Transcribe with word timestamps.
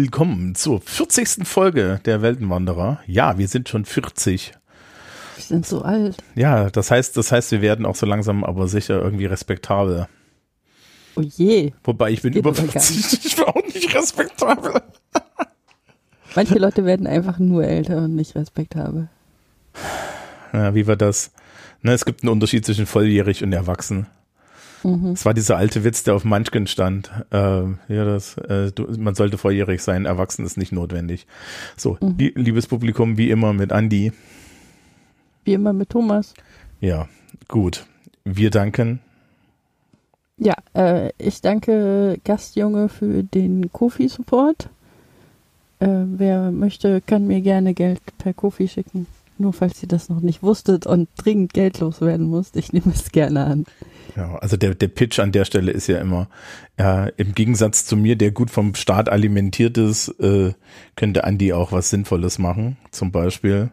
Willkommen 0.00 0.54
zur 0.54 0.80
40. 0.80 1.44
Folge 1.44 2.00
der 2.04 2.22
Weltenwanderer. 2.22 3.00
Ja, 3.08 3.36
wir 3.36 3.48
sind 3.48 3.68
schon 3.68 3.84
40. 3.84 4.52
Wir 5.34 5.44
sind 5.44 5.66
so 5.66 5.82
alt. 5.82 6.18
Ja, 6.36 6.70
das 6.70 6.92
heißt, 6.92 7.16
das 7.16 7.32
heißt, 7.32 7.50
wir 7.50 7.62
werden 7.62 7.84
auch 7.84 7.96
so 7.96 8.06
langsam 8.06 8.44
aber 8.44 8.68
sicher 8.68 9.02
irgendwie 9.02 9.26
respektabel. 9.26 10.06
Oh 11.16 11.20
je. 11.20 11.72
Wobei 11.82 12.12
ich 12.12 12.22
bin 12.22 12.32
über 12.32 12.50
aber 12.50 12.62
gar 12.62 12.80
50, 12.80 13.24
ich 13.26 13.34
bin 13.34 13.46
auch 13.46 13.56
nicht 13.56 13.92
respektabel. 13.92 14.80
Manche 16.36 16.58
Leute 16.60 16.84
werden 16.84 17.08
einfach 17.08 17.40
nur 17.40 17.64
älter 17.64 17.96
und 17.96 18.14
nicht 18.14 18.36
respektabel. 18.36 19.08
Ja, 20.52 20.76
wie 20.76 20.86
war 20.86 20.94
das? 20.94 21.32
Ne, 21.82 21.90
es 21.90 22.04
gibt 22.04 22.22
einen 22.22 22.30
Unterschied 22.30 22.64
zwischen 22.64 22.86
volljährig 22.86 23.42
und 23.42 23.52
erwachsen. 23.52 24.06
Mhm. 24.84 25.08
Es 25.12 25.24
war 25.24 25.34
dieser 25.34 25.56
alte 25.56 25.84
Witz, 25.84 26.02
der 26.04 26.14
auf 26.14 26.24
Munchkin 26.24 26.66
stand. 26.66 27.10
Ähm, 27.32 27.78
ja, 27.88 28.04
das, 28.04 28.36
äh, 28.38 28.70
du, 28.72 28.86
man 28.98 29.14
sollte 29.14 29.38
volljährig 29.38 29.82
sein, 29.82 30.06
erwachsen 30.06 30.44
ist 30.44 30.56
nicht 30.56 30.72
notwendig. 30.72 31.26
So, 31.76 31.96
Mhm. 32.00 32.14
lie- 32.18 32.32
liebes 32.36 32.66
Publikum, 32.66 33.16
wie 33.18 33.30
immer 33.30 33.52
mit 33.52 33.72
Andi. 33.72 34.12
Wie 35.44 35.52
immer 35.54 35.72
mit 35.72 35.90
Thomas. 35.90 36.34
Ja, 36.80 37.08
gut. 37.48 37.86
Wir 38.24 38.50
danken. 38.50 39.00
Ja, 40.36 40.54
äh, 40.74 41.10
ich 41.18 41.40
danke 41.40 42.18
Gastjunge 42.24 42.88
für 42.88 43.24
den 43.24 43.72
Kofi-Support. 43.72 44.68
Äh, 45.80 45.86
wer 45.88 46.50
möchte, 46.52 47.00
kann 47.00 47.26
mir 47.26 47.40
gerne 47.40 47.74
Geld 47.74 48.00
per 48.18 48.34
Kofi 48.34 48.68
schicken. 48.68 49.06
Nur 49.38 49.52
falls 49.52 49.80
ihr 49.82 49.88
das 49.88 50.08
noch 50.08 50.20
nicht 50.20 50.42
wusstet 50.42 50.84
und 50.84 51.08
dringend 51.16 51.54
Geld 51.54 51.78
loswerden 51.78 52.26
musst. 52.26 52.56
Ich 52.56 52.72
nehme 52.72 52.92
es 52.92 53.12
gerne 53.12 53.44
an. 53.44 53.64
Ja, 54.16 54.34
also 54.36 54.56
der, 54.56 54.74
der 54.74 54.88
Pitch 54.88 55.20
an 55.20 55.30
der 55.30 55.44
Stelle 55.44 55.70
ist 55.70 55.86
ja 55.86 55.98
immer, 55.98 56.28
äh, 56.76 57.12
im 57.16 57.34
Gegensatz 57.34 57.84
zu 57.84 57.96
mir, 57.96 58.16
der 58.16 58.32
gut 58.32 58.50
vom 58.50 58.74
Staat 58.74 59.08
alimentiert 59.08 59.78
ist, 59.78 60.08
äh, 60.20 60.54
könnte 60.96 61.22
Andi 61.22 61.52
auch 61.52 61.70
was 61.70 61.90
Sinnvolles 61.90 62.38
machen. 62.40 62.76
Zum 62.90 63.12
Beispiel 63.12 63.70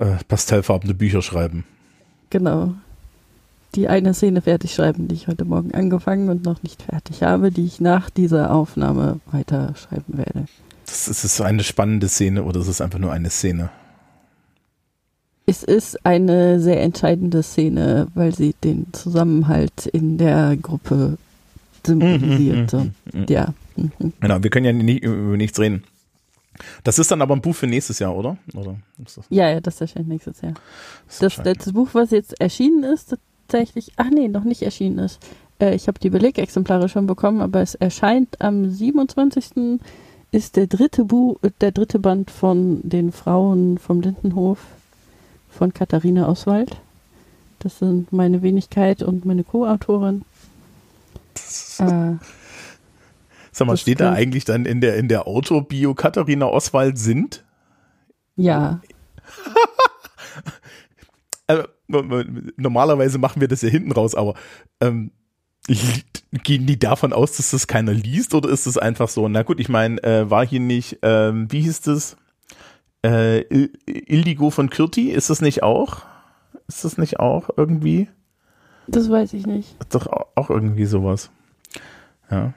äh, 0.00 0.16
pastellfarbene 0.26 0.94
Bücher 0.94 1.22
schreiben. 1.22 1.64
Genau. 2.30 2.74
Die 3.74 3.86
eine 3.86 4.14
Szene 4.14 4.40
fertig 4.42 4.74
schreiben, 4.74 5.08
die 5.08 5.14
ich 5.14 5.28
heute 5.28 5.44
Morgen 5.44 5.72
angefangen 5.74 6.28
und 6.28 6.44
noch 6.44 6.62
nicht 6.62 6.82
fertig 6.82 7.22
habe, 7.22 7.52
die 7.52 7.66
ich 7.66 7.80
nach 7.80 8.10
dieser 8.10 8.50
Aufnahme 8.50 9.20
weiterschreiben 9.30 10.18
werde. 10.18 10.46
Das 10.86 11.06
ist, 11.06 11.24
ist 11.24 11.34
es 11.34 11.40
eine 11.40 11.62
spannende 11.62 12.08
Szene 12.08 12.42
oder 12.42 12.60
ist 12.60 12.68
es 12.68 12.80
einfach 12.80 12.98
nur 12.98 13.12
eine 13.12 13.30
Szene? 13.30 13.70
Es 15.48 15.62
ist 15.62 16.04
eine 16.04 16.60
sehr 16.60 16.82
entscheidende 16.82 17.42
Szene, 17.42 18.08
weil 18.14 18.34
sie 18.34 18.54
den 18.62 18.92
Zusammenhalt 18.92 19.86
in 19.86 20.18
der 20.18 20.58
Gruppe 20.60 21.16
symbolisiert. 21.86 22.70
So. 22.70 22.86
Ja. 23.28 23.54
Mhm. 23.76 24.12
Genau, 24.20 24.42
wir 24.42 24.50
können 24.50 24.66
ja 24.66 24.72
nicht 24.74 25.02
über 25.02 25.38
nichts 25.38 25.58
reden. 25.58 25.84
Das 26.84 26.98
ist 26.98 27.10
dann 27.10 27.22
aber 27.22 27.34
ein 27.34 27.40
Buch 27.40 27.54
für 27.54 27.66
nächstes 27.66 27.98
Jahr, 27.98 28.14
oder? 28.14 28.36
oder 28.54 28.76
das, 28.98 29.20
ja, 29.30 29.48
ja, 29.48 29.60
das 29.62 29.80
erscheint 29.80 30.08
nächstes 30.08 30.38
Jahr. 30.42 30.52
Das 31.06 31.22
wahrscheinlich- 31.22 31.54
letzte 31.54 31.72
Buch, 31.72 31.88
was 31.94 32.10
jetzt 32.10 32.38
erschienen 32.38 32.82
ist, 32.84 33.16
tatsächlich, 33.46 33.92
ach 33.96 34.10
nee, 34.12 34.28
noch 34.28 34.44
nicht 34.44 34.60
erschienen 34.60 34.98
ist. 34.98 35.18
Äh, 35.60 35.74
ich 35.74 35.88
habe 35.88 35.98
die 35.98 36.10
Belegexemplare 36.10 36.90
schon 36.90 37.06
bekommen, 37.06 37.40
aber 37.40 37.62
es 37.62 37.74
erscheint 37.74 38.38
am 38.42 38.68
27. 38.68 39.80
ist 40.30 40.56
der 40.56 40.66
dritte 40.66 41.06
Buch, 41.06 41.38
der 41.62 41.72
dritte 41.72 42.00
Band 42.00 42.30
von 42.30 42.80
den 42.86 43.12
Frauen 43.12 43.78
vom 43.78 44.02
Lindenhof 44.02 44.58
von 45.48 45.72
Katharina 45.72 46.28
Oswald. 46.28 46.76
Das 47.58 47.78
sind 47.78 48.12
meine 48.12 48.42
Wenigkeit 48.42 49.02
und 49.02 49.24
meine 49.24 49.44
Co-Autorin. 49.44 50.22
Äh, 51.78 52.14
Sag 53.52 53.66
mal, 53.66 53.76
steht 53.76 54.00
da 54.00 54.12
eigentlich 54.12 54.44
dann 54.44 54.66
in 54.66 54.80
der, 54.80 54.96
in 54.96 55.08
der 55.08 55.26
Autobio 55.26 55.94
Katharina 55.94 56.46
Oswald 56.46 56.98
sind? 56.98 57.44
ja, 58.36 58.80
Also, 61.48 61.64
normalerweise 62.58 63.16
machen 63.16 63.40
wir 63.40 63.48
das 63.48 63.62
ja 63.62 63.70
hinten 63.70 63.92
raus, 63.92 64.14
aber 64.14 64.34
ähm, 64.82 65.12
gehen 66.44 66.66
die 66.66 66.78
davon 66.78 67.14
aus, 67.14 67.38
dass 67.38 67.52
das 67.52 67.66
keiner 67.66 67.92
liest 67.94 68.34
oder 68.34 68.50
ist 68.50 68.66
es 68.66 68.76
einfach 68.76 69.08
so? 69.08 69.28
Na 69.28 69.42
gut, 69.42 69.58
ich 69.58 69.70
meine, 69.70 70.02
äh, 70.02 70.30
war 70.30 70.46
hier 70.46 70.60
nicht, 70.60 70.98
ähm, 71.00 71.50
wie 71.50 71.62
hieß 71.62 71.80
das? 71.80 72.18
Äh, 73.04 73.40
Il- 73.52 73.72
Ildigo 73.86 74.50
von 74.50 74.70
Kürti, 74.70 75.10
ist 75.10 75.30
das 75.30 75.40
nicht 75.40 75.62
auch? 75.62 76.02
Ist 76.66 76.84
das 76.84 76.98
nicht 76.98 77.18
auch 77.20 77.50
irgendwie? 77.56 78.08
das 78.90 79.10
weiß 79.10 79.34
ich 79.34 79.46
nicht. 79.46 79.76
Doch 79.92 80.06
au- 80.06 80.26
auch 80.34 80.48
irgendwie 80.50 80.86
sowas. 80.86 81.30
Ja. 82.30 82.54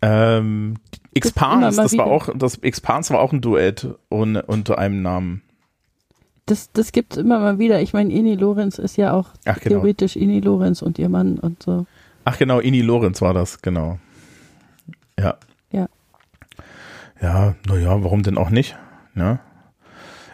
Ähm, 0.00 0.76
Expans, 1.12 1.76
mal 1.76 1.82
das 1.82 1.98
war 1.98 2.06
auch, 2.06 2.28
das 2.36 2.58
Expans 2.58 3.10
war 3.10 3.18
auch 3.20 3.32
ein 3.32 3.40
Duett 3.40 3.88
un, 4.08 4.36
unter 4.36 4.78
einem 4.78 5.02
Namen. 5.02 5.42
Das, 6.46 6.70
das 6.72 6.92
gibt 6.92 7.12
es 7.14 7.18
immer 7.18 7.38
mal 7.40 7.58
wieder. 7.58 7.80
Ich 7.82 7.92
meine, 7.92 8.12
Ini 8.12 8.34
Lorenz 8.36 8.78
ist 8.78 8.96
ja 8.96 9.12
auch 9.12 9.30
Ach 9.44 9.58
genau. 9.60 9.76
theoretisch 9.80 10.14
Ini 10.16 10.40
Lorenz 10.40 10.82
und 10.82 10.98
ihr 11.00 11.08
Mann 11.08 11.38
und 11.38 11.62
so. 11.62 11.86
Ach 12.24 12.38
genau, 12.38 12.60
Ini 12.60 12.80
Lorenz 12.80 13.20
war 13.20 13.34
das, 13.34 13.60
genau. 13.60 13.98
Ja. 15.18 15.36
Ja. 15.72 15.88
Ja, 17.20 17.54
naja, 17.68 18.02
warum 18.04 18.22
denn 18.22 18.38
auch 18.38 18.50
nicht? 18.50 18.76
Ja. 19.16 19.40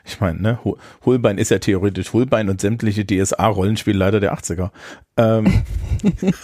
Ich 0.09 0.21
meine, 0.21 0.41
ne, 0.41 0.59
Hol- 0.65 0.79
Holbein 1.05 1.37
ist 1.39 1.51
ja 1.51 1.59
theoretisch 1.59 2.13
Holbein 2.15 2.49
und 2.49 2.61
sämtliche 2.63 3.05
DSA-Rollenspielleiter 3.05 4.21
der 4.21 4.35
80er. 4.35 4.71
Ähm, 5.19 5.63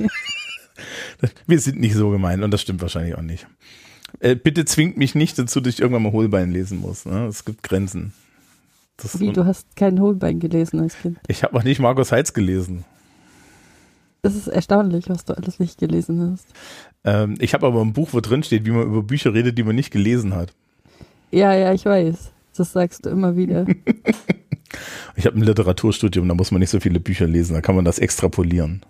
wir 1.47 1.59
sind 1.59 1.81
nicht 1.81 1.95
so 1.95 2.11
gemein 2.11 2.43
und 2.43 2.51
das 2.51 2.61
stimmt 2.61 2.83
wahrscheinlich 2.83 3.17
auch 3.17 3.23
nicht. 3.23 3.47
Äh, 4.21 4.37
bitte 4.37 4.65
zwingt 4.65 4.97
mich 4.97 5.15
nicht 5.15 5.39
dazu, 5.39 5.61
dass 5.61 5.75
ich 5.75 5.81
irgendwann 5.81 6.03
mal 6.03 6.13
Holbein 6.13 6.53
lesen 6.53 6.79
muss. 6.79 7.05
Ne? 7.07 7.27
Es 7.27 7.45
gibt 7.45 7.63
Grenzen. 7.63 8.13
Das 8.97 9.19
Wie, 9.19 9.33
du 9.33 9.45
hast 9.45 9.75
kein 9.77 10.01
Holbein 10.01 10.39
gelesen 10.39 10.81
als 10.81 10.97
Kind. 10.99 11.19
ich 11.27 11.43
habe 11.43 11.57
auch 11.59 11.65
nicht 11.65 11.81
Markus 11.81 12.13
Heitz 12.13 12.33
gelesen. 12.33 12.85
Das 14.23 14.37
ist 14.37 14.47
erstaunlich, 14.47 15.09
was 15.09 15.25
du 15.25 15.35
alles 15.37 15.59
nicht 15.59 15.79
gelesen 15.79 16.33
hast. 16.33 16.47
Ähm, 17.05 17.37
ich 17.41 17.55
habe 17.55 17.67
aber 17.67 17.81
ein 17.83 17.93
Buch, 17.93 18.11
wo 18.13 18.21
drin 18.21 18.43
steht, 18.43 18.65
wie 18.67 18.71
man 18.71 18.85
über 18.87 19.03
Bücher 19.03 19.35
redet, 19.35 19.59
die 19.59 19.63
man 19.65 19.75
nicht 19.75 19.91
gelesen 19.91 20.35
hat. 20.35 20.53
Ja, 21.31 21.53
ja, 21.55 21.73
ich 21.75 21.85
weiß. 21.85 22.31
Das 22.57 22.73
sagst 22.73 23.07
du 23.07 23.11
immer 23.11 23.37
wieder. 23.37 23.67
Ich 25.17 25.27
habe 25.27 25.39
ein 25.39 25.43
Literaturstudium, 25.43 26.29
da 26.29 26.35
muss 26.35 26.51
man 26.51 26.61
nicht 26.61 26.71
so 26.71 26.81
viele 26.81 27.01
Bücher 27.01 27.27
lesen, 27.27 27.55
da 27.55 27.61
kann 27.61 27.77
man 27.77 27.85
das 27.85 27.99
extrapolieren. 27.99 28.85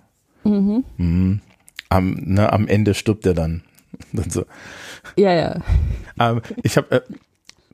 mhm. 0.45 0.85
Mhm. 0.97 1.41
Am, 1.91 2.15
ne, 2.15 2.51
am 2.53 2.67
Ende 2.67 2.95
stirbt 2.95 3.27
er 3.27 3.35
dann. 3.35 3.63
dann 4.13 4.31
so. 4.31 4.47
Ja, 5.17 5.33
ja. 5.33 5.61
ähm, 6.19 6.41
ich 6.63 6.77
habe, 6.77 6.91
äh, 6.91 7.01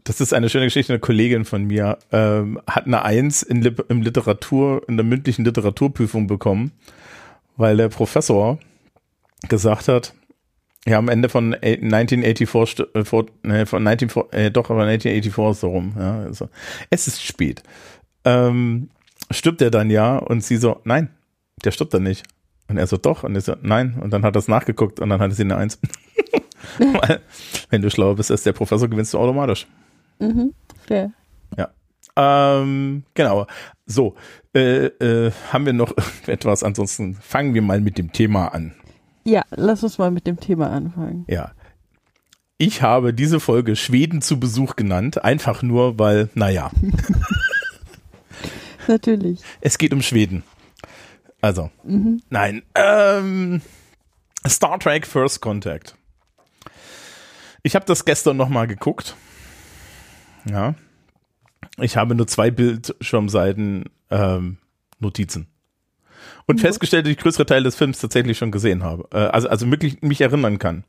das 0.05 0.21
ist 0.21 0.35
eine 0.35 0.49
schöne 0.49 0.67
Geschichte, 0.67 0.93
eine 0.93 1.01
Kollegin 1.01 1.45
von 1.45 1.65
mir 1.65 1.99
ähm, 2.11 2.61
hat 2.67 2.87
eine 2.87 3.05
Eins 3.05 3.43
in, 3.43 3.63
im 3.89 4.03
Literatur, 4.03 4.83
in 4.89 4.97
der 4.97 5.05
mündlichen 5.05 5.45
Literaturprüfung 5.45 6.27
bekommen, 6.27 6.73
weil 7.57 7.77
der 7.77 7.89
Professor 7.89 8.59
gesagt 9.49 9.89
hat, 9.89 10.15
ja, 10.87 10.99
am 10.99 11.09
Ende 11.09 11.29
von 11.29 11.53
äh, 11.55 11.75
1984, 11.83 12.87
st- 12.87 13.49
äh, 13.49 13.67
von 13.67 13.83
19, 13.83 14.11
äh, 14.33 14.51
doch, 14.51 14.71
aber 14.71 14.85
1984 14.85 15.51
ist 15.51 15.61
so 15.61 15.69
rum, 15.69 15.95
ja, 15.99 16.21
also, 16.23 16.49
es 16.91 17.07
ist 17.07 17.23
spät. 17.23 17.63
Ähm, 18.25 18.89
stirbt 19.31 19.61
er 19.63 19.71
dann 19.71 19.91
ja 19.91 20.17
und 20.17 20.43
sie 20.45 20.57
so, 20.57 20.81
nein, 20.85 21.11
der 21.65 21.71
stirbt 21.71 21.95
dann 21.95 22.03
nicht. 22.05 22.25
Und 22.69 22.77
er 22.79 22.87
so, 22.87 22.97
doch, 22.97 23.25
und 23.25 23.35
er 23.35 23.41
so, 23.41 23.57
nein, 23.63 23.99
und 24.01 24.11
dann 24.13 24.23
hat 24.25 24.37
er 24.37 24.39
es 24.39 24.49
nachgeguckt 24.49 25.01
und 25.01 25.11
dann 25.11 25.21
hatte 25.21 25.35
sie 25.35 25.43
eine 25.43 25.57
Eins. 25.57 25.79
Weil, 26.79 27.21
wenn 27.71 27.83
du 27.83 27.91
schlau 27.91 28.15
bist 28.15 28.31
als 28.31 28.45
der 28.45 28.53
Professor, 28.53 28.89
gewinnst 28.89 29.13
du 29.13 29.19
automatisch. 29.19 29.67
Mhm. 30.19 30.55
Fair. 30.87 31.13
Ähm, 32.17 33.05
genau. 33.15 33.47
So, 33.87 34.17
äh, 34.53 34.87
äh, 34.87 35.31
haben 35.53 35.65
wir 35.65 35.73
noch 35.73 35.95
etwas? 36.27 36.65
Ansonsten 36.65 37.15
fangen 37.15 37.55
wir 37.55 37.63
mal 37.63 37.81
mit 37.81 37.99
dem 37.99 38.13
Thema 38.13 38.49
an. 38.49 38.75
Ja, 39.25 39.43
lass 39.51 39.83
uns 39.83 39.99
mal 39.99 40.11
mit 40.11 40.27
dem 40.27 40.41
Thema 40.41 40.71
anfangen. 40.71 41.25
Ja. 41.29 41.53
Ich 42.59 42.83
habe 42.83 43.15
diese 43.15 43.41
Folge 43.41 43.75
Schweden 43.77 44.21
zu 44.23 44.39
Besuch 44.39 44.77
genannt, 44.77 45.25
einfach 45.25 45.63
nur, 45.63 45.99
weil, 45.99 46.29
naja, 46.35 46.71
Natürlich. 48.89 49.41
es 49.61 49.79
geht 49.79 49.93
um 49.93 50.03
Schweden. 50.03 50.43
Also, 51.41 51.71
Mhm. 51.85 52.23
nein. 52.29 52.63
Ähm, 52.75 53.63
Star 54.47 54.79
Trek 54.79 55.07
First 55.07 55.41
Contact. 55.41 55.97
Ich 57.63 57.75
habe 57.75 57.85
das 57.87 58.05
gestern 58.05 58.37
nochmal 58.37 58.67
geguckt. 58.67 59.17
Ja. 60.49 60.75
Ich 61.79 61.97
habe 61.97 62.15
nur 62.15 62.27
zwei 62.27 62.51
Bildschirmseiten 62.51 63.85
ähm, 64.11 64.59
Notizen. 64.99 65.47
Und 66.47 66.57
Mhm. 66.57 66.61
festgestellt, 66.61 67.07
dass 67.07 67.13
ich 67.13 67.19
größere 67.19 67.47
Teile 67.47 67.65
des 67.65 67.77
Films 67.77 67.99
tatsächlich 68.01 68.39
schon 68.39 68.51
gesehen 68.51 68.83
habe. 68.83 69.09
Äh, 69.13 69.19
also, 69.29 69.49
also 69.49 69.71
wirklich 69.71 70.03
mich 70.03 70.21
erinnern 70.21 70.59
kann. 70.59 70.85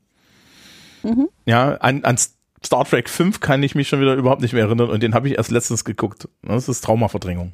Mhm. 1.02 1.28
Ja, 1.46 1.74
an, 1.76 2.04
an 2.04 2.16
Star 2.64 2.84
Trek 2.84 3.08
5 3.08 3.40
kann 3.40 3.62
ich 3.62 3.74
mich 3.74 3.88
schon 3.88 4.00
wieder 4.00 4.14
überhaupt 4.14 4.40
nicht 4.42 4.52
mehr 4.52 4.64
erinnern 4.64 4.90
und 4.90 5.02
den 5.02 5.14
habe 5.14 5.28
ich 5.28 5.36
erst 5.36 5.50
letztens 5.50 5.84
geguckt. 5.84 6.28
Das 6.42 6.68
ist 6.68 6.82
Traumaverdrängung. 6.84 7.52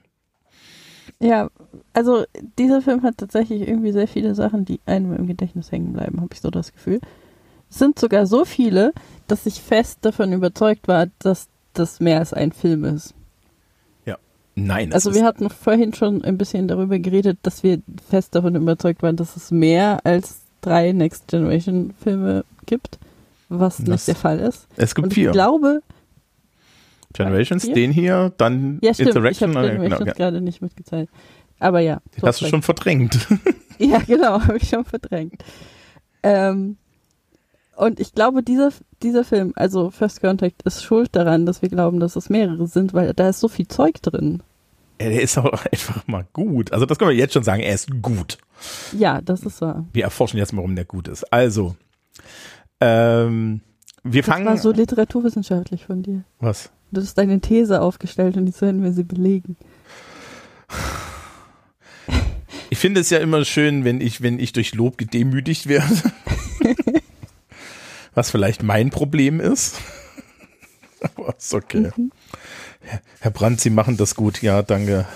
Ja, 1.20 1.48
also 1.94 2.24
dieser 2.58 2.80
Film 2.82 3.02
hat 3.02 3.16
tatsächlich 3.18 3.66
irgendwie 3.66 3.92
sehr 3.92 4.06
viele 4.06 4.34
Sachen, 4.34 4.64
die 4.64 4.80
einem 4.86 5.16
im 5.16 5.26
Gedächtnis 5.26 5.72
hängen 5.72 5.92
bleiben, 5.92 6.20
habe 6.20 6.28
ich 6.32 6.40
so 6.40 6.50
das 6.50 6.72
Gefühl. 6.72 7.00
sind 7.70 7.98
sogar 7.98 8.26
so 8.26 8.44
viele, 8.44 8.92
dass 9.26 9.44
ich 9.46 9.60
fest 9.60 9.98
davon 10.02 10.32
überzeugt 10.32 10.88
war, 10.88 11.06
dass 11.18 11.48
das 11.74 12.00
mehr 12.00 12.18
als 12.18 12.32
ein 12.32 12.52
Film 12.52 12.84
ist. 12.84 13.14
Nein. 14.66 14.92
Also 14.92 15.14
wir 15.14 15.24
hatten 15.24 15.50
vorhin 15.50 15.94
schon 15.94 16.24
ein 16.24 16.38
bisschen 16.38 16.68
darüber 16.68 16.98
geredet, 16.98 17.38
dass 17.42 17.62
wir 17.62 17.80
fest 18.08 18.34
davon 18.34 18.54
überzeugt 18.54 19.02
waren, 19.02 19.16
dass 19.16 19.36
es 19.36 19.50
mehr 19.50 20.00
als 20.04 20.40
drei 20.60 20.92
Next 20.92 21.28
Generation 21.28 21.94
Filme 22.02 22.44
gibt, 22.66 22.98
was 23.48 23.78
nicht 23.78 24.06
der 24.08 24.14
Fall 24.16 24.38
ist. 24.40 24.66
Es 24.76 24.94
gibt 24.94 25.06
Und 25.06 25.14
vier. 25.14 25.28
ich 25.30 25.32
glaube, 25.32 25.82
Generations, 27.14 27.64
Vier? 27.64 27.74
den 27.74 27.90
hier, 27.90 28.32
dann 28.36 28.78
ja 28.82 28.92
stimmt, 28.92 29.08
ich 29.10 29.16
Insurrection. 29.16 29.56
habe 29.56 29.66
äh, 29.66 29.70
Generations 29.72 29.98
genau, 30.00 30.12
gerade 30.14 30.40
nicht 30.40 30.60
mitgeteilt. 30.60 31.08
Aber 31.58 31.80
ja. 31.80 32.00
Den 32.16 32.22
hast 32.22 32.40
du 32.40 32.46
schon 32.46 32.62
verdrängt. 32.62 33.18
Ja, 33.80 33.98
genau, 33.98 34.40
habe 34.44 34.56
ich 34.56 34.68
schon 34.68 34.84
verdrängt. 34.84 35.44
Ähm, 36.24 36.78
und 37.76 38.00
ich 38.00 38.12
glaube, 38.12 38.42
dieser, 38.42 38.72
dieser 39.04 39.22
Film, 39.22 39.52
also 39.54 39.92
First 39.92 40.20
Contact, 40.20 40.62
ist 40.62 40.82
schuld 40.82 41.10
daran, 41.14 41.46
dass 41.46 41.62
wir 41.62 41.68
glauben, 41.68 42.00
dass 42.00 42.16
es 42.16 42.28
mehrere 42.28 42.66
sind, 42.66 42.92
weil 42.92 43.14
da 43.14 43.28
ist 43.28 43.38
so 43.38 43.46
viel 43.46 43.68
Zeug 43.68 44.02
drin. 44.02 44.42
Der 45.00 45.22
ist 45.22 45.38
auch 45.38 45.64
einfach 45.72 46.06
mal 46.06 46.26
gut. 46.32 46.72
Also 46.72 46.86
das 46.86 46.98
können 46.98 47.10
wir 47.10 47.16
jetzt 47.16 47.34
schon 47.34 47.44
sagen, 47.44 47.62
er 47.62 47.74
ist 47.74 47.88
gut. 48.02 48.38
Ja, 48.92 49.20
das 49.20 49.42
ist 49.42 49.60
wahr. 49.60 49.86
Wir 49.92 50.04
erforschen 50.04 50.38
jetzt 50.38 50.52
mal, 50.52 50.58
warum 50.58 50.74
der 50.76 50.84
gut 50.84 51.06
ist. 51.08 51.24
Also, 51.32 51.76
ähm, 52.80 53.60
wir 54.02 54.22
Das 54.22 54.30
fangen. 54.30 54.46
war 54.46 54.56
so 54.56 54.72
literaturwissenschaftlich 54.72 55.84
von 55.86 56.02
dir. 56.02 56.24
was? 56.40 56.70
Du 56.90 57.02
hast 57.02 57.18
deine 57.18 57.38
These 57.40 57.82
aufgestellt 57.82 58.36
und 58.38 58.46
jetzt 58.46 58.62
werden 58.62 58.82
wir 58.82 58.92
sie 58.92 59.04
belegen. 59.04 59.56
Ich 62.70 62.78
finde 62.78 63.00
es 63.00 63.10
ja 63.10 63.18
immer 63.18 63.44
schön, 63.44 63.84
wenn 63.84 64.00
ich, 64.00 64.22
wenn 64.22 64.38
ich 64.38 64.52
durch 64.52 64.74
Lob 64.74 64.98
gedemütigt 64.98 65.68
werde. 65.68 65.86
Was 68.14 68.30
vielleicht 68.30 68.62
mein 68.62 68.90
Problem 68.90 69.40
ist. 69.40 69.76
Aber 71.16 71.34
ist 71.36 71.54
okay. 71.54 71.90
Mhm. 71.96 72.10
Herr 73.20 73.30
Brandt, 73.30 73.60
Sie 73.60 73.70
machen 73.70 73.96
das 73.96 74.14
gut. 74.14 74.42
Ja, 74.42 74.62
danke. 74.62 75.06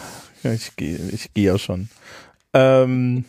Ich 0.43 0.77
gehe 0.77 0.99
ich 1.13 1.33
gehe 1.35 1.47
ja 1.47 1.59
schon. 1.59 1.89
Ähm, 2.53 3.25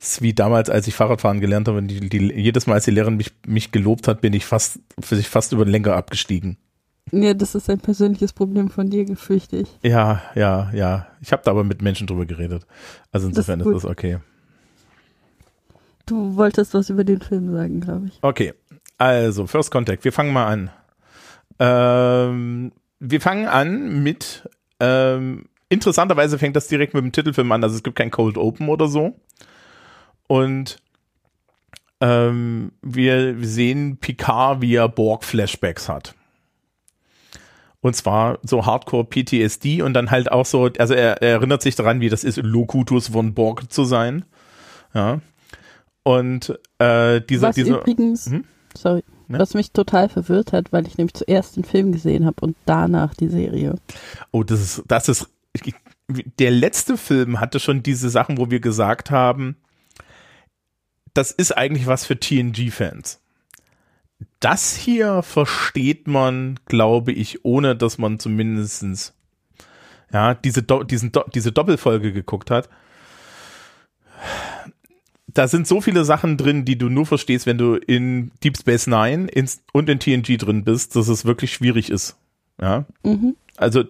es 0.00 0.12
ist 0.12 0.22
wie 0.22 0.34
damals, 0.34 0.68
als 0.68 0.86
ich 0.86 0.94
Fahrradfahren 0.94 1.40
gelernt 1.40 1.68
habe, 1.68 1.82
die, 1.82 2.08
die, 2.08 2.32
jedes 2.34 2.66
Mal, 2.66 2.74
als 2.74 2.84
die 2.84 2.90
Lehrerin 2.90 3.16
mich, 3.16 3.32
mich 3.46 3.72
gelobt 3.72 4.06
hat, 4.06 4.20
bin 4.20 4.32
ich 4.32 4.44
fast, 4.44 4.78
für 5.00 5.16
sich 5.16 5.28
fast 5.28 5.52
über 5.52 5.64
den 5.64 5.72
Lenker 5.72 5.96
abgestiegen. 5.96 6.58
Ja, 7.10 7.34
das 7.34 7.54
ist 7.54 7.70
ein 7.70 7.80
persönliches 7.80 8.32
Problem 8.32 8.70
von 8.70 8.90
dir, 8.90 9.04
gefürchte 9.04 9.56
ich. 9.56 9.68
Ja, 9.82 10.22
ja, 10.34 10.70
ja. 10.72 11.06
Ich 11.20 11.32
habe 11.32 11.42
da 11.44 11.50
aber 11.50 11.64
mit 11.64 11.82
Menschen 11.82 12.06
drüber 12.06 12.26
geredet. 12.26 12.66
Also 13.12 13.28
insofern 13.28 13.60
ist 13.60 13.66
ist, 13.66 13.72
gut. 13.72 13.84
das 13.84 13.90
okay. 13.90 14.18
Du 16.06 16.36
wolltest 16.36 16.74
was 16.74 16.90
über 16.90 17.04
den 17.04 17.20
Film 17.20 17.52
sagen, 17.52 17.80
glaube 17.80 18.08
ich. 18.08 18.18
Okay, 18.20 18.52
also 18.98 19.46
First 19.46 19.70
Contact, 19.70 20.04
wir 20.04 20.12
fangen 20.12 20.32
mal 20.32 20.46
an. 20.46 20.70
Ähm, 21.58 22.72
wir 23.10 23.20
fangen 23.20 23.46
an 23.46 24.02
mit, 24.02 24.48
ähm, 24.80 25.46
interessanterweise 25.68 26.38
fängt 26.38 26.56
das 26.56 26.68
direkt 26.68 26.94
mit 26.94 27.04
dem 27.04 27.12
Titelfilm 27.12 27.52
an, 27.52 27.62
also 27.62 27.76
es 27.76 27.82
gibt 27.82 27.96
kein 27.96 28.10
Cold 28.10 28.38
Open 28.38 28.68
oder 28.68 28.88
so. 28.88 29.14
Und 30.26 30.78
ähm, 32.00 32.72
wir 32.82 33.36
sehen 33.40 33.98
Picard, 33.98 34.60
wie 34.60 34.74
er 34.74 34.88
Borg-Flashbacks 34.88 35.88
hat. 35.88 36.14
Und 37.80 37.94
zwar 37.94 38.38
so 38.42 38.64
Hardcore 38.64 39.04
PTSD 39.04 39.82
und 39.82 39.92
dann 39.92 40.10
halt 40.10 40.32
auch 40.32 40.46
so, 40.46 40.70
also 40.78 40.94
er, 40.94 41.20
er 41.20 41.32
erinnert 41.32 41.60
sich 41.60 41.76
daran, 41.76 42.00
wie 42.00 42.08
das 42.08 42.24
ist, 42.24 42.38
Locutus 42.38 43.08
von 43.08 43.34
Borg 43.34 43.70
zu 43.70 43.84
sein. 43.84 44.24
Ja. 44.94 45.20
Und 46.02 46.58
äh, 46.78 47.20
dieser, 47.20 47.48
was 47.48 47.54
dieser, 47.56 47.80
übrigens, 47.80 48.30
Mhm. 48.30 48.44
sorry, 48.74 49.02
Ja. 49.34 49.40
was 49.40 49.54
mich 49.54 49.72
total 49.72 50.08
verwirrt 50.08 50.52
hat, 50.52 50.72
weil 50.72 50.86
ich 50.86 50.98
nämlich 50.98 51.14
zuerst 51.14 51.56
den 51.56 51.64
Film 51.64 51.92
gesehen 51.92 52.26
habe 52.26 52.40
und 52.40 52.56
danach 52.66 53.14
die 53.14 53.28
Serie. 53.28 53.76
Oh, 54.30 54.42
das 54.42 54.60
ist, 54.60 54.82
das 54.88 55.08
ist, 55.08 55.28
der 56.38 56.50
letzte 56.50 56.96
Film 56.96 57.40
hatte 57.40 57.60
schon 57.60 57.82
diese 57.82 58.10
Sachen, 58.10 58.38
wo 58.38 58.50
wir 58.50 58.60
gesagt 58.60 59.10
haben, 59.10 59.56
das 61.12 61.30
ist 61.30 61.56
eigentlich 61.56 61.86
was 61.86 62.04
für 62.04 62.18
TNG-Fans. 62.18 63.20
Das 64.40 64.74
hier 64.74 65.22
versteht 65.22 66.06
man, 66.08 66.58
glaube 66.66 67.12
ich, 67.12 67.44
ohne 67.44 67.76
dass 67.76 67.98
man 67.98 68.18
zumindestens 68.18 69.14
ja, 70.12 70.34
diese, 70.34 70.62
Do 70.62 70.84
diesen 70.84 71.12
Do 71.12 71.24
diese 71.34 71.52
Doppelfolge 71.52 72.12
geguckt 72.12 72.50
hat. 72.50 72.68
Da 75.34 75.48
sind 75.48 75.66
so 75.66 75.80
viele 75.80 76.04
Sachen 76.04 76.36
drin, 76.36 76.64
die 76.64 76.78
du 76.78 76.88
nur 76.88 77.06
verstehst, 77.06 77.46
wenn 77.46 77.58
du 77.58 77.74
in 77.74 78.30
Deep 78.42 78.56
Space 78.56 78.86
Nine 78.86 79.26
ins, 79.28 79.62
und 79.72 79.88
in 79.90 79.98
TNG 79.98 80.38
drin 80.38 80.64
bist, 80.64 80.94
dass 80.96 81.08
es 81.08 81.24
wirklich 81.24 81.52
schwierig 81.52 81.90
ist. 81.90 82.16
Ja, 82.60 82.84
Mhm. 83.02 83.34
also, 83.56 83.84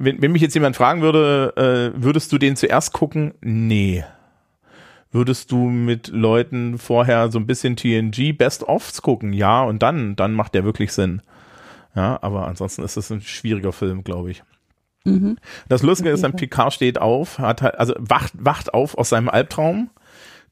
wenn, 0.00 0.20
wenn 0.22 0.32
mich 0.32 0.42
jetzt 0.42 0.54
jemand 0.54 0.74
fragen 0.74 1.02
würde, 1.02 1.92
äh, 1.94 2.02
würdest 2.02 2.32
du 2.32 2.38
den 2.38 2.56
zuerst 2.56 2.92
gucken? 2.92 3.34
Nee. 3.42 4.04
Würdest 5.12 5.52
du 5.52 5.68
mit 5.68 6.08
Leuten 6.08 6.78
vorher 6.78 7.30
so 7.30 7.38
ein 7.38 7.46
bisschen 7.46 7.76
TNG 7.76 8.32
Best-ofs 8.32 9.02
gucken? 9.02 9.32
Ja, 9.32 9.62
und 9.62 9.82
dann, 9.82 10.16
dann 10.16 10.32
macht 10.32 10.54
der 10.54 10.64
wirklich 10.64 10.92
Sinn. 10.92 11.22
Ja, 11.94 12.18
aber 12.22 12.48
ansonsten 12.48 12.82
ist 12.82 12.96
es 12.96 13.12
ein 13.12 13.20
schwieriger 13.20 13.72
Film, 13.72 14.02
glaube 14.02 14.32
ich. 14.32 14.42
Mhm. 15.04 15.36
Das 15.68 15.82
Lustige 15.82 16.08
Auf 16.10 16.14
ist, 16.14 16.22
Fall. 16.22 16.32
Picard 16.32 16.72
steht 16.72 16.98
auf, 16.98 17.38
hat 17.38 17.62
halt, 17.62 17.78
also 17.78 17.94
wacht, 17.98 18.32
wacht 18.38 18.74
auf 18.74 18.98
aus 18.98 19.10
seinem 19.10 19.28
Albtraum, 19.28 19.90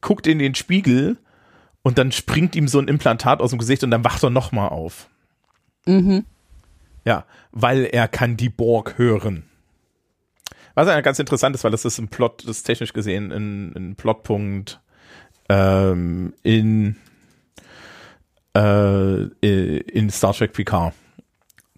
guckt 0.03 0.27
in 0.27 0.39
den 0.39 0.55
Spiegel 0.55 1.17
und 1.83 1.97
dann 1.97 2.13
springt 2.13 2.55
ihm 2.55 2.69
so 2.69 2.79
ein 2.79 2.89
Implantat 2.89 3.41
aus 3.41 3.51
dem 3.51 3.59
Gesicht 3.59 3.83
und 3.83 3.91
dann 3.91 4.05
wacht 4.05 4.23
er 4.23 4.31
nochmal 4.31 4.69
auf. 4.69 5.09
Mhm. 5.87 6.25
Ja, 7.05 7.25
weil 7.51 7.85
er 7.85 8.07
kann 8.09 8.37
die 8.37 8.51
Borg 8.51 8.99
hören. 8.99 9.45
Was 10.75 10.89
ja 10.89 11.01
ganz 11.01 11.19
interessant 11.19 11.55
ist, 11.55 11.65
weil 11.65 11.71
das 11.71 11.85
ist 11.85 11.99
ein 11.99 12.09
Plot, 12.09 12.45
das 12.47 12.59
ist 12.59 12.63
technisch 12.65 12.93
gesehen 12.93 13.33
ein, 13.33 13.73
ein 13.77 13.97
Plotpunkt 13.97 14.81
ähm, 15.49 16.33
in, 16.43 16.97
äh, 18.57 19.25
in 19.25 20.11
Star 20.11 20.33
Trek 20.33 20.53
Picard. 20.53 20.95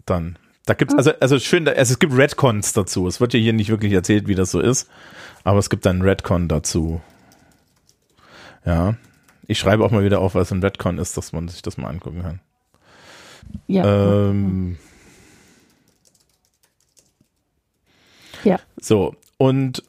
Dann. 0.05 0.37
Da 0.65 0.73
gibt's, 0.75 0.95
also, 0.95 1.11
also 1.19 1.39
schön, 1.39 1.67
also 1.67 1.93
es 1.93 1.99
gibt 1.99 2.15
Redcons 2.15 2.73
dazu. 2.73 3.07
Es 3.07 3.19
wird 3.19 3.33
ja 3.33 3.39
hier 3.39 3.53
nicht 3.53 3.69
wirklich 3.69 3.91
erzählt, 3.93 4.27
wie 4.27 4.35
das 4.35 4.51
so 4.51 4.59
ist, 4.59 4.89
aber 5.43 5.59
es 5.59 5.69
gibt 5.69 5.85
dann 5.85 6.01
Redcon 6.01 6.47
dazu. 6.47 7.01
Ja. 8.65 8.95
Ich 9.47 9.59
schreibe 9.59 9.83
auch 9.85 9.91
mal 9.91 10.03
wieder 10.03 10.19
auf, 10.19 10.35
was 10.35 10.51
ein 10.51 10.63
Redcon 10.63 10.97
ist, 10.97 11.17
dass 11.17 11.31
man 11.33 11.47
sich 11.47 11.61
das 11.61 11.77
mal 11.77 11.89
angucken 11.89 12.23
kann. 12.23 12.39
Ja. 13.67 14.29
Ähm, 14.29 14.77
Ja. 18.45 18.59
So, 18.79 19.15
und 19.37 19.83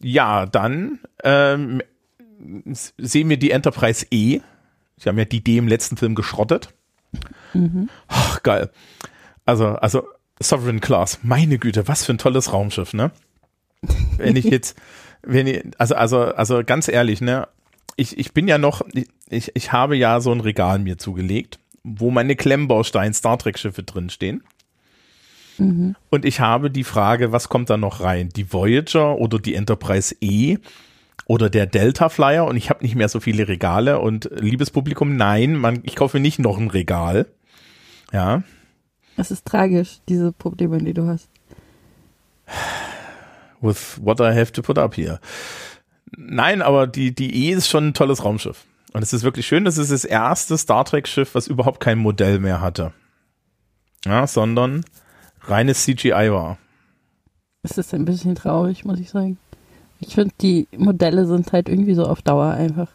ja, 0.00 0.46
dann 0.46 0.98
ähm, 1.22 1.82
sehen 2.96 3.28
wir 3.28 3.36
die 3.36 3.50
Enterprise 3.50 4.06
E. 4.10 4.40
Sie 4.96 5.08
haben 5.08 5.18
ja 5.18 5.24
die 5.24 5.44
D 5.44 5.58
im 5.58 5.68
letzten 5.68 5.96
Film 5.96 6.14
geschrottet. 6.14 6.70
Mhm. 7.52 7.88
Ach, 8.08 8.42
geil. 8.42 8.70
Also, 9.44 9.68
also 9.68 10.08
Sovereign 10.40 10.80
Class, 10.80 11.20
meine 11.22 11.58
Güte, 11.58 11.86
was 11.88 12.04
für 12.04 12.12
ein 12.14 12.18
tolles 12.18 12.52
Raumschiff, 12.52 12.94
ne? 12.94 13.10
Wenn 14.16 14.36
ich 14.36 14.44
jetzt, 14.46 14.76
wenn 15.26 15.46
ich, 15.46 15.62
also, 15.78 15.94
also, 15.94 16.18
also 16.20 16.62
ganz 16.64 16.88
ehrlich, 16.88 17.20
ne? 17.20 17.48
Ich, 17.96 18.18
ich 18.18 18.32
bin 18.32 18.46
ja 18.46 18.58
noch, 18.58 18.82
ich, 19.28 19.50
ich 19.54 19.72
habe 19.72 19.96
ja 19.96 20.20
so 20.20 20.30
ein 20.30 20.40
Regal 20.40 20.78
mir 20.78 20.98
zugelegt, 20.98 21.58
wo 21.82 22.10
meine 22.10 22.36
Klemmbaustein 22.36 23.14
Star 23.14 23.38
Trek 23.38 23.58
Schiffe 23.58 23.82
drinstehen. 23.82 24.42
Mhm. 25.58 25.96
Und 26.10 26.24
ich 26.24 26.40
habe 26.40 26.70
die 26.70 26.84
Frage, 26.84 27.32
was 27.32 27.48
kommt 27.48 27.70
da 27.70 27.76
noch 27.76 28.00
rein? 28.00 28.28
Die 28.28 28.52
Voyager 28.52 29.18
oder 29.18 29.38
die 29.38 29.54
Enterprise 29.54 30.14
E 30.20 30.58
oder 31.26 31.48
der 31.48 31.66
Delta 31.66 32.08
Flyer? 32.08 32.44
Und 32.44 32.56
ich 32.56 32.70
habe 32.70 32.84
nicht 32.84 32.94
mehr 32.94 33.08
so 33.08 33.20
viele 33.20 33.48
Regale. 33.48 33.98
Und 33.98 34.30
liebes 34.34 34.70
Publikum, 34.70 35.16
nein, 35.16 35.56
man, 35.56 35.80
ich 35.84 35.96
kaufe 35.96 36.20
nicht 36.20 36.38
noch 36.38 36.58
ein 36.58 36.68
Regal. 36.68 37.26
Ja. 38.12 38.42
Es 39.16 39.30
ist 39.30 39.46
tragisch, 39.46 40.00
diese 40.08 40.32
Probleme, 40.32 40.78
die 40.78 40.92
du 40.92 41.06
hast. 41.06 41.30
With 43.66 43.98
what 44.02 44.20
I 44.20 44.34
have 44.38 44.52
to 44.52 44.62
put 44.62 44.78
up 44.78 44.96
here. 44.96 45.20
Nein, 46.16 46.62
aber 46.62 46.86
die, 46.86 47.14
die 47.14 47.48
E 47.48 47.52
ist 47.52 47.68
schon 47.68 47.88
ein 47.88 47.94
tolles 47.94 48.24
Raumschiff. 48.24 48.64
Und 48.92 49.02
es 49.02 49.12
ist 49.12 49.24
wirklich 49.24 49.46
schön, 49.46 49.64
das 49.64 49.76
ist 49.76 49.92
das 49.92 50.04
erste 50.04 50.56
Star 50.56 50.84
Trek 50.84 51.06
Schiff, 51.06 51.34
was 51.34 51.48
überhaupt 51.48 51.80
kein 51.80 51.98
Modell 51.98 52.38
mehr 52.38 52.60
hatte. 52.60 52.92
Ja, 54.04 54.26
sondern 54.26 54.84
reines 55.42 55.84
CGI 55.84 56.30
war. 56.30 56.58
Es 57.62 57.76
ist 57.76 57.92
ein 57.92 58.04
bisschen 58.04 58.36
traurig, 58.36 58.84
muss 58.84 59.00
ich 59.00 59.10
sagen. 59.10 59.38
Ich 59.98 60.14
finde, 60.14 60.34
die 60.40 60.68
Modelle 60.76 61.26
sind 61.26 61.52
halt 61.52 61.68
irgendwie 61.68 61.94
so 61.94 62.04
auf 62.04 62.22
Dauer 62.22 62.52
einfach. 62.52 62.88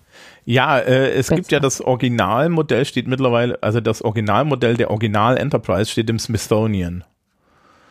Ja, 0.46 0.78
äh, 0.80 1.10
es 1.12 1.28
Besser. 1.28 1.36
gibt 1.36 1.52
ja 1.52 1.60
das 1.60 1.82
Originalmodell, 1.82 2.86
steht 2.86 3.08
mittlerweile, 3.08 3.62
also 3.62 3.82
das 3.82 4.02
Originalmodell 4.02 4.78
der 4.78 4.92
Original 4.92 5.38
Enterprise 5.38 5.90
steht 5.92 6.10
im 6.10 6.20
Smithsonian. 6.20 7.04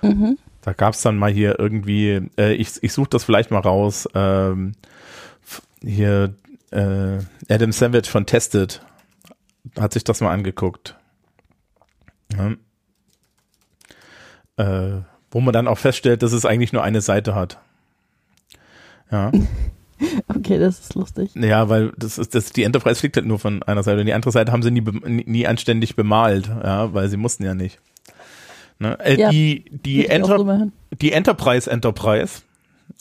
Mhm. 0.02 0.38
Da 0.62 0.72
gab 0.72 0.94
es 0.94 1.02
dann 1.02 1.16
mal 1.16 1.30
hier 1.30 1.58
irgendwie, 1.58 2.28
äh, 2.38 2.52
ich, 2.52 2.82
ich 2.82 2.92
suche 2.92 3.10
das 3.10 3.24
vielleicht 3.24 3.50
mal 3.50 3.60
raus, 3.60 4.08
ähm, 4.14 4.72
hier 5.82 6.34
äh, 6.70 7.18
Adam 7.48 7.72
Savage 7.72 8.08
von 8.08 8.26
Tested 8.26 8.82
hat 9.78 9.92
sich 9.92 10.04
das 10.04 10.20
mal 10.20 10.32
angeguckt. 10.32 10.96
Ja. 12.36 12.52
Äh, 14.56 15.02
wo 15.30 15.40
man 15.40 15.52
dann 15.52 15.68
auch 15.68 15.78
feststellt, 15.78 16.22
dass 16.22 16.32
es 16.32 16.44
eigentlich 16.44 16.72
nur 16.72 16.82
eine 16.82 17.00
Seite 17.00 17.34
hat. 17.34 17.58
Ja. 19.10 19.32
Okay, 20.28 20.58
das 20.58 20.80
ist 20.80 20.94
lustig. 20.94 21.30
Ja, 21.34 21.68
weil 21.68 21.92
das 21.98 22.16
ist, 22.16 22.34
das, 22.34 22.52
die 22.52 22.62
Enterprise 22.62 23.00
fliegt 23.00 23.16
halt 23.16 23.26
nur 23.26 23.38
von 23.38 23.62
einer 23.64 23.82
Seite 23.82 24.00
und 24.00 24.06
die 24.06 24.14
andere 24.14 24.32
Seite 24.32 24.50
haben 24.50 24.62
sie 24.62 24.70
nie, 24.70 24.80
nie, 24.80 25.24
nie 25.26 25.46
anständig 25.46 25.94
bemalt, 25.94 26.48
ja, 26.48 26.94
weil 26.94 27.10
sie 27.10 27.18
mussten 27.18 27.44
ja 27.44 27.52
nicht. 27.52 27.78
Ne? 28.80 28.98
Äh, 29.00 29.20
Ja, 29.20 29.30
die, 29.30 29.64
die, 29.70 30.04
ich 30.04 30.10
Enter 30.10 30.68
die 31.00 31.12
Enterprise 31.12 31.70
Enterprise, 31.70 32.42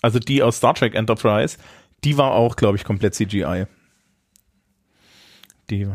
also 0.02 0.20
die 0.20 0.44
aus 0.44 0.58
Star 0.58 0.76
Trek 0.76 0.94
Enterprise, 0.94 1.58
die 2.04 2.18
war 2.18 2.34
auch, 2.34 2.56
glaube 2.58 2.78
ich, 2.78 2.84
komplett 2.84 3.16
CGI. 3.16 3.66
Die, 5.70 5.88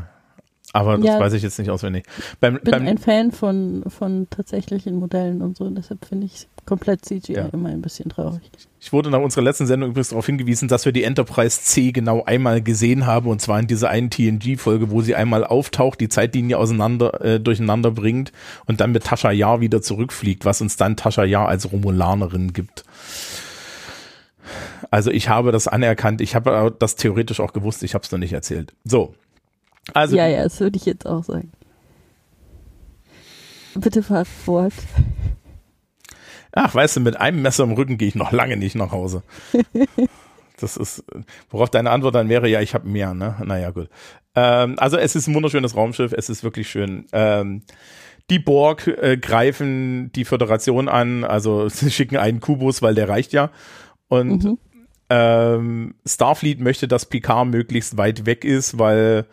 aber 0.72 0.96
das 0.96 1.06
Ja. 1.06 1.20
weiß 1.20 1.34
ich 1.34 1.42
jetzt 1.42 1.58
nicht 1.58 1.70
auswendig. 1.70 2.04
Beim, 2.40 2.58
bin 2.60 2.70
beim, 2.70 2.86
ein 2.86 2.98
Fan 2.98 3.30
von, 3.30 3.84
von 3.88 4.26
tatsächlichen 4.30 4.96
Modellen 4.96 5.42
und 5.42 5.56
so, 5.56 5.68
deshalb 5.68 6.04
finde 6.06 6.26
ich 6.26 6.48
komplett 6.66 7.04
CGI 7.04 7.32
Ja. 7.34 7.46
immer 7.52 7.68
ein 7.68 7.82
bisschen 7.82 8.08
traurig. 8.10 8.40
ich 8.80 8.92
wurde 8.92 9.10
nach 9.10 9.20
unserer 9.20 9.42
letzten 9.42 9.66
Sendung 9.66 9.90
übrigens 9.90 10.10
darauf 10.10 10.26
hingewiesen, 10.26 10.68
dass 10.68 10.84
wir 10.84 10.92
die 10.92 11.04
Enterprise 11.04 11.60
C 11.62 11.92
genau 11.92 12.24
einmal 12.24 12.62
gesehen 12.62 13.06
haben 13.06 13.28
und 13.28 13.40
zwar 13.40 13.58
in 13.60 13.66
dieser 13.66 13.90
einen 13.90 14.10
TNG-Folge, 14.10 14.90
wo 14.90 15.00
sie 15.02 15.14
einmal 15.14 15.44
auftaucht, 15.44 16.00
die 16.00 16.08
Zeitlinie 16.08 16.58
auseinander 16.58 17.20
äh, 17.22 17.40
durcheinander 17.40 17.90
bringt 17.90 18.32
und 18.66 18.80
dann 18.80 18.92
mit 18.92 19.04
Tascha 19.04 19.30
Yar 19.30 19.60
wieder 19.60 19.82
zurückfliegt, 19.82 20.44
was 20.44 20.60
uns 20.60 20.76
dann 20.76 20.96
Tascha 20.96 21.24
Yar 21.24 21.48
als 21.48 21.70
Romulanerin 21.72 22.52
gibt. 22.52 22.84
Also 24.90 25.10
ich 25.10 25.28
habe 25.28 25.50
das 25.50 25.66
anerkannt, 25.66 26.20
ich 26.20 26.34
habe 26.34 26.74
das 26.78 26.96
theoretisch 26.96 27.40
auch 27.40 27.52
gewusst, 27.52 27.82
ich 27.82 27.94
habe 27.94 28.04
es 28.04 28.12
noch 28.12 28.18
nicht 28.18 28.32
erzählt. 28.32 28.74
So. 28.84 29.14
Also 29.92 30.16
ja, 30.16 30.26
ja, 30.26 30.44
das 30.44 30.60
würde 30.60 30.76
ich 30.76 30.84
jetzt 30.86 31.06
auch 31.06 31.24
sagen. 31.24 31.50
Bitte 33.74 34.02
fahr 34.02 34.24
fort. 34.24 34.72
Ach, 36.56 36.74
weißt 36.74 36.96
du, 36.96 37.00
mit 37.00 37.16
einem 37.20 37.42
Messer 37.42 37.64
im 37.64 37.72
Rücken 37.72 37.98
gehe 37.98 38.08
ich 38.08 38.14
noch 38.14 38.32
lange 38.32 38.56
nicht 38.56 38.74
nach 38.76 38.92
Hause. 38.92 39.22
Das 40.56 40.76
ist, 40.76 41.02
worauf 41.50 41.68
deine 41.68 41.90
Antwort 41.90 42.14
dann 42.14 42.28
wäre, 42.28 42.48
ja, 42.48 42.60
ich 42.60 42.74
habe 42.74 42.88
mehr, 42.88 43.12
ne? 43.12 43.34
Naja, 43.44 43.70
gut. 43.70 43.88
Ähm, 44.36 44.76
also 44.78 44.96
es 44.96 45.16
ist 45.16 45.26
ein 45.26 45.34
wunderschönes 45.34 45.74
Raumschiff, 45.74 46.12
es 46.12 46.30
ist 46.30 46.44
wirklich 46.44 46.70
schön. 46.70 47.06
Ähm, 47.12 47.62
die 48.30 48.38
Borg 48.38 48.86
äh, 48.86 49.16
greifen 49.16 50.12
die 50.12 50.24
Föderation 50.24 50.88
an, 50.88 51.24
also 51.24 51.68
sie 51.68 51.90
schicken 51.90 52.16
einen 52.16 52.38
Kubus, 52.38 52.82
weil 52.82 52.94
der 52.94 53.08
reicht 53.08 53.32
ja. 53.32 53.50
Und 54.06 54.44
Mhm. 54.44 54.58
ähm, 55.10 55.94
Starfleet 56.06 56.60
möchte, 56.60 56.86
dass 56.86 57.06
Picard 57.06 57.48
möglichst 57.48 57.96
weit 57.96 58.24
weg 58.24 58.44
ist, 58.44 58.78
weil, 58.78 59.26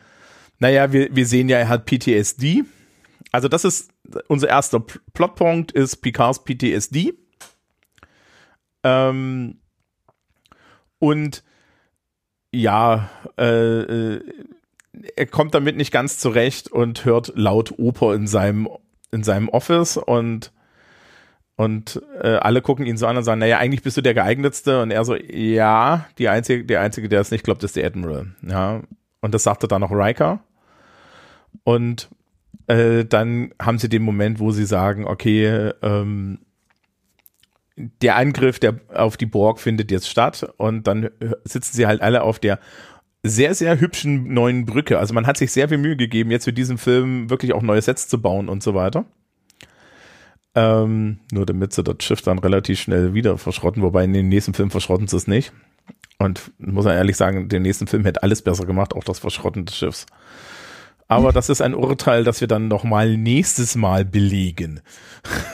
naja, 0.58 0.92
wir, 0.92 1.16
wir 1.16 1.28
sehen 1.28 1.50
ja, 1.50 1.60
er 1.60 1.70
hat 1.70 1.86
PTSD. 1.86 2.64
Also 3.32 3.48
das 3.48 3.64
ist 3.64 3.92
unser 4.28 4.50
erster 4.50 4.80
Plotpunkt, 5.14 5.72
ist 5.72 5.98
Picards 5.98 6.44
PTSD. 6.44 7.14
Ähm, 8.84 9.60
und 11.00 11.44
ja, 12.52 13.10
äh, 13.38 13.82
äh, 13.82 14.22
er 15.16 15.26
kommt 15.28 15.56
damit 15.56 15.78
nicht 15.78 15.92
ganz 15.92 16.18
zurecht 16.18 16.70
und 16.70 17.06
hört 17.06 17.32
laut 17.36 17.80
Oper 17.80 18.14
in 18.14 18.28
seinem, 18.28 18.68
in 19.12 19.24
seinem 19.24 19.50
Office 19.50 19.98
und 19.98 20.52
und 21.62 22.02
äh, 22.20 22.38
alle 22.38 22.64
gucken 22.64 22.88
ihn 22.88 22.98
so 22.98 23.06
an 23.06 23.18
und 23.18 23.24
sagen, 23.24 23.40
naja, 23.40 23.60
eigentlich 23.60 23.84
bist 23.84 23.96
du 23.96 24.02
der 24.02 24.16
geeignetste. 24.16 24.82
Und 24.82 24.90
er 24.90 25.06
so, 25.06 25.16
ja, 25.16 26.08
die 26.18 26.28
einzige, 26.28 26.66
der 26.66 26.82
Einzige, 26.82 27.08
der 27.08 27.22
es 27.22 27.30
nicht 27.30 27.44
glaubt, 27.44 27.64
ist 27.64 27.76
der 27.76 27.86
Admiral. 27.86 28.34
Ja. 28.42 28.82
Und 29.20 29.36
das 29.36 29.44
sagte 29.44 29.68
dann 29.68 29.82
noch 29.82 29.92
Riker. 29.92 30.40
Und 31.64 32.10
äh, 32.68 33.06
dann 33.06 33.54
haben 33.62 33.80
sie 33.80 33.90
den 33.90 34.04
Moment, 34.04 34.40
wo 34.40 34.52
sie 34.52 34.66
sagen, 34.66 35.06
okay, 35.06 35.72
ähm, 35.82 36.40
der 37.76 38.16
Angriff 38.16 38.60
der, 38.60 38.80
auf 38.94 39.18
die 39.18 39.26
Borg 39.26 39.60
findet 39.60 39.92
jetzt 39.92 40.10
statt. 40.10 40.54
Und 40.58 40.88
dann 40.88 41.10
sitzen 41.44 41.76
sie 41.76 41.88
halt 41.88 42.02
alle 42.02 42.24
auf 42.24 42.40
der 42.40 42.60
sehr, 43.24 43.54
sehr 43.54 43.80
hübschen 43.80 44.34
neuen 44.34 44.66
Brücke. 44.66 45.00
Also 45.00 45.14
man 45.14 45.28
hat 45.28 45.38
sich 45.38 45.52
sehr 45.52 45.70
viel 45.70 45.78
Mühe 45.78 45.96
gegeben, 45.96 46.32
jetzt 46.32 46.46
für 46.46 46.54
diesen 46.54 46.78
Film 46.78 47.30
wirklich 47.30 47.54
auch 47.54 47.62
neue 47.62 47.82
Sets 47.82 48.08
zu 48.08 48.22
bauen 48.22 48.50
und 48.50 48.64
so 48.64 48.74
weiter. 48.74 49.06
Ähm, 50.54 51.20
nur 51.32 51.46
damit 51.46 51.72
sie 51.72 51.84
das 51.84 52.04
Schiff 52.04 52.22
dann 52.22 52.40
relativ 52.40 52.80
schnell 52.80 53.14
wieder 53.14 53.38
verschrotten, 53.38 53.84
wobei 53.84 54.04
in 54.04 54.14
dem 54.14 54.28
nächsten 54.28 54.54
Film 54.54 54.70
verschrotten 54.70 55.08
sie 55.08 55.16
es 55.16 55.28
nicht. 55.28 55.54
Und 56.18 56.52
muss 56.58 56.86
man 56.86 56.96
ehrlich 56.96 57.16
sagen, 57.16 57.48
den 57.48 57.62
nächsten 57.62 57.88
Film 57.88 58.04
hätte 58.04 58.22
alles 58.22 58.42
besser 58.42 58.66
gemacht, 58.66 58.94
auch 58.94 59.04
das 59.04 59.20
Verschrotten 59.20 59.66
des 59.66 59.78
Schiffs. 59.78 60.06
Aber 61.12 61.32
das 61.34 61.50
ist 61.50 61.62
ein 61.62 61.74
Urteil, 61.76 62.24
das 62.24 62.40
wir 62.42 62.48
dann 62.48 62.68
noch 62.70 62.84
mal 62.84 63.18
nächstes 63.18 63.76
Mal 63.76 64.06
belegen. 64.06 64.82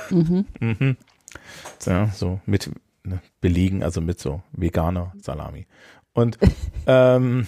Mhm. 0.09 0.45
Mhm. 0.59 0.97
Ja, 1.85 2.07
so 2.13 2.39
mit 2.45 2.69
ne, 3.03 3.19
belegen, 3.41 3.83
also 3.83 4.01
mit 4.01 4.19
so 4.19 4.41
veganer 4.51 5.13
Salami. 5.21 5.65
Und 6.13 6.37
ähm, 6.87 7.47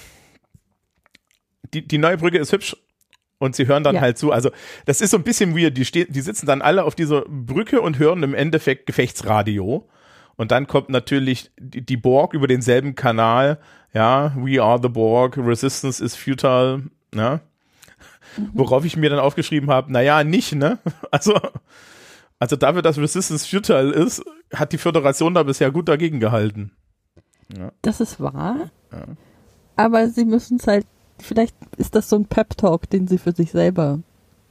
die, 1.73 1.87
die 1.87 1.97
neue 1.97 2.17
Brücke 2.17 2.37
ist 2.39 2.51
hübsch 2.51 2.75
und 3.37 3.55
sie 3.55 3.67
hören 3.67 3.83
dann 3.83 3.95
Ja. 3.95 4.01
halt 4.01 4.17
zu. 4.17 4.31
Also 4.31 4.49
das 4.85 5.01
ist 5.01 5.11
so 5.11 5.17
ein 5.17 5.23
bisschen 5.23 5.55
weird. 5.57 5.77
Die, 5.77 5.85
ste 5.85 6.05
die 6.05 6.21
sitzen 6.21 6.45
dann 6.45 6.61
alle 6.61 6.83
auf 6.85 6.95
dieser 6.95 7.21
Brücke 7.27 7.81
und 7.81 7.99
hören 7.99 8.23
im 8.23 8.33
Endeffekt 8.33 8.85
Gefechtsradio. 8.87 9.87
Und 10.35 10.51
dann 10.51 10.67
kommt 10.67 10.89
natürlich 10.89 11.51
die, 11.59 11.85
die 11.85 11.97
Borg 11.97 12.33
über 12.33 12.47
denselben 12.47 12.95
Kanal. 12.95 13.59
Ja, 13.93 14.33
we 14.37 14.61
are 14.61 14.79
the 14.81 14.89
Borg, 14.89 15.37
resistance 15.37 16.03
is 16.03 16.15
futile. 16.15 16.83
Ja. 18.38 18.43
Worauf 18.53 18.86
ich 18.86 18.98
mir 18.98 19.09
dann 19.09 19.19
aufgeschrieben 19.19 19.69
habe, 19.69 19.91
naja, 19.91 20.24
nicht, 20.24 20.55
ne? 20.55 20.79
Also, 21.12 21.39
also 22.39 22.55
dafür, 22.55 22.81
dass 22.81 22.98
Resistance 22.98 23.48
futile 23.48 23.91
ist, 23.91 24.24
hat 24.53 24.71
die 24.71 24.77
Föderation 24.77 25.33
da 25.33 25.43
bisher 25.43 25.71
gut 25.71 25.89
dagegen 25.89 26.19
gehalten. 26.19 26.71
Das 27.81 28.00
ist 28.00 28.19
wahr. 28.19 28.69
Ja. 28.91 29.03
Aber 29.75 30.07
sie 30.09 30.25
müssen 30.25 30.57
es 30.57 30.67
halt, 30.67 30.86
vielleicht 31.19 31.55
ist 31.77 31.95
das 31.95 32.09
so 32.09 32.15
ein 32.15 32.25
Pep-Talk, 32.25 32.89
den 32.89 33.07
sie 33.07 33.17
für 33.17 33.31
sich 33.31 33.51
selber 33.51 34.00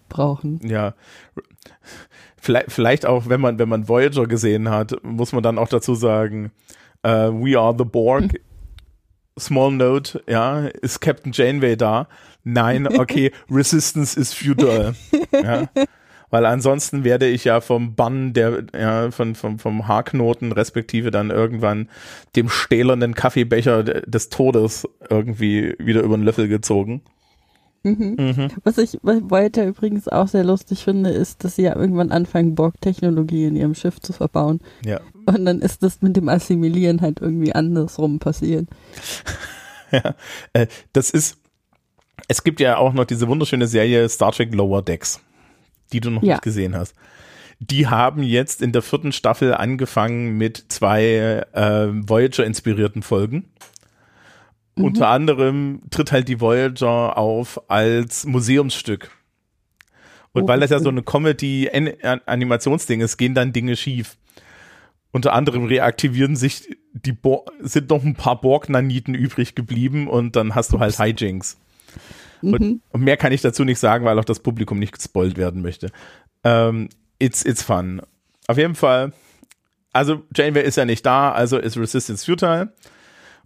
brauchen. 0.08 0.60
Ja. 0.66 0.94
Vielleicht, 2.36 2.72
vielleicht 2.72 3.06
auch, 3.06 3.28
wenn 3.28 3.40
man, 3.40 3.58
wenn 3.58 3.68
man 3.68 3.88
Voyager 3.88 4.26
gesehen 4.26 4.68
hat, 4.70 5.02
muss 5.02 5.32
man 5.32 5.42
dann 5.42 5.58
auch 5.58 5.68
dazu 5.68 5.94
sagen, 5.94 6.50
äh, 7.02 7.28
we 7.28 7.58
are 7.58 7.74
the 7.76 7.84
Borg. 7.84 8.40
Small 9.38 9.70
note, 9.72 10.22
ja, 10.26 10.66
ist 10.66 11.00
Captain 11.00 11.30
Janeway 11.32 11.76
da? 11.76 12.08
Nein, 12.52 12.86
okay, 12.98 13.30
Resistance 13.50 14.18
is 14.18 14.32
futile. 14.32 14.94
Ja. 15.32 15.68
Weil 16.30 16.44
ansonsten 16.44 17.04
werde 17.04 17.26
ich 17.26 17.44
ja 17.44 17.60
vom 17.62 17.94
Bann 17.94 18.34
der, 18.34 18.64
ja, 18.78 19.10
von, 19.10 19.34
vom, 19.34 19.58
vom 19.58 19.88
Haarknoten 19.88 20.52
respektive 20.52 21.10
dann 21.10 21.30
irgendwann 21.30 21.88
dem 22.36 22.50
stählernen 22.50 23.14
Kaffeebecher 23.14 23.82
de- 23.82 24.02
des 24.08 24.28
Todes 24.28 24.86
irgendwie 25.08 25.74
wieder 25.78 26.02
über 26.02 26.18
den 26.18 26.24
Löffel 26.24 26.48
gezogen. 26.48 27.00
Mhm. 27.82 28.16
Mhm. 28.18 28.48
Was 28.64 28.76
ich 28.76 28.98
Voyager 29.02 29.64
übrigens 29.64 30.08
auch 30.08 30.28
sehr 30.28 30.44
lustig 30.44 30.84
finde, 30.84 31.10
ist, 31.10 31.44
dass 31.44 31.56
sie 31.56 31.62
ja 31.62 31.76
irgendwann 31.76 32.10
anfangen, 32.12 32.54
Borg-Technologie 32.54 33.46
in 33.46 33.56
ihrem 33.56 33.74
Schiff 33.74 34.00
zu 34.00 34.12
verbauen. 34.12 34.60
Ja. 34.84 35.00
Und 35.26 35.44
dann 35.46 35.60
ist 35.60 35.82
das 35.82 36.02
mit 36.02 36.16
dem 36.16 36.28
Assimilieren 36.28 37.00
halt 37.00 37.20
irgendwie 37.20 37.54
andersrum 37.54 38.18
passiert. 38.18 38.68
ja, 39.92 40.14
äh, 40.52 40.66
das 40.92 41.10
ist, 41.10 41.38
es 42.28 42.44
gibt 42.44 42.60
ja 42.60 42.76
auch 42.76 42.92
noch 42.92 43.04
diese 43.06 43.26
wunderschöne 43.28 43.66
Serie 43.66 44.08
Star 44.08 44.32
Trek 44.32 44.54
Lower 44.54 44.82
Decks, 44.82 45.20
die 45.92 46.00
du 46.00 46.10
noch 46.10 46.22
Ja. 46.22 46.34
nicht 46.34 46.42
gesehen 46.42 46.76
hast. 46.76 46.94
Die 47.60 47.88
haben 47.88 48.22
jetzt 48.22 48.62
in 48.62 48.70
der 48.72 48.82
vierten 48.82 49.10
Staffel 49.12 49.52
angefangen 49.54 50.38
mit 50.38 50.66
zwei 50.68 51.44
äh, 51.52 51.88
Voyager-inspirierten 51.90 53.02
Folgen. 53.02 53.50
Mhm. 54.76 54.84
Unter 54.84 55.08
anderem 55.08 55.80
tritt 55.90 56.12
halt 56.12 56.28
die 56.28 56.40
Voyager 56.40 57.18
auf 57.18 57.60
als 57.68 58.24
Museumsstück. 58.26 59.10
Und 60.32 60.44
Oh, 60.44 60.48
weil 60.48 60.60
das 60.60 60.70
ja 60.70 60.78
so 60.78 60.90
eine 60.90 61.02
Comedy-Animationsding 61.02 63.00
ist, 63.00 63.16
gehen 63.16 63.34
dann 63.34 63.52
Dinge 63.52 63.74
schief. 63.76 64.16
Unter 65.10 65.32
anderem 65.32 65.64
reaktivieren 65.64 66.36
sich 66.36 66.76
die 66.92 67.12
Bo 67.12 67.44
sind 67.60 67.90
noch 67.90 68.04
ein 68.04 68.14
paar 68.14 68.40
Borg-Naniten 68.40 69.14
übrig 69.14 69.54
geblieben 69.54 70.06
und 70.08 70.36
dann 70.36 70.54
hast 70.54 70.72
du 70.72 70.80
halt 70.80 70.96
Hijinks. 70.98 71.58
Mhm. 72.42 72.80
Und 72.90 73.02
mehr 73.02 73.16
kann 73.16 73.32
ich 73.32 73.42
dazu 73.42 73.64
nicht 73.64 73.78
sagen, 73.78 74.04
weil 74.04 74.18
auch 74.18 74.24
das 74.24 74.40
Publikum 74.40 74.78
nicht 74.78 74.92
gespoilt 74.92 75.36
werden 75.36 75.62
möchte. 75.62 75.90
Ähm, 76.44 76.88
it's, 77.18 77.44
it's 77.44 77.62
fun. 77.62 78.02
Auf 78.46 78.58
jeden 78.58 78.74
Fall, 78.74 79.12
also 79.92 80.22
Janeway 80.34 80.64
ist 80.64 80.76
ja 80.76 80.84
nicht 80.84 81.04
da, 81.04 81.32
also 81.32 81.58
ist 81.58 81.76
Resistance 81.76 82.24
futile. 82.24 82.72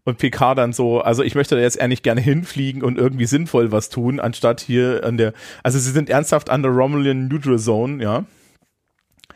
Und 0.05 0.19
Picard 0.19 0.59
dann 0.59 0.73
so, 0.73 1.01
also 1.01 1.23
ich 1.23 1.37
möchte 1.37 1.55
da 1.55 1.61
jetzt 1.61 1.77
ehrlich 1.77 2.03
gerne 2.03 2.21
hinfliegen 2.21 2.83
und 2.83 2.99
irgendwie 2.99 3.27
sinnvoll 3.27 3.71
was 3.71 3.89
tun, 3.89 4.19
anstatt 4.19 4.61
hier 4.61 5.05
an 5.05 5.17
der, 5.17 5.33
also 5.63 5.79
sie 5.79 5.93
sind 5.93 6.11
ernsthaft 6.11 6.51
an 6.51 6.63
der 6.63 6.73
Romulan 6.73 7.29
Neutral 7.29 7.59
Zone, 7.59 8.03
ja. 8.03 8.25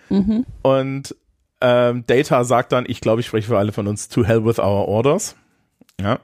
Mhm. 0.08 0.44
Und 0.62 1.14
ähm, 1.60 2.04
Data 2.08 2.42
sagt 2.42 2.72
dann, 2.72 2.84
ich 2.88 3.00
glaube, 3.00 3.20
ich 3.20 3.28
spreche 3.28 3.46
für 3.46 3.58
alle 3.58 3.70
von 3.70 3.86
uns, 3.86 4.08
to 4.08 4.24
hell 4.24 4.44
with 4.44 4.58
our 4.58 4.88
orders. 4.88 5.36
Ja. 6.00 6.18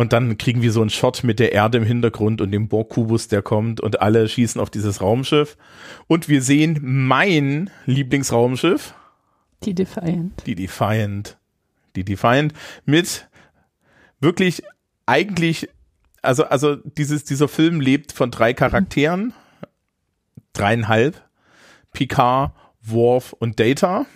Und 0.00 0.14
dann 0.14 0.38
kriegen 0.38 0.62
wir 0.62 0.72
so 0.72 0.80
einen 0.80 0.88
Shot 0.88 1.24
mit 1.24 1.38
der 1.40 1.52
Erde 1.52 1.76
im 1.76 1.84
Hintergrund 1.84 2.40
und 2.40 2.52
dem 2.52 2.68
Borg-Kubus, 2.68 3.28
der 3.28 3.42
kommt 3.42 3.82
und 3.82 4.00
alle 4.00 4.26
schießen 4.26 4.58
auf 4.58 4.70
dieses 4.70 5.02
Raumschiff. 5.02 5.58
Und 6.06 6.26
wir 6.26 6.40
sehen 6.40 6.78
mein 6.80 7.68
Lieblingsraumschiff. 7.84 8.94
Die 9.62 9.74
Defiant. 9.74 10.42
Die 10.46 10.54
Defiant. 10.54 11.36
Die 11.96 12.04
Defiant 12.06 12.54
mit 12.86 13.28
wirklich 14.20 14.62
eigentlich, 15.04 15.68
also, 16.22 16.44
also 16.44 16.76
dieses, 16.76 17.24
dieser 17.24 17.46
Film 17.46 17.82
lebt 17.82 18.12
von 18.12 18.30
drei 18.30 18.54
Charakteren. 18.54 19.34
Dreieinhalb. 20.54 21.22
Picard, 21.92 22.54
Worf 22.80 23.34
und 23.34 23.60
Data. 23.60 24.06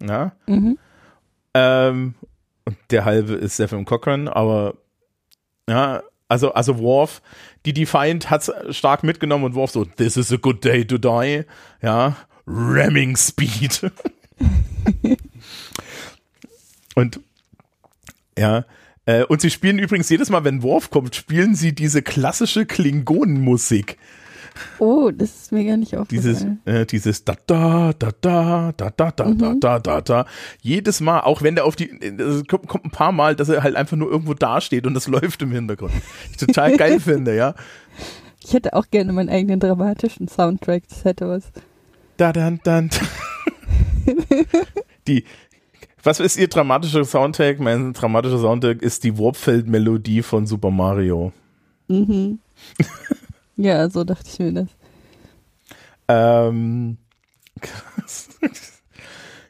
Ja. 0.00 0.30
Mhm. 0.46 0.78
Ähm, 1.54 2.14
und 2.64 2.76
der 2.92 3.04
halbe 3.04 3.32
ist 3.32 3.54
Stephen 3.54 3.84
Cochran, 3.84 4.28
aber 4.28 4.76
ja, 5.68 6.02
also, 6.28 6.52
also 6.52 6.78
Worf, 6.78 7.22
die 7.66 7.72
Defiant 7.72 8.30
hat's 8.30 8.50
stark 8.70 9.02
mitgenommen 9.02 9.44
und 9.44 9.54
Worf 9.54 9.70
so, 9.70 9.84
this 9.84 10.16
is 10.16 10.32
a 10.32 10.36
good 10.36 10.64
day 10.64 10.84
to 10.84 10.98
die. 10.98 11.44
Ja, 11.82 12.16
ramming 12.46 13.16
speed. 13.16 13.90
und 16.94 17.20
ja, 18.38 18.64
äh, 19.06 19.24
und 19.24 19.40
sie 19.40 19.50
spielen 19.50 19.78
übrigens 19.78 20.08
jedes 20.08 20.30
Mal, 20.30 20.44
wenn 20.44 20.62
Worf 20.62 20.90
kommt, 20.90 21.14
spielen 21.14 21.54
sie 21.54 21.74
diese 21.74 22.02
klassische 22.02 22.66
Klingonenmusik. 22.66 23.98
Oh, 24.78 25.10
das 25.10 25.34
ist 25.34 25.52
mir 25.52 25.64
gar 25.64 25.76
nicht 25.76 25.96
aufgefallen. 25.96 26.60
Dieses, 26.66 26.74
äh, 26.76 26.86
dieses 26.86 27.24
da 27.24 27.34
da 27.46 27.92
da 27.98 28.12
da 28.20 28.72
da 28.72 28.90
da 28.90 29.10
da 29.10 29.10
da 29.10 29.26
mhm. 29.26 29.60
da 29.60 30.00
da 30.00 30.26
Jedes 30.60 31.00
Mal, 31.00 31.20
auch 31.20 31.42
wenn 31.42 31.54
der 31.54 31.64
auf 31.64 31.76
die 31.76 31.90
äh, 31.90 32.42
kommt, 32.44 32.68
kommt, 32.68 32.84
ein 32.84 32.90
paar 32.90 33.12
Mal, 33.12 33.34
dass 33.36 33.48
er 33.48 33.62
halt 33.62 33.76
einfach 33.76 33.96
nur 33.96 34.10
irgendwo 34.10 34.34
dasteht 34.34 34.86
und 34.86 34.94
das 34.94 35.08
läuft 35.08 35.42
im 35.42 35.52
Hintergrund. 35.52 35.92
Ich 36.30 36.36
total 36.36 36.76
geil 36.76 37.00
finde, 37.00 37.34
ja. 37.34 37.54
Ich 38.44 38.52
hätte 38.52 38.74
auch 38.74 38.86
gerne 38.90 39.12
meinen 39.12 39.28
eigenen 39.28 39.60
dramatischen 39.60 40.28
Soundtrack. 40.28 40.82
Das 40.88 41.04
hätte 41.04 41.28
was. 41.28 41.50
Da 42.16 42.32
dann 42.32 42.60
dann. 42.62 42.90
die 45.08 45.24
was 46.04 46.20
ist 46.20 46.36
ihr 46.36 46.48
dramatischer 46.48 47.04
Soundtrack? 47.04 47.60
Mein 47.60 47.94
dramatischer 47.94 48.38
Soundtrack 48.38 48.82
ist 48.82 49.04
die 49.04 49.18
Warpfeld-Melodie 49.18 50.20
von 50.20 50.46
Super 50.46 50.70
Mario. 50.70 51.32
Mhm 51.88 52.40
ja, 53.56 53.88
so 53.90 54.04
dachte 54.04 54.28
ich 54.32 54.38
mir 54.38 54.52
das. 54.52 54.68
Ähm, 56.08 56.98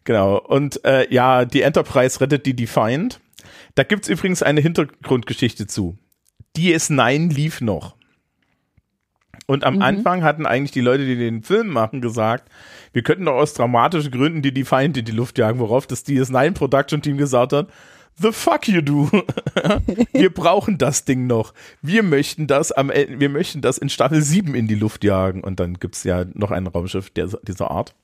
genau. 0.05 0.39
Und 0.39 0.85
äh, 0.85 1.13
ja, 1.13 1.45
die 1.45 1.63
Enterprise 1.63 2.21
rettet 2.21 2.47
die 2.47 2.55
Defiant. 2.55 3.21
Da 3.75 3.83
gibt's 3.83 4.09
übrigens 4.09 4.43
eine 4.43 4.61
Hintergrundgeschichte 4.61 5.67
zu. 5.67 5.99
DS9 6.57 7.33
lief 7.33 7.61
noch. 7.61 7.97
Und 9.47 9.65
am 9.65 9.77
Mhm. 9.77 9.83
Anfang 9.83 10.23
hatten 10.23 10.47
eigentlich 10.47 10.71
die 10.71 10.81
Leute, 10.81 11.05
die 11.05 11.17
den 11.17 11.43
Film 11.43 11.69
machen, 11.69 12.01
gesagt, 12.01 12.49
wir 12.93 13.03
könnten 13.03 13.27
doch 13.27 13.35
aus 13.35 13.53
dramatischen 13.53 14.11
Gründen 14.13 14.41
die 14.43 14.55
Defiant 14.55 14.97
in 14.97 15.05
die 15.05 15.13
Luft 15.13 15.37
jagen, 15.39 15.59
worauf 15.59 15.87
das 15.87 16.07
DS9 16.07 16.53
Production 16.53 17.03
Team 17.03 17.19
gesagt 17.19 17.53
hat, 17.53 17.69
the 18.19 18.33
fuck 18.33 18.69
you 18.69 18.81
do. 18.81 19.11
wir 20.13 20.33
brauchen 20.33 20.79
das 20.79 21.05
Ding 21.05 21.27
noch. 21.27 21.55
Wir 21.83 22.03
möchten 22.03 22.47
das 22.47 22.73
am 22.73 22.91
Ende, 22.91 23.21
wir 23.21 23.29
möchten 23.29 23.61
das 23.61 23.79
in 23.79 23.89
Staffel 23.89 24.23
7 24.23 24.55
in 24.55 24.69
die 24.69 24.75
Luft 24.75 25.05
jagen. 25.05 25.43
Und 25.43 25.61
dann 25.61 25.75
gibt's 25.75 26.05
ja 26.05 26.25
noch 26.35 26.51
ein 26.51 26.67
Raumschiff 26.67 27.11
der, 27.11 27.29
dieser 27.43 27.71
Art. 27.71 27.95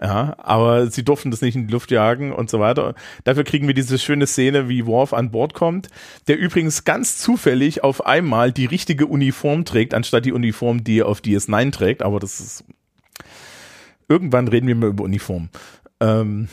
Ja, 0.00 0.36
aber 0.38 0.90
sie 0.90 1.04
durften 1.04 1.30
das 1.30 1.40
nicht 1.40 1.56
in 1.56 1.68
die 1.68 1.72
Luft 1.72 1.90
jagen 1.90 2.32
und 2.32 2.50
so 2.50 2.60
weiter. 2.60 2.94
Dafür 3.24 3.44
kriegen 3.44 3.66
wir 3.66 3.72
diese 3.72 3.98
schöne 3.98 4.26
Szene, 4.26 4.68
wie 4.68 4.84
Worf 4.84 5.14
an 5.14 5.30
Bord 5.30 5.54
kommt, 5.54 5.88
der 6.28 6.38
übrigens 6.38 6.84
ganz 6.84 7.16
zufällig 7.16 7.82
auf 7.82 8.04
einmal 8.04 8.52
die 8.52 8.66
richtige 8.66 9.06
Uniform 9.06 9.64
trägt, 9.64 9.94
anstatt 9.94 10.26
die 10.26 10.32
Uniform, 10.32 10.84
die 10.84 11.00
er 11.00 11.08
auf 11.08 11.20
DS9 11.20 11.72
trägt. 11.72 12.02
Aber 12.02 12.20
das 12.20 12.40
ist. 12.40 12.64
Irgendwann 14.08 14.48
reden 14.48 14.68
wir 14.68 14.76
mal 14.76 14.90
über 14.90 15.04
Uniform. 15.04 15.48
Ähm, 15.98 16.48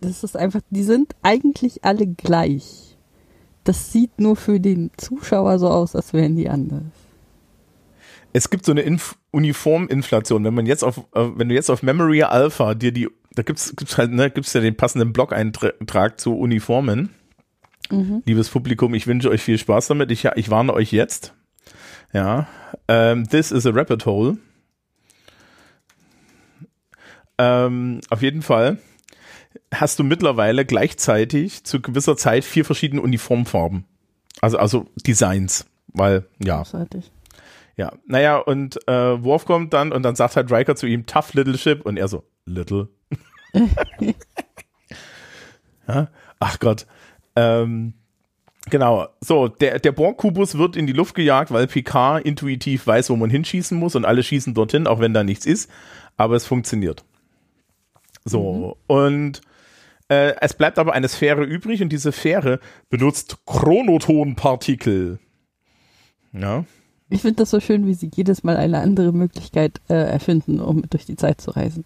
Das 0.00 0.24
ist 0.24 0.36
einfach, 0.36 0.60
die 0.70 0.82
sind 0.82 1.14
eigentlich 1.22 1.84
alle 1.84 2.06
gleich. 2.06 2.96
Das 3.64 3.92
sieht 3.92 4.20
nur 4.20 4.36
für 4.36 4.60
den 4.60 4.90
Zuschauer 4.96 5.58
so 5.58 5.68
aus, 5.68 5.94
als 5.94 6.12
wären 6.12 6.36
die 6.36 6.48
anders. 6.48 6.82
es 8.32 8.50
gibt 8.50 8.64
so 8.64 8.72
eine 8.72 8.82
Inf 8.82 9.16
Uniforminflation. 9.32 10.44
Wenn 10.44 10.54
man 10.54 10.66
jetzt 10.66 10.82
auf, 10.82 10.98
äh, 11.14 11.28
wenn 11.36 11.48
du 11.48 11.54
jetzt 11.54 11.70
auf 11.70 11.82
Memory 11.82 12.22
Alpha 12.24 12.74
dir 12.74 12.92
die, 12.92 13.08
da 13.32 13.42
gibt's, 13.42 13.74
gibt's 13.76 13.96
halt, 13.96 14.10
ne, 14.10 14.30
gibt's 14.30 14.52
ja 14.52 14.60
den 14.60 14.76
passenden 14.76 15.12
Blog-Eintrag 15.12 16.18
zu 16.18 16.36
Uniformen. 16.36 17.10
Mhm. 17.90 18.22
Liebes 18.24 18.48
Publikum, 18.48 18.94
ich 18.94 19.06
wünsche 19.06 19.30
euch 19.30 19.42
viel 19.42 19.58
Spaß 19.58 19.88
damit. 19.88 20.10
Ich, 20.10 20.24
ich 20.24 20.50
warne 20.50 20.72
euch 20.74 20.92
jetzt. 20.92 21.34
Ja. 22.12 22.48
Ähm, 22.88 23.28
this 23.28 23.52
is 23.52 23.66
a 23.66 23.70
rabbit 23.70 24.04
hole. 24.06 24.38
Ähm, 27.38 28.00
auf 28.10 28.22
jeden 28.22 28.42
Fall 28.42 28.78
hast 29.72 29.98
du 29.98 30.04
mittlerweile 30.04 30.64
gleichzeitig 30.64 31.64
zu 31.64 31.80
gewisser 31.80 32.16
Zeit 32.16 32.44
vier 32.44 32.64
verschiedene 32.64 33.02
Uniformfarben. 33.02 33.84
Also, 34.40 34.58
also 34.58 34.86
Designs. 35.06 35.66
Weil, 35.88 36.26
ja. 36.38 36.58
Großartig. 36.58 37.10
Ja, 37.76 37.92
naja, 38.06 38.36
und 38.36 38.76
äh, 38.88 39.24
Worf 39.24 39.46
kommt 39.46 39.72
dann 39.72 39.92
und 39.92 40.02
dann 40.02 40.14
sagt 40.14 40.36
halt 40.36 40.52
Riker 40.52 40.76
zu 40.76 40.86
ihm, 40.86 41.06
tough 41.06 41.32
little 41.34 41.56
ship, 41.56 41.86
und 41.86 41.96
er 41.96 42.08
so, 42.08 42.24
little. 42.44 42.88
ja? 45.88 46.08
Ach 46.38 46.58
Gott. 46.58 46.86
Ähm, 47.36 47.94
genau, 48.68 49.08
so, 49.20 49.48
der, 49.48 49.78
der 49.78 49.92
Borg-Kubus 49.92 50.58
wird 50.58 50.76
in 50.76 50.86
die 50.86 50.92
Luft 50.92 51.14
gejagt, 51.14 51.52
weil 51.52 51.66
Picard 51.68 52.24
intuitiv 52.24 52.86
weiß, 52.86 53.08
wo 53.10 53.16
man 53.16 53.30
hinschießen 53.30 53.78
muss 53.78 53.96
und 53.96 54.04
alle 54.04 54.22
schießen 54.22 54.52
dorthin, 54.52 54.86
auch 54.86 55.00
wenn 55.00 55.14
da 55.14 55.24
nichts 55.24 55.46
ist, 55.46 55.70
aber 56.16 56.36
es 56.36 56.46
funktioniert. 56.46 57.04
So, 58.24 58.76
und 58.88 59.40
äh, 60.10 60.34
es 60.40 60.54
bleibt 60.54 60.78
aber 60.78 60.92
eine 60.92 61.06
Sphäre 61.08 61.44
übrig 61.44 61.82
und 61.82 61.90
diese 61.90 62.10
Sphäre 62.10 62.58
benutzt 62.88 63.38
Chronotonpartikel. 63.46 65.20
Ja. 66.32 66.64
Ich 67.08 67.22
finde 67.22 67.36
das 67.36 67.50
so 67.50 67.60
schön, 67.60 67.86
wie 67.86 67.94
sie 67.94 68.10
jedes 68.12 68.42
Mal 68.42 68.56
eine 68.56 68.80
andere 68.80 69.12
Möglichkeit 69.12 69.80
äh, 69.88 69.94
erfinden, 69.94 70.60
um 70.60 70.82
durch 70.90 71.06
die 71.06 71.14
Zeit 71.14 71.40
zu 71.40 71.52
reisen. 71.52 71.84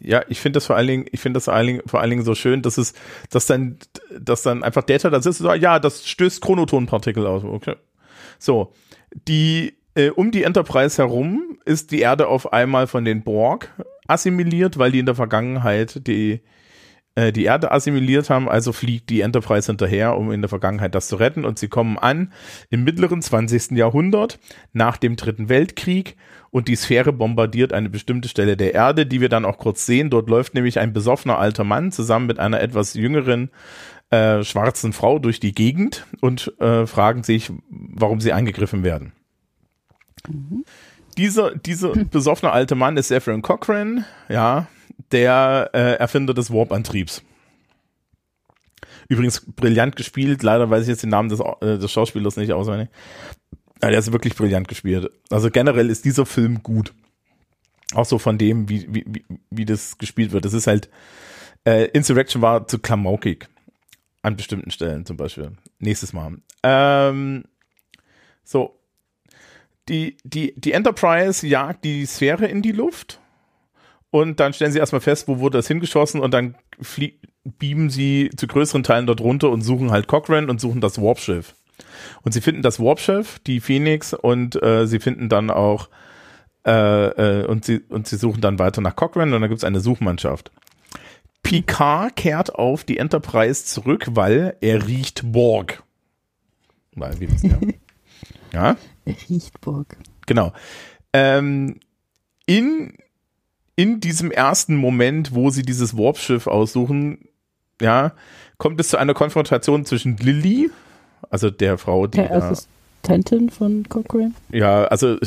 Ja, 0.00 0.22
ich 0.28 0.38
finde 0.40 0.58
das 0.58 0.66
vor 0.66 0.76
allen 0.76 0.86
Dingen, 0.86 1.06
ich 1.10 1.20
finde 1.20 1.38
das 1.38 1.46
vor 1.46 1.54
allen 1.54 1.66
Dingen, 1.66 1.82
vor 1.86 2.00
allen 2.00 2.10
Dingen 2.10 2.24
so 2.24 2.34
schön, 2.34 2.60
dass 2.60 2.76
es, 2.76 2.92
dass 3.30 3.46
dann, 3.46 3.78
dass 4.20 4.42
dann 4.42 4.62
einfach 4.62 4.82
Data 4.82 5.08
da 5.08 5.22
sitzt 5.22 5.40
und 5.40 5.46
sagt, 5.46 5.62
ja, 5.62 5.78
das 5.78 6.06
stößt 6.06 6.42
Chronotonpartikel 6.42 7.26
aus. 7.26 7.42
Okay. 7.42 7.76
So. 8.38 8.72
Die, 9.28 9.78
äh, 9.94 10.10
um 10.10 10.30
die 10.30 10.42
Enterprise 10.42 10.98
herum 10.98 11.58
ist 11.64 11.90
die 11.90 12.00
Erde 12.00 12.28
auf 12.28 12.52
einmal 12.52 12.86
von 12.86 13.06
den 13.06 13.22
Borg 13.22 13.70
assimiliert, 14.06 14.76
weil 14.76 14.92
die 14.92 14.98
in 14.98 15.06
der 15.06 15.14
Vergangenheit 15.14 16.06
die, 16.06 16.42
äh, 17.16 17.32
die 17.32 17.44
Erde 17.44 17.72
assimiliert 17.72 18.30
haben, 18.30 18.48
also 18.48 18.72
fliegt 18.72 19.10
die 19.10 19.22
Enterprise 19.22 19.66
hinterher, 19.66 20.16
um 20.16 20.30
in 20.30 20.42
der 20.42 20.48
Vergangenheit 20.48 20.94
das 20.94 21.08
zu 21.08 21.16
retten 21.16 21.44
und 21.44 21.58
sie 21.58 21.68
kommen 21.68 21.98
an 21.98 22.32
im 22.70 22.84
mittleren 22.84 23.22
20. 23.22 23.72
Jahrhundert 23.72 24.38
nach 24.72 24.98
dem 24.98 25.16
Dritten 25.16 25.48
Weltkrieg 25.48 26.16
und 26.50 26.68
die 26.68 26.76
Sphäre 26.76 27.12
bombardiert 27.12 27.72
eine 27.72 27.88
bestimmte 27.88 28.28
Stelle 28.28 28.56
der 28.56 28.74
Erde, 28.74 29.06
die 29.06 29.20
wir 29.20 29.28
dann 29.28 29.44
auch 29.44 29.58
kurz 29.58 29.86
sehen. 29.86 30.10
Dort 30.10 30.28
läuft 30.28 30.54
nämlich 30.54 30.78
ein 30.78 30.92
besoffener 30.92 31.38
alter 31.38 31.64
Mann 31.64 31.90
zusammen 31.90 32.26
mit 32.26 32.38
einer 32.38 32.60
etwas 32.60 32.94
jüngeren 32.94 33.50
äh, 34.10 34.44
schwarzen 34.44 34.92
Frau 34.92 35.18
durch 35.18 35.40
die 35.40 35.52
Gegend 35.52 36.06
und 36.20 36.52
äh, 36.60 36.86
fragen 36.86 37.22
sich, 37.22 37.50
warum 37.70 38.20
sie 38.20 38.32
angegriffen 38.32 38.84
werden. 38.84 39.12
Dieser, 41.16 41.54
dieser 41.56 41.92
besoffene 41.92 42.52
alte 42.52 42.74
Mann 42.74 42.96
ist 42.98 43.08
Zephyrin 43.08 43.42
Cochrane, 43.42 44.04
ja, 44.28 44.66
der 45.12 45.70
äh, 45.72 45.94
Erfinder 45.94 46.34
des 46.34 46.52
Warp-Antriebs. 46.52 47.22
Übrigens 49.08 49.44
brillant 49.54 49.96
gespielt, 49.96 50.42
leider 50.42 50.68
weiß 50.68 50.82
ich 50.82 50.88
jetzt 50.88 51.02
den 51.02 51.10
Namen 51.10 51.28
des, 51.28 51.40
äh, 51.40 51.78
des 51.78 51.92
Schauspielers 51.92 52.36
nicht 52.36 52.52
auswendig. 52.52 52.88
Ja, 53.82 53.90
der 53.90 53.98
ist 53.98 54.12
wirklich 54.12 54.34
brillant 54.34 54.68
gespielt. 54.68 55.10
Also 55.30 55.50
generell 55.50 55.90
ist 55.90 56.04
dieser 56.04 56.26
Film 56.26 56.62
gut. 56.62 56.92
Auch 57.94 58.04
so 58.04 58.18
von 58.18 58.36
dem, 58.36 58.68
wie, 58.68 58.86
wie, 58.92 59.04
wie, 59.06 59.24
wie 59.50 59.64
das 59.64 59.98
gespielt 59.98 60.32
wird. 60.32 60.44
Das 60.44 60.54
ist 60.54 60.66
halt, 60.66 60.88
äh, 61.64 61.86
Insurrection 61.88 62.42
war 62.42 62.66
zu 62.66 62.78
klamaukig. 62.78 63.48
An 64.22 64.36
bestimmten 64.36 64.72
Stellen 64.72 65.06
zum 65.06 65.16
Beispiel. 65.16 65.52
Nächstes 65.78 66.12
Mal. 66.12 66.38
Ähm, 66.64 67.44
so. 68.42 68.80
Die, 69.88 70.16
die, 70.24 70.52
die 70.56 70.72
Enterprise 70.72 71.46
jagt 71.46 71.84
die 71.84 72.06
Sphäre 72.06 72.46
in 72.46 72.60
die 72.60 72.72
Luft. 72.72 73.20
Und 74.16 74.40
dann 74.40 74.54
stellen 74.54 74.72
sie 74.72 74.78
erstmal 74.78 75.02
fest, 75.02 75.28
wo 75.28 75.40
wurde 75.40 75.58
das 75.58 75.68
hingeschossen 75.68 76.22
und 76.22 76.32
dann 76.32 76.54
flie 76.80 77.20
beamen 77.44 77.90
sie 77.90 78.30
zu 78.34 78.46
größeren 78.46 78.82
Teilen 78.82 79.06
dort 79.06 79.20
runter 79.20 79.50
und 79.50 79.60
suchen 79.60 79.90
halt 79.90 80.08
Cochrane 80.08 80.46
und 80.46 80.58
suchen 80.58 80.80
das 80.80 81.00
Warpschiff. 81.02 81.54
Und 82.22 82.32
sie 82.32 82.40
finden 82.40 82.62
das 82.62 82.80
Warpschiff, 82.80 83.38
die 83.40 83.60
Phoenix, 83.60 84.14
und 84.14 84.60
äh, 84.62 84.86
sie 84.86 85.00
finden 85.00 85.28
dann 85.28 85.50
auch 85.50 85.90
äh, 86.66 87.40
äh, 87.40 87.44
und 87.44 87.66
sie 87.66 87.80
und 87.90 88.08
sie 88.08 88.16
suchen 88.16 88.40
dann 88.40 88.58
weiter 88.58 88.80
nach 88.80 88.96
Cochrane 88.96 89.34
und 89.34 89.42
dann 89.42 89.50
gibt 89.50 89.58
es 89.58 89.64
eine 89.64 89.80
Suchmannschaft. 89.80 90.50
Picard 91.42 92.16
kehrt 92.16 92.54
auf 92.54 92.84
die 92.84 92.96
Enterprise 92.96 93.66
zurück, 93.66 94.06
weil 94.12 94.56
er 94.62 94.86
riecht 94.86 95.30
Borg. 95.30 95.82
weil 96.94 97.20
wir 97.20 97.30
wissen 97.30 97.50
ja. 98.52 98.70
ja. 98.70 98.76
Er 99.04 99.14
riecht 99.28 99.60
Borg. 99.60 99.98
Genau. 100.24 100.54
Ähm, 101.12 101.80
in, 102.46 102.94
in 103.76 104.00
diesem 104.00 104.30
ersten 104.30 104.74
Moment, 104.76 105.34
wo 105.34 105.50
sie 105.50 105.62
dieses 105.62 105.96
Warpschiff 105.96 106.46
aussuchen, 106.46 107.28
ja, 107.80 108.12
kommt 108.58 108.80
es 108.80 108.88
zu 108.88 108.96
einer 108.96 109.14
Konfrontation 109.14 109.84
zwischen 109.84 110.16
Lilly, 110.16 110.70
also 111.30 111.50
der 111.50 111.78
Frau, 111.78 112.06
die. 112.06 112.16
Der 112.16 112.32
Assistentin 112.32 113.50
von 113.50 113.86
Cochrane. 113.88 114.32
ja, 114.50 114.84
also 114.84 115.18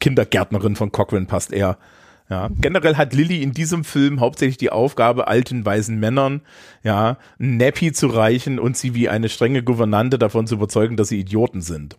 Kindergärtnerin 0.00 0.76
von 0.76 0.92
Cochrane 0.92 1.26
passt 1.26 1.52
eher. 1.52 1.78
Ja, 2.30 2.48
generell 2.58 2.96
hat 2.96 3.12
Lilly 3.12 3.42
in 3.42 3.52
diesem 3.52 3.84
Film 3.84 4.18
hauptsächlich 4.18 4.56
die 4.56 4.70
Aufgabe, 4.70 5.28
alten, 5.28 5.66
weisen 5.66 6.00
Männern, 6.00 6.40
ja, 6.82 7.18
ein 7.38 7.58
Nappy 7.58 7.92
zu 7.92 8.06
reichen 8.06 8.58
und 8.58 8.78
sie 8.78 8.94
wie 8.94 9.10
eine 9.10 9.28
strenge 9.28 9.62
Gouvernante 9.62 10.18
davon 10.18 10.46
zu 10.46 10.54
überzeugen, 10.54 10.96
dass 10.96 11.08
sie 11.08 11.20
Idioten 11.20 11.60
sind. 11.60 11.98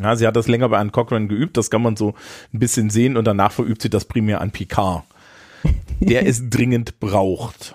Ja, 0.00 0.16
sie 0.16 0.26
hat 0.26 0.36
das 0.36 0.48
länger 0.48 0.68
bei 0.68 0.78
Anne 0.78 0.90
Cochrane 0.90 1.28
geübt, 1.28 1.56
das 1.56 1.70
kann 1.70 1.82
man 1.82 1.96
so 1.96 2.14
ein 2.52 2.58
bisschen 2.58 2.90
sehen 2.90 3.16
und 3.16 3.24
danach 3.24 3.52
verübt 3.52 3.82
sie 3.82 3.90
das 3.90 4.04
primär 4.04 4.40
an 4.40 4.50
Picard, 4.50 5.04
der 6.00 6.26
es 6.26 6.50
dringend 6.50 7.00
braucht. 7.00 7.74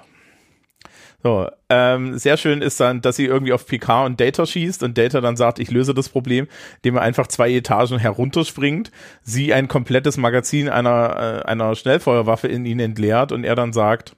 So, 1.22 1.50
ähm, 1.68 2.18
sehr 2.18 2.38
schön 2.38 2.62
ist 2.62 2.80
dann, 2.80 3.02
dass 3.02 3.18
sie 3.18 3.26
irgendwie 3.26 3.52
auf 3.52 3.68
Picard 3.68 4.06
und 4.06 4.22
Data 4.22 4.46
schießt 4.46 4.84
und 4.84 4.98
Data 4.98 5.20
dann 5.20 5.36
sagt, 5.36 5.60
ich 5.60 5.70
löse 5.70 5.94
das 5.94 6.08
Problem, 6.08 6.48
indem 6.78 6.96
er 6.96 7.02
einfach 7.02 7.28
zwei 7.28 7.52
Etagen 7.52 8.00
herunterspringt, 8.00 8.90
sie 9.22 9.54
ein 9.54 9.68
komplettes 9.68 10.16
Magazin 10.16 10.70
einer, 10.70 11.44
äh, 11.44 11.48
einer 11.48 11.76
Schnellfeuerwaffe 11.76 12.48
in 12.48 12.66
ihn 12.66 12.80
entleert 12.80 13.34
und 13.34 13.44
er 13.44 13.56
dann 13.56 13.74
sagt, 13.74 14.16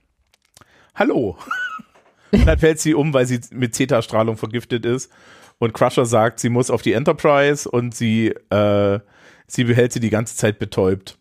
Hallo. 0.94 1.38
und 2.32 2.46
dann 2.46 2.60
fällt 2.60 2.80
sie 2.80 2.94
um, 2.94 3.14
weil 3.14 3.26
sie 3.26 3.40
mit 3.52 3.74
Zeta-Strahlung 3.74 4.38
vergiftet 4.38 4.86
ist 4.86 5.12
und 5.62 5.74
Crusher 5.74 6.08
sagt, 6.08 6.40
sie 6.40 6.50
muss 6.50 6.72
auf 6.72 6.82
die 6.82 6.94
Enterprise 6.94 7.70
und 7.70 7.94
sie, 7.94 8.30
äh, 8.50 9.00
sie 9.46 9.64
behält 9.64 9.94
sie 9.94 10.00
die 10.00 10.10
ganze 10.10 10.36
Zeit 10.36 10.58
betäubt. 10.58 11.20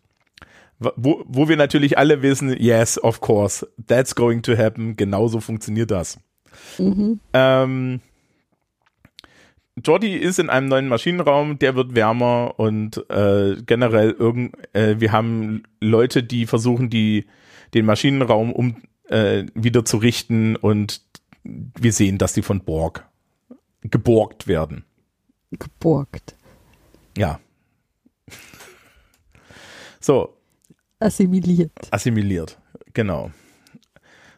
Wo, 0.79 1.23
wo 1.27 1.47
wir 1.47 1.57
natürlich 1.57 1.99
alle 1.99 2.23
wissen, 2.23 2.49
yes, 2.59 2.97
of 3.03 3.21
course, 3.21 3.67
that's 3.85 4.15
going 4.15 4.41
to 4.41 4.57
happen. 4.57 4.95
Genauso 4.95 5.41
funktioniert 5.41 5.91
das. 5.91 6.17
Ähm, 7.33 8.01
Jordi 9.85 10.15
ist 10.15 10.39
in 10.39 10.49
einem 10.49 10.69
neuen 10.69 10.87
Maschinenraum, 10.87 11.59
der 11.59 11.75
wird 11.75 11.93
wärmer 11.93 12.55
und 12.57 12.97
äh, 13.11 13.57
generell 13.63 14.09
irgend, 14.09 14.55
äh, 14.73 14.95
wir 14.99 15.11
haben 15.11 15.61
Leute, 15.79 16.23
die 16.23 16.47
versuchen, 16.47 16.89
die 16.89 17.27
den 17.75 17.85
Maschinenraum 17.85 18.51
um 18.51 18.77
äh, 19.07 19.45
wieder 19.53 19.85
zu 19.85 19.97
richten 19.97 20.55
und 20.55 21.03
wir 21.43 21.93
sehen, 21.93 22.17
dass 22.17 22.33
die 22.33 22.41
von 22.41 22.61
Borg 22.61 23.05
geborgt 23.81 24.47
werden. 24.47 24.85
Geborgt. 25.51 26.35
Ja. 27.17 27.39
So, 29.99 30.37
Assimiliert. 30.99 31.71
assimiliert. 31.91 32.57
Genau. 32.93 33.31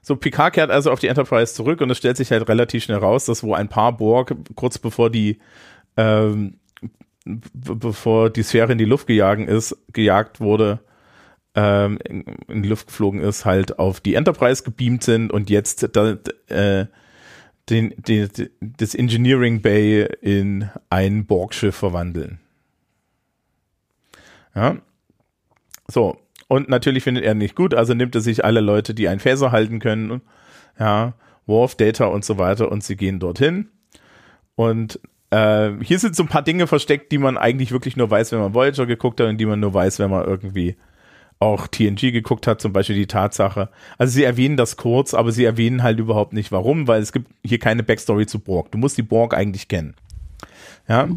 So, 0.02 0.16
Picard 0.18 0.54
kehrt 0.54 0.70
also 0.72 0.92
auf 0.92 1.00
die 1.00 1.08
Enterprise 1.08 1.54
zurück 1.54 1.80
und 1.82 1.90
es 1.90 1.98
stellt 1.98 2.18
sich 2.18 2.32
halt 2.32 2.48
relativ 2.50 2.84
schnell 2.84 2.98
raus, 2.98 3.26
dass 3.26 3.44
wo 3.44 3.54
ein 3.54 3.70
paar 3.70 3.96
Borg 3.96 4.36
kurz 4.56 4.78
bevor 4.78 5.10
die 5.10 5.40
ähm, 5.96 6.60
bevor 7.26 8.30
die 8.30 8.44
Sphäre 8.44 8.74
in 8.74 8.78
die 8.78 8.86
Luft 8.86 9.08
gejagt 9.08 9.48
ist, 9.48 9.78
gejagt 9.94 10.42
wurde, 10.42 10.80
ähm, 11.56 12.00
in, 12.04 12.26
in 12.48 12.64
die 12.64 12.70
Luft 12.70 12.88
geflogen 12.88 13.22
ist, 13.22 13.46
halt 13.46 13.80
auf 13.80 14.02
die 14.02 14.16
Enterprise 14.16 14.64
gebeamt 14.64 15.04
sind 15.04 15.32
und 15.32 15.50
jetzt 15.50 15.90
da, 15.96 16.18
äh, 16.48 16.88
den, 17.70 17.94
den, 17.98 18.30
das 18.60 18.96
Engineering 18.96 19.62
Bay 19.62 20.08
in 20.22 20.70
ein 20.90 21.26
Borg-Schiff 21.26 21.76
verwandeln. 21.76 22.40
Ja. 24.56 24.78
So. 25.88 26.18
Und 26.48 26.70
natürlich 26.70 27.04
findet 27.04 27.24
er 27.24 27.34
nicht 27.34 27.56
gut, 27.56 27.74
also 27.74 27.94
nimmt 27.94 28.16
er 28.16 28.22
sich 28.22 28.46
alle 28.46 28.60
Leute, 28.60 28.94
die 28.94 29.08
einen 29.08 29.20
Phaser 29.20 29.52
halten 29.52 29.80
können, 29.80 30.22
ja, 30.78 31.14
Worf, 31.46 31.76
Data 31.76 32.06
und 32.06 32.24
so 32.24 32.38
weiter 32.38 32.72
und 32.72 32.84
sie 32.84 32.96
gehen 32.96 33.20
dorthin. 33.20 33.70
Und 34.56 35.00
äh, 35.32 35.72
hier 35.82 35.98
sind 36.00 36.16
so 36.16 36.24
ein 36.24 36.30
paar 36.30 36.44
Dinge 36.44 36.68
versteckt, 36.68 37.12
die 37.12 37.18
man 37.18 37.38
eigentlich 37.38 37.72
wirklich 37.72 37.98
nur 37.98 38.12
weiß, 38.12 38.32
wenn 38.34 38.40
man 38.40 38.54
Voyager 38.54 38.86
geguckt 38.86 39.20
hat 39.20 39.30
und 39.30 39.38
die 39.38 39.46
man 39.46 39.60
nur 39.60 39.74
weiß, 39.74 40.00
wenn 40.00 40.12
man 40.12 40.26
irgendwie 40.26 40.76
auch 41.44 41.68
TNG 41.68 42.12
geguckt 42.12 42.48
hat, 42.48 42.62
zum 42.62 42.74
Beispiel 42.74 42.96
die 42.96 43.08
Tatsache. 43.08 43.70
Also 43.98 44.14
sie 44.14 44.24
erwähnen 44.24 44.58
das 44.58 44.78
kurz, 44.78 45.14
aber 45.14 45.32
sie 45.32 45.46
erwähnen 45.46 45.84
halt 45.84 46.00
überhaupt 46.00 46.34
nicht 46.34 46.52
warum, 46.52 46.88
weil 46.88 47.02
es 47.02 47.12
gibt 47.12 47.30
hier 47.44 47.60
keine 47.60 47.84
Backstory 47.84 48.26
zu 48.26 48.40
Borg. 48.40 48.72
Du 48.72 48.78
musst 48.78 48.98
die 48.98 49.04
Borg 49.04 49.34
eigentlich 49.34 49.68
kennen. 49.68 49.96
Ja. 50.88 51.08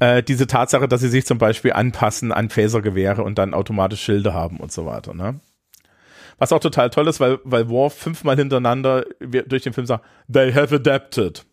Äh, 0.00 0.22
diese 0.22 0.46
Tatsache, 0.46 0.88
dass 0.88 1.00
sie 1.00 1.08
sich 1.08 1.26
zum 1.26 1.38
Beispiel 1.38 1.72
anpassen 1.72 2.32
an 2.32 2.50
Phasergewehre 2.50 3.22
und 3.22 3.38
dann 3.38 3.54
automatisch 3.54 4.02
Schilde 4.02 4.32
haben 4.32 4.58
und 4.58 4.70
so 4.70 4.86
weiter. 4.86 5.14
Ne? 5.14 5.40
Was 6.38 6.52
auch 6.52 6.60
total 6.60 6.90
toll 6.90 7.08
ist, 7.08 7.18
weil, 7.18 7.38
weil 7.44 7.68
Worf 7.68 7.94
fünfmal 7.94 8.36
hintereinander 8.36 9.04
durch 9.20 9.62
den 9.62 9.72
Film 9.72 9.86
sagt, 9.86 10.04
they 10.32 10.52
have 10.52 10.74
adapted. 10.74 11.44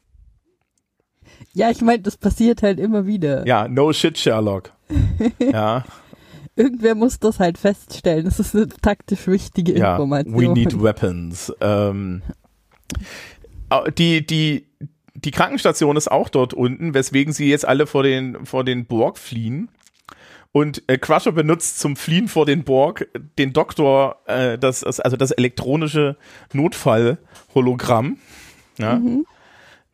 Ja, 1.54 1.72
ich 1.72 1.82
meine, 1.82 2.04
das 2.04 2.18
passiert 2.18 2.62
halt 2.62 2.80
immer 2.80 3.06
wieder. 3.06 3.46
Ja, 3.48 3.68
no 3.68 3.92
shit, 3.94 4.18
Sherlock. 4.18 4.72
ja, 5.40 5.84
Irgendwer 6.56 6.96
muss 6.96 7.20
das 7.20 7.40
halt 7.40 7.58
feststellen. 7.58 8.26
Das 8.26 8.40
ist 8.40 8.56
eine 8.56 8.68
taktisch 8.70 9.28
wichtige 9.28 9.78
ja, 9.78 9.94
Information. 9.94 10.36
we 10.36 10.48
need 10.48 10.82
weapons. 10.82 11.54
Ähm, 11.60 12.22
die, 13.98 14.26
die, 14.26 14.68
die 15.16 15.32
Krankenstation 15.32 15.98
ist 15.98 16.10
auch 16.10 16.30
dort 16.30 16.54
unten, 16.54 16.94
weswegen 16.94 17.34
sie 17.34 17.50
jetzt 17.50 17.66
alle 17.66 17.88
vor 17.88 18.04
den, 18.04 18.46
vor 18.46 18.64
den 18.64 18.86
Borg 18.86 19.18
fliehen. 19.18 19.70
Und 20.54 20.84
äh, 20.88 20.98
Crusher 20.98 21.34
benutzt 21.34 21.80
zum 21.80 21.98
Fliehen 21.98 22.30
vor 22.30 22.46
den 22.46 22.64
Borg 22.64 23.10
den 23.38 23.52
Doktor, 23.52 24.22
äh, 24.26 24.58
das, 24.58 24.80
das, 24.80 25.02
also 25.02 25.18
das 25.18 25.32
elektronische 25.32 26.16
Notfall-Hologramm. 26.54 28.18
Ja. 28.78 29.02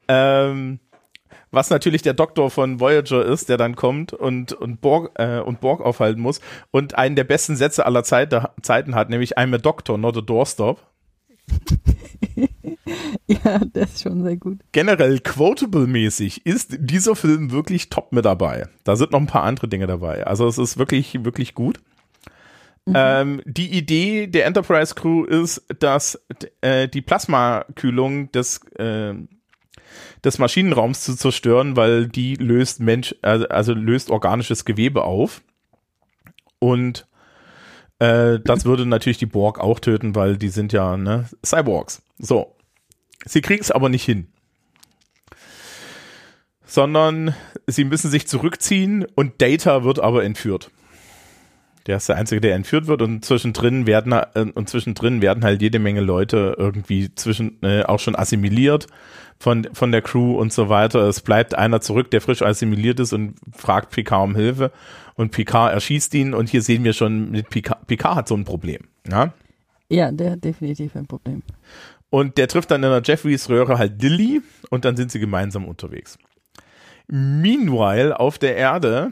Ähm, 0.07 0.79
was 1.51 1.69
natürlich 1.69 2.01
der 2.01 2.13
Doktor 2.13 2.49
von 2.49 2.79
Voyager 2.79 3.25
ist, 3.25 3.49
der 3.49 3.57
dann 3.57 3.75
kommt 3.75 4.13
und, 4.13 4.53
und, 4.53 4.81
Borg, 4.81 5.11
äh, 5.15 5.39
und 5.39 5.61
Borg 5.61 5.81
aufhalten 5.81 6.21
muss 6.21 6.41
und 6.71 6.95
einen 6.95 7.15
der 7.15 7.25
besten 7.25 7.55
Sätze 7.55 7.85
aller 7.85 8.03
Zeit, 8.03 8.33
Zeiten 8.61 8.95
hat, 8.95 9.09
nämlich 9.09 9.37
I'm 9.37 9.53
a 9.53 9.57
Doctor, 9.57 9.97
not 9.97 10.17
a 10.17 10.21
doorstop. 10.21 10.81
Ja, 13.27 13.61
das 13.73 13.93
ist 13.93 14.03
schon 14.03 14.23
sehr 14.23 14.37
gut. 14.37 14.59
Generell 14.71 15.19
quotable-mäßig 15.19 16.45
ist 16.45 16.75
dieser 16.79 17.15
Film 17.15 17.51
wirklich 17.51 17.89
top 17.89 18.11
mit 18.11 18.25
dabei. 18.25 18.67
Da 18.83 18.95
sind 18.95 19.11
noch 19.11 19.19
ein 19.19 19.27
paar 19.27 19.43
andere 19.43 19.67
Dinge 19.67 19.87
dabei. 19.87 20.25
Also 20.25 20.47
es 20.47 20.57
ist 20.57 20.77
wirklich, 20.77 21.23
wirklich 21.23 21.53
gut. 21.53 21.79
Ähm, 22.93 23.41
die 23.45 23.71
Idee 23.77 24.27
der 24.27 24.45
Enterprise 24.45 24.95
Crew 24.95 25.23
ist, 25.23 25.63
dass 25.79 26.19
äh, 26.61 26.87
die 26.87 27.01
Plasmakühlung 27.01 28.31
des, 28.31 28.59
äh, 28.77 29.13
des 30.23 30.37
Maschinenraums 30.37 31.01
zu 31.01 31.15
zerstören, 31.15 31.75
weil 31.75 32.07
die 32.07 32.35
löst 32.35 32.79
Mensch, 32.79 33.15
also, 33.21 33.47
also 33.47 33.73
löst 33.73 34.09
organisches 34.09 34.65
Gewebe 34.65 35.03
auf. 35.03 35.41
Und 36.59 37.07
äh, 37.99 38.39
das 38.43 38.65
würde 38.65 38.85
natürlich 38.85 39.17
die 39.17 39.25
Borg 39.25 39.59
auch 39.59 39.79
töten, 39.79 40.15
weil 40.15 40.37
die 40.37 40.49
sind 40.49 40.73
ja 40.73 40.97
ne, 40.97 41.29
Cyborgs. 41.45 42.01
So. 42.17 42.55
Sie 43.25 43.41
kriegen 43.41 43.61
es 43.61 43.71
aber 43.71 43.89
nicht 43.89 44.03
hin. 44.03 44.27
Sondern 46.65 47.35
sie 47.67 47.83
müssen 47.83 48.09
sich 48.09 48.27
zurückziehen 48.27 49.05
und 49.15 49.41
Data 49.41 49.83
wird 49.83 49.99
aber 49.99 50.23
entführt. 50.23 50.71
Der 51.87 51.97
ist 51.97 52.09
der 52.09 52.17
Einzige, 52.17 52.41
der 52.41 52.55
entführt 52.55 52.87
wird 52.87 53.01
und 53.01 53.25
zwischendrin 53.25 53.87
werden 53.87 54.13
äh, 54.13 54.45
und 54.53 54.69
zwischendrin 54.69 55.21
werden 55.21 55.43
halt 55.43 55.61
jede 55.61 55.79
Menge 55.79 56.01
Leute 56.01 56.55
irgendwie 56.57 57.13
zwischen 57.15 57.57
äh, 57.63 57.83
auch 57.83 57.99
schon 57.99 58.15
assimiliert 58.15 58.87
von 59.39 59.67
von 59.73 59.91
der 59.91 60.01
Crew 60.01 60.37
und 60.37 60.53
so 60.53 60.69
weiter. 60.69 61.07
Es 61.07 61.21
bleibt 61.21 61.55
einer 61.55 61.81
zurück, 61.81 62.11
der 62.11 62.21
frisch 62.21 62.41
assimiliert 62.41 62.99
ist 62.99 63.13
und 63.13 63.35
fragt 63.51 63.91
Picard 63.91 64.23
um 64.23 64.35
Hilfe 64.35 64.71
und 65.15 65.31
Picard 65.31 65.73
erschießt 65.73 66.13
ihn 66.13 66.33
und 66.33 66.49
hier 66.49 66.61
sehen 66.61 66.83
wir 66.83 66.93
schon 66.93 67.31
mit 67.31 67.49
Picard, 67.49 67.87
Picard 67.87 68.15
hat 68.15 68.27
so 68.27 68.35
ein 68.35 68.45
Problem, 68.45 68.81
ja? 69.09 69.33
Ja, 69.89 70.11
der 70.11 70.31
hat 70.31 70.43
definitiv 70.43 70.95
ein 70.95 71.05
Problem. 71.05 71.43
Und 72.09 72.37
der 72.37 72.47
trifft 72.47 72.71
dann 72.71 72.83
in 72.83 72.89
der 72.89 73.01
Jeffreys 73.03 73.49
Röhre 73.49 73.77
halt 73.77 74.01
Lilly 74.01 74.41
und 74.69 74.85
dann 74.85 74.95
sind 74.95 75.11
sie 75.11 75.19
gemeinsam 75.19 75.65
unterwegs. 75.65 76.17
Meanwhile 77.07 78.17
auf 78.19 78.37
der 78.37 78.55
Erde 78.55 79.11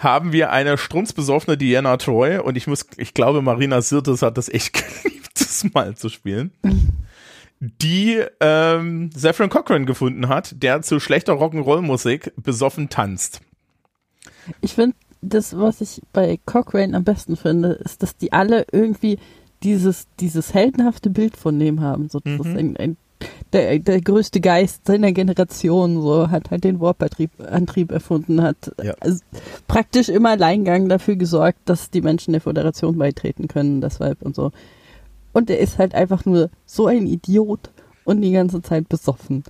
haben 0.00 0.32
wir 0.32 0.50
eine 0.50 0.76
strunzbesoffene 0.78 1.56
Diana 1.56 1.96
Troy 1.98 2.38
und 2.38 2.56
ich 2.56 2.66
muss, 2.66 2.86
ich 2.96 3.14
glaube, 3.14 3.42
Marina 3.42 3.80
Sirtis 3.82 4.22
hat 4.22 4.36
das 4.38 4.48
echt 4.48 4.72
geliebt, 5.02 5.30
das 5.38 5.64
mal 5.72 5.94
zu 5.94 6.08
spielen. 6.08 6.50
Die 7.60 8.20
ähm, 8.40 9.10
Zephyrin 9.14 9.50
Cochran 9.50 9.84
gefunden 9.86 10.28
hat, 10.28 10.62
der 10.62 10.80
zu 10.82 10.98
schlechter 10.98 11.34
Rock'n'Roll-Musik 11.34 12.32
besoffen 12.36 12.88
tanzt. 12.88 13.42
Ich 14.62 14.72
finde, 14.74 14.96
das, 15.20 15.56
was 15.56 15.82
ich 15.82 16.00
bei 16.14 16.38
Cochrane 16.46 16.96
am 16.96 17.04
besten 17.04 17.36
finde, 17.36 17.72
ist, 17.72 18.02
dass 18.02 18.16
die 18.16 18.32
alle 18.32 18.64
irgendwie 18.72 19.18
dieses, 19.62 20.06
dieses 20.18 20.54
heldenhafte 20.54 21.10
Bild 21.10 21.36
von 21.36 21.58
dem 21.58 21.82
haben. 21.82 22.08
So, 22.08 22.20
Mhm. 22.24 22.56
ein, 22.56 22.76
ein 22.78 22.96
der, 23.52 23.78
der 23.78 24.00
größte 24.00 24.40
Geist 24.40 24.86
seiner 24.86 25.12
Generation, 25.12 26.00
so, 26.00 26.30
hat 26.30 26.50
halt 26.50 26.64
den 26.64 26.80
Warp-Antrieb 26.80 27.30
Antrieb 27.50 27.90
erfunden, 27.92 28.42
hat 28.42 28.72
Ja. 28.82 28.94
also 29.00 29.20
praktisch 29.66 30.08
im 30.08 30.26
Alleingang 30.26 30.88
dafür 30.88 31.16
gesorgt, 31.16 31.58
dass 31.64 31.90
die 31.90 32.02
Menschen 32.02 32.32
der 32.32 32.40
Föderation 32.40 32.98
beitreten 32.98 33.48
können, 33.48 33.80
deshalb 33.80 34.22
und 34.22 34.34
so. 34.34 34.52
Und 35.32 35.50
er 35.50 35.58
ist 35.58 35.78
halt 35.78 35.94
einfach 35.94 36.24
nur 36.24 36.50
so 36.66 36.86
ein 36.86 37.06
Idiot 37.06 37.70
und 38.04 38.20
die 38.20 38.32
ganze 38.32 38.62
Zeit 38.62 38.88
besoffen. 38.88 39.44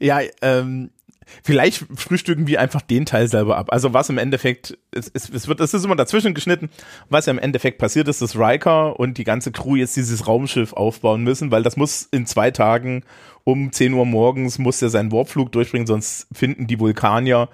Ja, 0.00 0.20
ähm, 0.42 0.90
vielleicht 1.42 1.84
frühstücken 1.94 2.46
wir 2.46 2.60
einfach 2.60 2.82
den 2.82 3.06
Teil 3.06 3.28
selber 3.28 3.56
ab. 3.56 3.72
Also 3.72 3.92
was 3.92 4.08
im 4.08 4.18
Endeffekt, 4.18 4.78
es, 4.90 5.10
es, 5.12 5.28
es 5.28 5.48
wird, 5.48 5.60
es 5.60 5.74
ist 5.74 5.84
immer 5.84 5.96
dazwischen 5.96 6.34
geschnitten, 6.34 6.70
was 7.08 7.26
ja 7.26 7.32
im 7.32 7.38
Endeffekt 7.38 7.78
passiert 7.78 8.08
ist, 8.08 8.22
dass 8.22 8.38
Riker 8.38 8.98
und 8.98 9.18
die 9.18 9.24
ganze 9.24 9.52
Crew 9.52 9.76
jetzt 9.76 9.96
dieses 9.96 10.26
Raumschiff 10.26 10.72
aufbauen 10.72 11.22
müssen, 11.22 11.50
weil 11.50 11.62
das 11.62 11.76
muss 11.76 12.08
in 12.10 12.26
zwei 12.26 12.50
Tagen 12.50 13.02
um 13.44 13.70
10 13.72 13.92
Uhr 13.92 14.06
morgens 14.06 14.58
muss 14.58 14.82
er 14.82 14.88
seinen 14.88 15.12
Warpflug 15.12 15.52
durchbringen, 15.52 15.86
sonst 15.86 16.26
finden 16.32 16.66
die 16.66 16.80
Vulkanier 16.80 17.48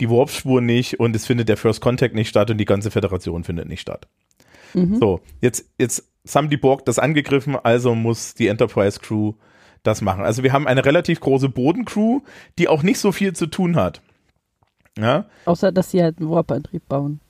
die 0.00 0.10
Warpspur 0.10 0.60
nicht 0.60 0.98
und 0.98 1.14
es 1.14 1.26
findet 1.26 1.48
der 1.48 1.56
First 1.56 1.80
Contact 1.80 2.14
nicht 2.14 2.28
statt 2.28 2.50
und 2.50 2.58
die 2.58 2.64
ganze 2.64 2.90
Föderation 2.90 3.44
findet 3.44 3.68
nicht 3.68 3.80
statt. 3.80 4.08
So, 4.98 5.20
jetzt, 5.40 5.66
jetzt 5.78 6.10
haben 6.34 6.50
die 6.50 6.56
Borg 6.56 6.84
das 6.84 6.98
angegriffen, 6.98 7.56
also 7.56 7.94
muss 7.94 8.34
die 8.34 8.48
Enterprise 8.48 8.98
Crew 8.98 9.34
das 9.84 10.00
machen. 10.00 10.24
Also 10.24 10.42
wir 10.42 10.52
haben 10.52 10.66
eine 10.66 10.84
relativ 10.84 11.20
große 11.20 11.48
Bodencrew, 11.48 12.20
die 12.58 12.66
auch 12.68 12.82
nicht 12.82 12.98
so 12.98 13.12
viel 13.12 13.32
zu 13.34 13.46
tun 13.46 13.76
hat. 13.76 14.00
Ja, 14.98 15.26
Außer, 15.44 15.72
dass 15.72 15.90
sie 15.90 16.02
halt 16.02 16.18
einen 16.18 16.30
Warp-Antrieb 16.30 16.88
bauen. 16.88 17.20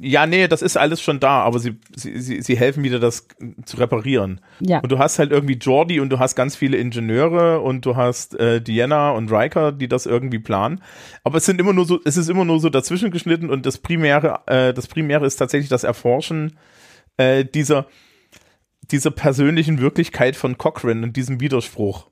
ja, 0.00 0.26
nee, 0.26 0.46
das 0.48 0.62
ist 0.62 0.76
alles 0.76 1.00
schon 1.00 1.18
da, 1.20 1.40
aber 1.42 1.58
sie, 1.58 1.76
sie, 1.94 2.20
sie, 2.20 2.42
sie 2.42 2.56
helfen 2.56 2.84
wieder, 2.84 2.98
das 2.98 3.26
zu 3.64 3.76
reparieren. 3.78 4.40
Ja. 4.60 4.80
Und 4.80 4.92
du 4.92 4.98
hast 4.98 5.18
halt 5.18 5.30
irgendwie 5.32 5.54
Jordi 5.54 6.00
und 6.00 6.10
du 6.10 6.18
hast 6.18 6.34
ganz 6.36 6.54
viele 6.56 6.76
Ingenieure 6.76 7.60
und 7.60 7.86
du 7.86 7.96
hast 7.96 8.38
äh, 8.38 8.60
Diana 8.60 9.10
und 9.10 9.32
Riker, 9.32 9.72
die 9.72 9.88
das 9.88 10.06
irgendwie 10.06 10.38
planen. 10.40 10.82
Aber 11.24 11.38
es 11.38 11.46
sind 11.46 11.60
immer 11.60 11.72
nur 11.72 11.84
so, 11.84 12.00
es 12.04 12.16
ist 12.16 12.28
immer 12.28 12.44
nur 12.44 12.60
so 12.60 12.70
dazwischen 12.70 13.10
geschnitten 13.10 13.50
und 13.50 13.66
das 13.66 13.78
Primäre, 13.78 14.40
äh, 14.46 14.74
das 14.74 14.86
Primäre 14.88 15.26
ist 15.26 15.36
tatsächlich 15.36 15.68
das 15.68 15.84
Erforschen 15.84 16.58
äh, 17.16 17.44
dieser, 17.44 17.86
dieser 18.90 19.10
persönlichen 19.10 19.80
Wirklichkeit 19.80 20.36
von 20.36 20.58
Cochrane 20.58 21.02
und 21.02 21.16
diesem 21.16 21.40
Widerspruch. 21.40 22.08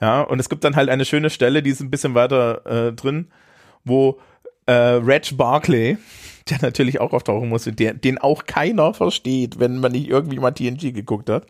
Ja, 0.00 0.22
und 0.22 0.38
es 0.38 0.48
gibt 0.48 0.64
dann 0.64 0.76
halt 0.76 0.90
eine 0.90 1.04
schöne 1.04 1.30
Stelle, 1.30 1.62
die 1.62 1.70
ist 1.70 1.80
ein 1.80 1.90
bisschen 1.90 2.14
weiter 2.14 2.66
äh, 2.66 2.92
drin, 2.92 3.28
wo 3.84 4.18
äh, 4.66 4.72
Reg 4.72 5.36
Barclay, 5.36 5.96
der 6.50 6.58
natürlich 6.60 7.00
auch 7.00 7.12
auftauchen 7.12 7.48
muss, 7.48 7.64
der, 7.64 7.94
den 7.94 8.18
auch 8.18 8.44
keiner 8.44 8.94
versteht, 8.94 9.58
wenn 9.58 9.78
man 9.78 9.92
nicht 9.92 10.08
irgendwie 10.08 10.38
mal 10.38 10.52
TNG 10.52 10.92
geguckt 10.92 11.30
hat. 11.30 11.46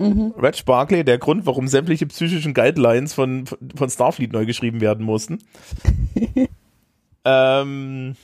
Reg 0.00 0.64
Barclay, 0.64 1.04
der 1.04 1.18
Grund, 1.18 1.44
warum 1.44 1.68
sämtliche 1.68 2.06
psychischen 2.06 2.54
Guidelines 2.54 3.12
von, 3.12 3.44
von 3.46 3.90
Starfleet 3.90 4.32
neu 4.32 4.46
geschrieben 4.46 4.80
werden 4.80 5.04
mussten. 5.04 5.40
ähm, 7.26 8.16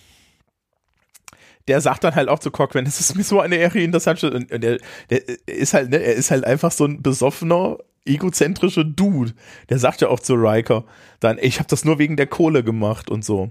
der 1.69 1.81
sagt 1.81 2.05
dann 2.05 2.15
halt 2.15 2.29
auch 2.29 2.39
zu 2.39 2.51
Cochrane, 2.51 2.87
es 2.87 3.01
ist 3.01 3.17
mir 3.17 3.25
so 3.25 3.41
eine 3.41 3.57
Ehre, 3.57 3.79
ihn 3.79 3.93
das 3.93 4.07
Handschritt. 4.07 4.35
Und, 4.35 4.53
und 4.53 4.63
der, 4.63 4.79
der 5.11 5.23
ist 5.47 5.75
halt, 5.75 5.91
ne, 5.91 5.99
er 5.99 6.15
ist 6.15 6.31
halt 6.31 6.45
einfach 6.45 6.71
so 6.71 6.85
ein 6.85 7.03
besoffener, 7.03 7.79
egozentrischer 8.05 8.85
Dude. 8.85 9.33
Der 9.69 9.79
sagt 9.79 10.01
ja 10.01 10.09
auch 10.09 10.21
zu 10.21 10.35
Riker 10.35 10.85
dann, 11.21 11.39
ich 11.41 11.59
habe 11.59 11.69
das 11.69 11.85
nur 11.85 11.99
wegen 11.99 12.17
der 12.17 12.27
Kohle 12.27 12.63
gemacht 12.63 13.11
und 13.11 13.25
so. 13.25 13.51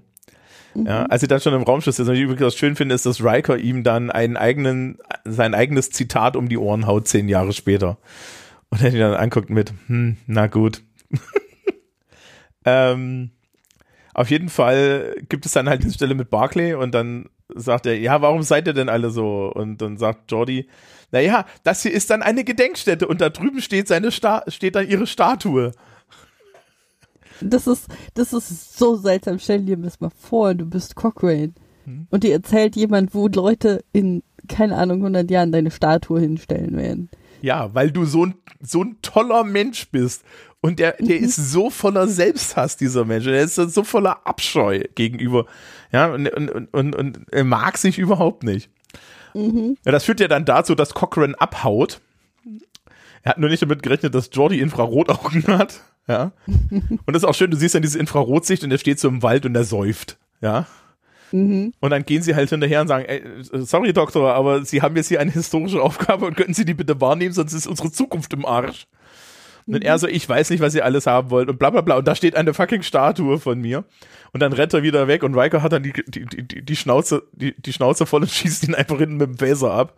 Ja, 0.76 1.06
als 1.06 1.22
sie 1.22 1.28
dann 1.28 1.40
schon 1.40 1.54
im 1.54 1.64
Raumschiff 1.64 1.96
sind, 1.96 2.08
was 2.08 2.16
ich 2.16 2.22
übrigens 2.22 2.56
schön 2.56 2.76
finde, 2.76 2.96
ist, 2.96 3.06
dass 3.06 3.24
Riker 3.24 3.58
ihm 3.58 3.84
dann 3.84 4.12
einen 4.12 4.36
eigenen, 4.36 4.98
sein 5.24 5.54
eigenes 5.54 5.90
Zitat 5.90 6.36
um 6.36 6.50
die 6.50 6.58
Ohren 6.58 6.86
haut, 6.86 7.08
zehn 7.08 7.30
Jahre 7.30 7.54
später. 7.54 7.98
Und 8.70 8.82
er 8.82 8.92
ihn 8.92 9.00
dann 9.00 9.14
anguckt 9.14 9.50
mit, 9.50 9.74
hm, 9.88 10.18
na 10.28 10.48
gut. 10.48 10.84
ähm, 12.66 13.32
auf 14.14 14.30
jeden 14.30 14.50
Fall 14.50 15.16
gibt 15.30 15.46
es 15.46 15.54
dann 15.54 15.70
halt 15.70 15.84
diese 15.84 15.94
Stelle 15.94 16.16
mit 16.16 16.30
Barclay 16.30 16.74
und 16.74 16.94
dann 16.94 17.30
sagt 17.54 17.86
er, 17.86 17.98
ja, 17.98 18.22
warum 18.22 18.44
seid 18.44 18.68
ihr 18.68 18.74
denn 18.74 18.90
alle 18.90 19.10
so? 19.10 19.52
Und 19.54 19.82
dann 19.82 19.98
sagt 19.98 20.32
Jordi, 20.32 20.68
naja, 21.12 21.46
das 21.64 21.84
hier 21.84 21.92
ist 21.92 22.10
dann 22.10 22.22
eine 22.22 22.44
Gedenkstätte 22.44 23.08
und 23.08 23.22
da 23.22 23.30
drüben 23.30 23.62
steht 23.62 23.88
seine 23.88 24.12
Sta 24.12 24.44
steht 24.48 24.76
dann 24.76 24.88
ihre 24.88 25.08
Statue. 25.08 25.72
Das 27.42 27.68
ist, 27.68 27.88
das 28.14 28.34
ist 28.34 28.78
so 28.78 28.96
seltsam. 28.96 29.40
Stell 29.40 29.62
dir 29.64 29.78
das 29.78 30.00
mal 30.00 30.12
vor, 30.18 30.54
du 30.56 30.66
bist 30.66 30.96
Cochrane. 30.96 31.54
Und 32.10 32.24
dir 32.24 32.34
erzählt 32.34 32.76
jemand, 32.76 33.14
wo 33.14 33.28
Leute 33.28 33.84
in, 33.92 34.24
keine 34.48 34.76
Ahnung, 34.76 34.98
100 35.00 35.30
Jahren 35.30 35.52
deine 35.52 35.70
Statue 35.70 36.20
hinstellen 36.20 36.76
werden. 36.78 37.10
Ja, 37.42 37.74
weil 37.76 37.92
du 37.92 38.06
so 38.06 38.26
ein, 38.26 38.36
so 38.60 38.84
ein 38.84 38.98
toller 39.04 39.44
Mensch 39.44 39.90
bist. 39.92 40.24
Und 40.66 40.80
der, 40.80 40.94
der 40.94 41.20
ist 41.20 41.36
so 41.36 41.70
voller 41.70 42.08
Selbsthass, 42.08 42.76
dieser 42.76 43.06
Mensch. 43.06 43.26
Der 43.26 43.44
ist 43.44 43.54
so 43.54 43.84
voller 43.84 44.26
Abscheu 44.26 44.82
gegenüber. 44.96 45.46
Ja, 45.92 46.08
und, 46.08 46.28
und, 46.28 46.74
und, 46.74 46.96
und 46.96 47.20
er 47.32 47.44
mag 47.44 47.78
sich 47.78 48.00
überhaupt 48.00 48.42
nicht. 48.42 48.72
Ja, 49.36 49.92
das 49.92 50.06
führt 50.06 50.20
ja 50.20 50.28
dann 50.28 50.44
dazu, 50.44 50.74
dass 50.74 50.96
Cochrane 50.96 51.40
abhaut. 51.40 52.02
Er 53.22 53.32
hat 53.32 53.38
nur 53.38 53.52
nicht 53.52 53.62
damit 53.62 53.84
gerechnet, 53.84 54.16
dass 54.16 54.32
Jordi 54.34 54.60
Infrarotaugen 54.60 55.46
hat. 55.50 55.82
Ja. 56.08 56.32
Und 56.48 57.00
das 57.06 57.22
ist 57.22 57.30
auch 57.30 57.36
schön, 57.36 57.52
du 57.52 57.58
siehst 57.58 57.76
dann 57.76 57.84
diese 57.84 58.00
Infrarotsicht 58.00 58.64
und 58.64 58.72
er 58.72 58.78
steht 58.78 59.00
so 59.00 59.08
im 59.08 59.22
Wald 59.24 59.46
und 59.46 59.56
er 59.56 59.64
säuft. 59.64 60.18
Ja. 60.42 60.66
Und 61.80 61.90
dann 61.90 62.06
gehen 62.06 62.22
sie 62.22 62.34
halt 62.34 62.50
hinterher 62.50 62.82
und 62.82 62.88
sagen, 62.88 63.06
ey, 63.06 63.24
sorry 63.42 63.94
Doktor, 63.94 64.34
aber 64.34 64.64
Sie 64.66 64.82
haben 64.82 64.96
jetzt 64.96 65.10
hier 65.10 65.20
eine 65.20 65.32
historische 65.32 65.82
Aufgabe 65.82 66.26
und 66.26 66.38
könnten 66.38 66.54
Sie 66.54 66.66
die 66.66 66.74
bitte 66.74 67.02
wahrnehmen, 67.02 67.34
sonst 67.34 67.54
ist 67.54 67.68
unsere 67.68 67.92
Zukunft 67.92 68.34
im 68.34 68.46
Arsch. 68.46 68.88
Und 69.68 69.84
er 69.84 69.98
so, 69.98 70.08
ich 70.08 70.28
weiß 70.28 70.52
nicht, 70.52 70.60
was 70.60 70.76
ihr 70.76 70.86
alles 70.86 71.08
haben 71.08 71.32
wollt 71.32 71.50
und 71.50 71.58
bla 71.58 71.72
bla 71.72 71.82
bla. 71.82 71.98
Und 71.98 72.08
da 72.08 72.16
steht 72.16 72.36
eine 72.36 72.54
fucking 72.54 72.84
Statue 72.84 73.40
von 73.40 73.60
mir. 73.60 73.84
Und 74.32 74.42
dann 74.42 74.54
rennt 74.54 74.74
er 74.74 74.84
wieder 74.84 75.08
weg 75.08 75.24
und 75.24 75.34
Riker 75.36 75.64
hat 75.64 75.72
dann 75.72 75.82
die, 75.82 75.94
die, 75.94 76.26
die, 76.26 76.62
die, 76.66 76.76
Schnauze, 76.76 77.24
die, 77.32 77.60
die 77.60 77.74
Schnauze 77.74 78.06
voll 78.06 78.22
und 78.22 78.30
schießt 78.30 78.68
ihn 78.68 78.76
einfach 78.76 78.98
hinten 78.98 79.18
mit 79.18 79.28
dem 79.30 79.38
Phaser 79.38 79.72
ab. 79.72 79.98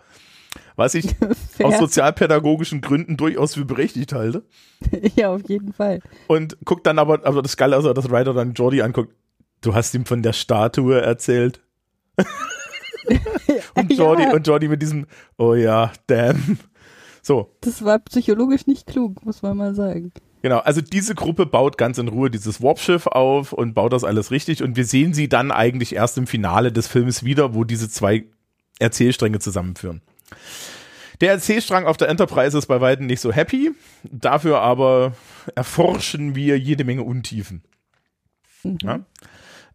Was 0.75 0.93
ich 0.93 1.15
aus 1.63 1.79
sozialpädagogischen 1.79 2.81
Gründen 2.81 3.17
durchaus 3.17 3.55
für 3.55 3.65
berechtigt 3.65 4.13
halte. 4.13 4.43
ja, 5.15 5.33
auf 5.33 5.41
jeden 5.49 5.73
Fall. 5.73 6.01
Und 6.27 6.57
guckt 6.63 6.85
dann 6.85 6.99
aber, 6.99 7.25
aber 7.25 7.41
das 7.41 7.57
Geile 7.57 7.75
ist, 7.75 7.85
also, 7.85 7.93
dass 7.93 8.11
Ryder 8.11 8.33
dann 8.33 8.53
Jordi 8.53 8.81
anguckt. 8.81 9.13
Du 9.61 9.73
hast 9.73 9.93
ihm 9.95 10.05
von 10.05 10.21
der 10.21 10.33
Statue 10.33 11.01
erzählt. 11.01 11.61
und 13.75 13.91
Jordi, 13.91 14.23
ja, 14.23 14.33
und 14.33 14.45
Jordi 14.45 14.67
mit 14.67 14.81
diesem, 14.81 15.07
oh 15.37 15.55
ja, 15.55 15.91
damn. 16.05 16.59
So, 17.27 17.53
das 17.59 17.83
war 17.83 17.99
psychologisch 17.99 18.67
nicht 18.67 18.87
klug, 18.87 19.25
muss 19.25 19.41
man 19.41 19.57
mal 19.57 19.75
sagen. 19.75 20.13
genau. 20.41 20.59
Also 20.59 20.79
diese 20.79 21.13
Gruppe 21.13 21.45
baut 21.45 21.77
ganz 21.77 21.97
in 21.97 22.07
Ruhe 22.07 22.31
dieses 22.31 22.63
Warpschiff 22.63 23.05
auf 23.05 23.51
und 23.51 23.73
baut 23.73 23.91
das 23.91 24.05
alles 24.05 24.31
richtig. 24.31 24.63
Und 24.63 24.77
wir 24.77 24.85
sehen 24.85 25.13
sie 25.13 25.27
dann 25.27 25.51
eigentlich 25.51 25.93
erst 25.93 26.17
im 26.17 26.25
Finale 26.25 26.71
des 26.71 26.87
Films 26.87 27.25
wieder, 27.25 27.53
wo 27.53 27.65
diese 27.65 27.89
zwei 27.89 28.27
Erzählstränge 28.79 29.39
zusammenführen. 29.39 30.01
Der 31.19 31.31
Erzählstrang 31.31 31.85
auf 31.85 31.97
der 31.97 32.07
Enterprise 32.07 32.57
ist 32.57 32.67
bei 32.67 32.79
weitem 32.79 33.07
nicht 33.07 33.19
so 33.19 33.33
happy. 33.33 33.71
Dafür 34.09 34.61
aber 34.61 35.11
erforschen 35.53 36.33
wir 36.33 36.57
jede 36.57 36.85
Menge 36.85 37.03
Untiefen. 37.03 37.61
Ja. 38.63 39.01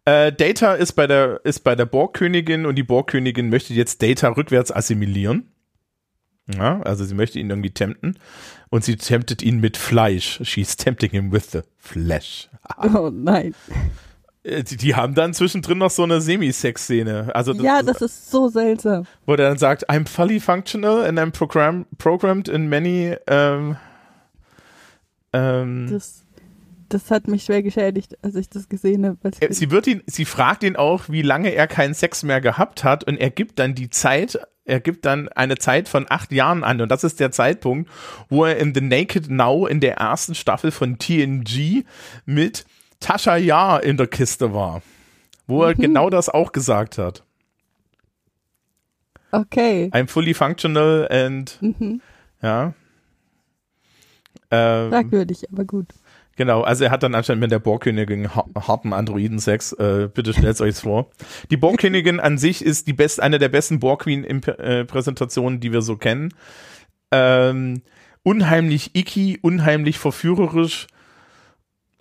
Äh, 0.05 0.33
Data 0.33 0.73
ist 0.73 0.93
bei 0.93 1.05
der 1.05 1.41
ist 1.43 1.59
bei 1.59 1.75
der 1.75 1.85
Borgkönigin 1.85 2.65
und 2.65 2.75
die 2.75 2.83
Borgkönigin 2.83 3.49
möchte 3.49 3.75
jetzt 3.75 4.01
Data 4.01 4.29
rückwärts 4.29 4.71
assimilieren. 4.71 5.52
Ja, 6.47 6.81
also 6.81 7.05
sie 7.05 7.15
möchte 7.15 7.39
ihn 7.39 7.49
irgendwie 7.49 7.71
tempten 7.71 8.15
und 8.69 8.83
sie 8.83 8.97
temptet 8.97 9.41
ihn 9.41 9.59
mit 9.61 9.77
Fleisch. 9.77 10.41
She's 10.43 10.75
tempting 10.75 11.11
him 11.11 11.31
with 11.31 11.51
the 11.51 11.61
flesh. 11.77 12.49
Oh 12.77 13.09
nein. 13.13 13.53
Äh, 14.43 14.63
Die, 14.63 14.75
die 14.75 14.93
haben 14.95 15.15
dann 15.15 15.33
zwischendrin 15.33 15.77
noch 15.77 15.89
so 15.91 16.03
eine 16.03 16.19
Semi-Sex-Szene. 16.19 17.33
Also 17.33 17.53
ja, 17.53 17.81
das 17.81 18.01
ist 18.01 18.29
so 18.29 18.49
seltsam. 18.49 19.05
wo 19.25 19.37
der 19.37 19.47
dann 19.47 19.57
sagt, 19.57 19.89
I'm 19.89 20.05
fully 20.05 20.41
functional 20.41 21.05
and 21.05 21.17
I'm 21.17 21.31
program 21.31 21.85
programmed 21.97 22.49
in 22.49 22.67
many 22.67 23.15
ähm, 23.27 23.77
ähm, 25.31 25.87
Das, 25.89 26.23
das 26.89 27.09
hat 27.09 27.27
mich 27.29 27.43
schwer 27.45 27.63
geschädigt, 27.63 28.17
als 28.21 28.35
ich 28.35 28.49
das 28.49 28.67
gesehen 28.67 29.05
habe. 29.05 29.17
Äh. 29.39 29.53
Sie 29.53 29.71
wird 29.71 29.87
ihn, 29.87 30.03
sie 30.07 30.25
fragt 30.25 30.63
ihn 30.63 30.75
auch, 30.75 31.07
wie 31.07 31.21
lange 31.21 31.53
er 31.53 31.67
keinen 31.67 31.93
Sex 31.93 32.23
mehr 32.23 32.41
gehabt 32.41 32.83
hat 32.83 33.05
und 33.05 33.17
er 33.17 33.29
gibt 33.29 33.59
dann 33.59 33.75
die 33.75 33.89
Zeit, 33.89 34.39
er 34.65 34.79
gibt 34.79 35.05
dann 35.05 35.27
eine 35.29 35.57
Zeit 35.57 35.89
von 35.89 36.05
acht 36.09 36.31
Jahren 36.31 36.63
an 36.63 36.79
und 36.81 36.89
das 36.89 37.03
ist 37.03 37.19
der 37.19 37.31
Zeitpunkt, 37.31 37.89
wo 38.29 38.45
er 38.45 38.57
in 38.57 38.73
The 38.73 38.81
Naked 38.81 39.29
Now 39.29 39.67
in 39.67 39.79
der 39.79 39.97
ersten 39.97 40.35
Staffel 40.35 40.71
von 40.71 40.97
TNG 40.97 41.83
mit 42.25 42.65
Tasha 42.99 43.35
Yar 43.35 43.83
in 43.83 43.97
der 43.97 44.07
Kiste 44.07 44.53
war. 44.53 44.81
Wo 45.47 45.63
er 45.63 45.75
genau 45.75 46.09
das 46.09 46.29
auch 46.29 46.53
gesagt 46.53 46.97
hat. 46.97 47.23
Okay. 49.31 49.89
I'm 49.93 50.07
fully 50.07 50.33
functional 50.33 51.07
and 51.09 51.57
Mhm. 51.61 52.01
ja. 52.41 52.73
Ähm, 54.51 54.89
Fragwürdig, 54.91 55.51
aber 55.51 55.65
gut. 55.65 55.87
Genau, 56.35 56.61
also 56.61 56.83
er 56.83 56.89
hat 56.91 57.03
dann 57.03 57.13
anscheinend 57.13 57.41
mit 57.41 57.51
der 57.51 57.59
Borgkönigin 57.59 58.35
ha- 58.35 58.47
harten 58.67 58.91
Androiden-Sex. 58.91 59.73
Äh, 59.73 60.09
bitte 60.11 60.33
stellt 60.33 60.59
euch 60.61 60.75
vor. 60.77 61.11
Die 61.51 61.57
Borgkönigin 61.57 62.19
an 62.19 62.39
sich 62.39 62.65
ist 62.65 62.87
die 62.87 62.93
best, 62.93 63.21
eine 63.21 63.37
der 63.37 63.49
besten 63.49 63.79
Borg-Queen-Präsentationen, 63.79 65.59
die 65.59 65.71
wir 65.71 65.83
so 65.83 65.95
kennen. 65.95 66.33
Ähm, 67.11 67.83
unheimlich 68.23 68.95
icky, 68.95 69.37
unheimlich 69.43 69.99
verführerisch. 69.99 70.87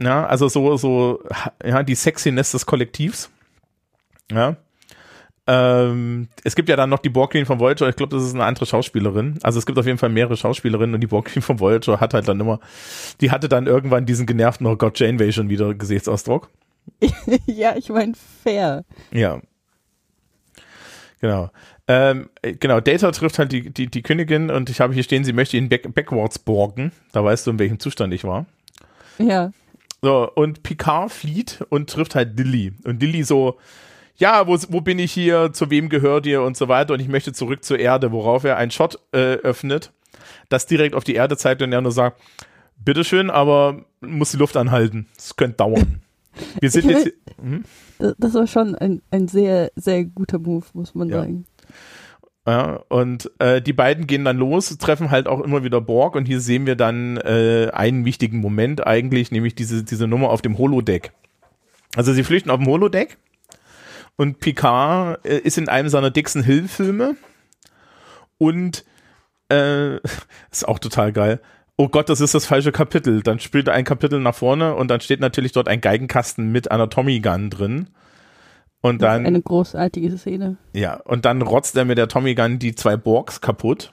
Ja, 0.00 0.24
also 0.26 0.48
so, 0.48 0.76
so, 0.78 1.22
ja, 1.64 1.82
die 1.82 1.94
Sexiness 1.94 2.52
des 2.52 2.64
Kollektivs. 2.64 3.30
Ja. 4.30 4.56
Ähm, 5.46 6.28
es 6.44 6.54
gibt 6.54 6.68
ja 6.68 6.76
dann 6.76 6.90
noch 6.90 7.00
die 7.00 7.08
Borg 7.08 7.32
Queen 7.32 7.46
von 7.46 7.58
Voyager, 7.58 7.88
ich 7.88 7.96
glaube, 7.96 8.14
das 8.14 8.24
ist 8.24 8.34
eine 8.34 8.44
andere 8.44 8.64
Schauspielerin. 8.64 9.38
Also 9.42 9.58
es 9.58 9.66
gibt 9.66 9.78
auf 9.78 9.86
jeden 9.86 9.98
Fall 9.98 10.08
mehrere 10.08 10.36
Schauspielerinnen 10.36 10.94
und 10.94 11.00
die 11.00 11.08
Borg 11.08 11.26
Queen 11.26 11.42
von 11.42 11.58
Voyager 11.58 11.98
hat 11.98 12.14
halt 12.14 12.28
dann 12.28 12.38
immer, 12.38 12.60
die 13.20 13.30
hatte 13.32 13.48
dann 13.48 13.66
irgendwann 13.66 14.06
diesen 14.06 14.26
genervten 14.26 14.66
Oh 14.66 14.76
Gott, 14.76 14.98
Janeway 15.00 15.32
schon 15.32 15.48
wieder 15.48 15.74
Gesichtsausdruck. 15.74 16.48
ja, 17.46 17.76
ich 17.76 17.88
meine 17.88 18.12
fair. 18.42 18.84
Ja. 19.12 19.40
Genau. 21.20 21.50
Ähm, 21.88 22.30
genau, 22.42 22.80
Data 22.80 23.10
trifft 23.10 23.38
halt 23.38 23.52
die, 23.52 23.70
die, 23.70 23.88
die 23.88 24.02
Königin 24.02 24.50
und 24.50 24.70
ich 24.70 24.80
habe 24.80 24.94
hier 24.94 25.02
stehen, 25.02 25.24
sie 25.24 25.32
möchte 25.32 25.56
ihn 25.56 25.68
back, 25.68 25.92
backwards 25.94 26.38
borgen. 26.38 26.92
Da 27.12 27.24
weißt 27.24 27.46
du, 27.46 27.52
in 27.52 27.58
welchem 27.58 27.80
Zustand 27.80 28.14
ich 28.14 28.24
war. 28.24 28.46
Ja. 29.18 29.52
So, 30.00 30.30
und 30.32 30.62
Picard 30.62 31.12
flieht 31.12 31.64
und 31.68 31.90
trifft 31.90 32.14
halt 32.14 32.36
Lilly. 32.36 32.72
Und 32.84 33.00
Lilly 33.00 33.22
so, 33.22 33.58
ja, 34.16 34.46
wo, 34.46 34.56
wo 34.68 34.80
bin 34.80 34.98
ich 34.98 35.12
hier, 35.12 35.52
zu 35.52 35.70
wem 35.70 35.88
gehört 35.88 36.26
ihr 36.26 36.42
und 36.42 36.56
so 36.56 36.68
weiter 36.68 36.94
und 36.94 37.00
ich 37.00 37.08
möchte 37.08 37.32
zurück 37.32 37.64
zur 37.64 37.78
Erde, 37.78 38.12
worauf 38.12 38.44
er 38.44 38.56
einen 38.56 38.70
Shot 38.70 38.98
äh, 39.12 39.34
öffnet, 39.36 39.92
das 40.48 40.66
direkt 40.66 40.94
auf 40.94 41.04
die 41.04 41.14
Erde 41.14 41.36
zeigt 41.36 41.62
und 41.62 41.72
er 41.72 41.80
nur 41.80 41.92
sagt, 41.92 42.20
bitteschön, 42.84 43.30
aber 43.30 43.84
muss 44.00 44.32
die 44.32 44.36
Luft 44.36 44.56
anhalten. 44.56 45.06
Das 45.16 45.36
könnte 45.36 45.56
dauern. 45.58 46.02
Wir 46.60 46.70
sind 46.70 46.84
Ich 46.90 46.90
jetzt. 46.90 47.12
Hm? 47.40 47.64
Das, 47.98 48.14
das 48.18 48.34
war 48.34 48.46
schon 48.46 48.74
ein, 48.74 49.02
ein 49.10 49.28
sehr, 49.28 49.70
sehr 49.76 50.04
guter 50.04 50.38
Move, 50.38 50.64
muss 50.72 50.94
man 50.94 51.08
Ja. 51.08 51.20
sagen. 51.20 51.46
Ja, 52.46 52.80
und 52.88 53.30
äh, 53.38 53.62
die 53.62 53.72
beiden 53.72 54.08
gehen 54.08 54.24
dann 54.24 54.36
los, 54.36 54.76
treffen 54.78 55.12
halt 55.12 55.28
auch 55.28 55.40
immer 55.40 55.62
wieder 55.62 55.80
Borg 55.80 56.16
und 56.16 56.26
hier 56.26 56.40
sehen 56.40 56.66
wir 56.66 56.74
dann 56.74 57.16
äh, 57.18 57.70
einen 57.72 58.04
wichtigen 58.04 58.38
Moment 58.38 58.84
eigentlich, 58.84 59.30
nämlich 59.30 59.54
diese, 59.54 59.84
diese 59.84 60.08
Nummer 60.08 60.30
auf 60.30 60.42
dem 60.42 60.58
Holodeck. 60.58 61.12
Also 61.94 62.12
sie 62.12 62.24
flüchten 62.24 62.50
auf 62.50 62.58
dem 62.58 62.66
Holodeck 62.66 63.16
und 64.16 64.40
Picard 64.40 65.24
äh, 65.24 65.38
ist 65.38 65.58
in 65.58 65.68
einem 65.68 65.88
seiner 65.88 66.10
Dixon 66.10 66.42
Hill 66.42 66.68
Filme 66.68 67.16
und 68.38 68.84
äh, 69.48 69.96
ist 70.50 70.66
auch 70.66 70.78
total 70.78 71.12
geil. 71.12 71.40
Oh 71.76 71.88
Gott, 71.88 72.08
das 72.08 72.20
ist 72.20 72.34
das 72.34 72.46
falsche 72.46 72.70
Kapitel. 72.70 73.22
Dann 73.22 73.40
spielt 73.40 73.68
er 73.68 73.74
ein 73.74 73.84
Kapitel 73.84 74.20
nach 74.20 74.34
vorne 74.34 74.74
und 74.74 74.88
dann 74.88 75.00
steht 75.00 75.20
natürlich 75.20 75.52
dort 75.52 75.68
ein 75.68 75.80
Geigenkasten 75.80 76.52
mit 76.52 76.70
einer 76.70 76.90
Tommy 76.90 77.20
Gun 77.20 77.50
drin. 77.50 77.88
Und 78.82 79.00
dann 79.00 79.24
eine 79.24 79.40
großartige 79.40 80.18
Szene. 80.18 80.56
ja, 80.72 80.96
und 80.96 81.24
dann 81.24 81.40
rotzt 81.40 81.76
er 81.76 81.84
mit 81.84 81.98
der 81.98 82.08
Tommy 82.08 82.34
Gun 82.34 82.58
die 82.58 82.74
zwei 82.74 82.96
Borgs 82.96 83.40
kaputt 83.40 83.92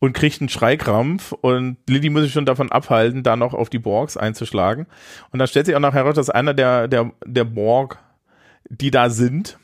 und 0.00 0.12
kriegt 0.12 0.40
einen 0.40 0.50
Schreikrampf 0.50 1.32
und 1.32 1.78
Lilly 1.88 2.10
muss 2.10 2.22
sich 2.22 2.32
schon 2.32 2.44
davon 2.44 2.70
abhalten, 2.70 3.22
da 3.22 3.36
noch 3.36 3.54
auf 3.54 3.70
die 3.70 3.78
Borgs 3.78 4.16
einzuschlagen. 4.16 4.86
Und 5.30 5.38
dann 5.38 5.48
stellt 5.48 5.66
sich 5.66 5.76
auch 5.76 5.80
noch 5.80 5.94
heraus, 5.94 6.14
dass 6.14 6.28
einer 6.28 6.54
der, 6.54 6.88
der, 6.88 7.12
der 7.24 7.44
Borg, 7.44 7.98
die 8.68 8.90
da 8.90 9.10
sind, 9.10 9.58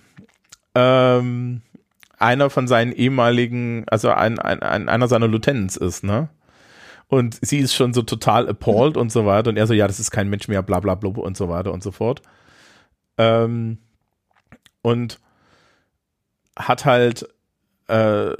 ähm, 0.75 1.63
einer 2.19 2.51
von 2.51 2.69
seinen 2.69 2.93
ehemaligen, 2.93 3.85
also 3.89 4.11
ein, 4.11 4.39
ein, 4.39 4.63
ein, 4.63 4.89
einer 4.89 5.09
seiner 5.09 5.29
Lieutenants 5.29 5.77
ist, 5.77 6.05
ne? 6.05 6.29
Und 7.09 7.39
sie 7.41 7.59
ist 7.59 7.75
schon 7.75 7.95
so 7.95 8.03
total 8.03 8.49
appalled 8.49 8.99
und 8.99 9.11
so 9.11 9.25
weiter. 9.25 9.49
Und 9.49 9.57
er 9.57 9.67
so, 9.67 9.73
ja, 9.73 9.87
das 9.87 9.99
ist 9.99 10.11
kein 10.11 10.29
Mensch 10.29 10.47
mehr, 10.47 10.63
bla 10.63 10.79
bla 10.79 10.95
bla 10.95 11.11
und 11.11 11.39
so 11.39 11.49
weiter 11.49 11.73
und 11.73 11.83
so 11.83 11.91
fort. 11.91 12.21
Ähm, 13.17 13.79
und 14.83 15.19
hat 16.55 16.85
halt, 16.85 17.27
äh, 17.89 18.33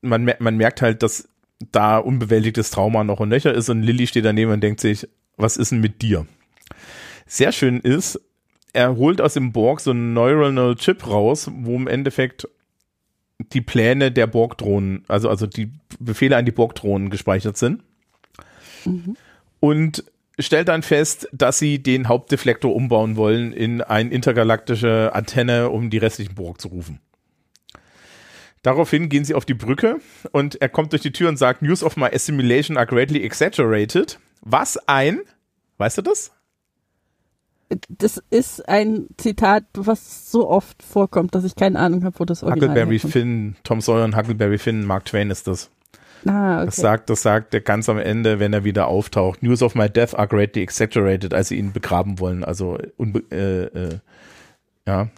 man, 0.00 0.32
man 0.40 0.56
merkt 0.56 0.82
halt, 0.82 1.04
dass 1.04 1.28
da 1.72 1.98
unbewältigtes 1.98 2.70
Trauma 2.70 3.04
noch 3.04 3.20
und 3.20 3.28
nöcher 3.28 3.54
ist 3.54 3.68
und 3.68 3.82
Lilly 3.82 4.06
steht 4.06 4.24
daneben 4.24 4.50
und 4.50 4.60
denkt 4.60 4.80
sich, 4.80 5.08
was 5.36 5.56
ist 5.56 5.72
denn 5.72 5.80
mit 5.80 6.02
dir? 6.02 6.26
Sehr 7.26 7.52
schön 7.52 7.80
ist, 7.80 8.20
er 8.76 8.96
holt 8.96 9.20
aus 9.20 9.34
dem 9.34 9.52
Borg 9.52 9.80
so 9.80 9.90
einen 9.90 10.12
Neuronal 10.12 10.76
Chip 10.76 11.06
raus, 11.06 11.50
wo 11.52 11.74
im 11.74 11.88
Endeffekt 11.88 12.46
die 13.38 13.60
Pläne 13.60 14.12
der 14.12 14.26
Borg-Drohnen, 14.26 15.04
also, 15.08 15.28
also 15.28 15.46
die 15.46 15.72
Befehle 15.98 16.36
an 16.36 16.44
die 16.44 16.52
Borg-Drohnen 16.52 17.10
gespeichert 17.10 17.56
sind. 17.56 17.82
Und 19.60 20.04
stellt 20.38 20.68
dann 20.68 20.82
fest, 20.82 21.28
dass 21.32 21.58
sie 21.58 21.82
den 21.82 22.08
Hauptdeflektor 22.08 22.74
umbauen 22.74 23.16
wollen 23.16 23.52
in 23.52 23.80
eine 23.80 24.10
intergalaktische 24.10 25.10
Antenne, 25.14 25.70
um 25.70 25.90
die 25.90 25.98
restlichen 25.98 26.34
Borg 26.34 26.60
zu 26.60 26.68
rufen. 26.68 27.00
Daraufhin 28.62 29.08
gehen 29.08 29.24
sie 29.24 29.34
auf 29.34 29.44
die 29.44 29.54
Brücke 29.54 30.00
und 30.32 30.60
er 30.60 30.68
kommt 30.68 30.92
durch 30.92 31.02
die 31.02 31.12
Tür 31.12 31.28
und 31.28 31.38
sagt, 31.38 31.62
News 31.62 31.82
of 31.82 31.96
my 31.96 32.06
assimilation 32.06 32.76
are 32.76 32.86
greatly 32.86 33.22
exaggerated. 33.22 34.18
Was 34.42 34.76
ein, 34.88 35.20
weißt 35.78 35.98
du 35.98 36.02
das? 36.02 36.32
Das 37.88 38.22
ist 38.30 38.68
ein 38.68 39.06
Zitat, 39.16 39.64
was 39.74 40.30
so 40.30 40.48
oft 40.48 40.82
vorkommt, 40.82 41.34
dass 41.34 41.44
ich 41.44 41.56
keine 41.56 41.78
Ahnung 41.78 42.04
habe, 42.04 42.18
wo 42.20 42.24
das 42.24 42.42
Original 42.42 42.70
Huckleberry 42.70 42.98
herkommt. 42.98 43.12
Finn, 43.12 43.56
Tom 43.64 43.80
Sawyer 43.80 44.04
und 44.04 44.16
Huckleberry 44.16 44.58
Finn, 44.58 44.84
Mark 44.84 45.04
Twain 45.06 45.30
ist 45.30 45.46
das. 45.48 45.70
Ah, 46.26 46.58
okay. 46.58 46.66
Das 46.66 46.76
sagt, 46.76 47.10
das 47.10 47.22
sagt 47.22 47.54
er 47.54 47.60
ganz 47.60 47.88
am 47.88 47.98
Ende, 47.98 48.38
wenn 48.38 48.52
er 48.52 48.64
wieder 48.64 48.86
auftaucht. 48.88 49.42
News 49.42 49.62
of 49.62 49.74
my 49.74 49.88
death 49.88 50.14
are 50.14 50.26
greatly 50.26 50.62
exaggerated, 50.62 51.34
als 51.34 51.48
sie 51.48 51.56
ihn 51.56 51.72
begraben 51.72 52.18
wollen. 52.18 52.44
Also 52.44 52.78
unbe 52.96 53.22
äh, 53.30 53.64
äh, 53.64 53.98
ja, 54.86 55.08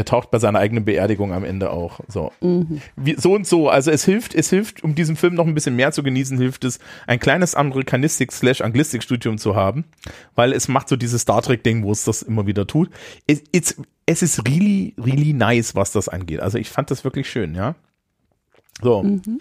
er 0.00 0.06
taucht 0.06 0.30
bei 0.30 0.38
seiner 0.38 0.58
eigenen 0.58 0.86
Beerdigung 0.86 1.34
am 1.34 1.44
Ende 1.44 1.70
auch. 1.70 2.00
So. 2.08 2.32
Mhm. 2.40 2.80
Wie, 2.96 3.16
so 3.18 3.34
und 3.34 3.46
so. 3.46 3.68
Also 3.68 3.90
es 3.90 4.02
hilft, 4.02 4.34
es 4.34 4.48
hilft, 4.48 4.82
um 4.82 4.94
diesen 4.94 5.14
Film 5.14 5.34
noch 5.34 5.46
ein 5.46 5.54
bisschen 5.54 5.76
mehr 5.76 5.92
zu 5.92 6.02
genießen, 6.02 6.38
hilft 6.38 6.64
es, 6.64 6.78
ein 7.06 7.20
kleines 7.20 7.54
Amerikanistik-slash-Anglistik-Studium 7.54 9.36
zu 9.36 9.56
haben, 9.56 9.84
weil 10.34 10.54
es 10.54 10.68
macht 10.68 10.88
so 10.88 10.96
dieses 10.96 11.20
Star 11.20 11.42
Trek-Ding, 11.42 11.84
wo 11.84 11.92
es 11.92 12.04
das 12.04 12.22
immer 12.22 12.46
wieder 12.46 12.66
tut. 12.66 12.88
Es, 13.26 13.42
it's, 13.52 13.76
es 14.06 14.22
ist 14.22 14.48
really, 14.48 14.94
really 14.96 15.34
nice, 15.34 15.74
was 15.74 15.92
das 15.92 16.08
angeht. 16.08 16.40
Also 16.40 16.56
ich 16.56 16.70
fand 16.70 16.90
das 16.90 17.04
wirklich 17.04 17.28
schön, 17.28 17.54
ja. 17.54 17.74
So. 18.80 19.02
Mhm. 19.02 19.40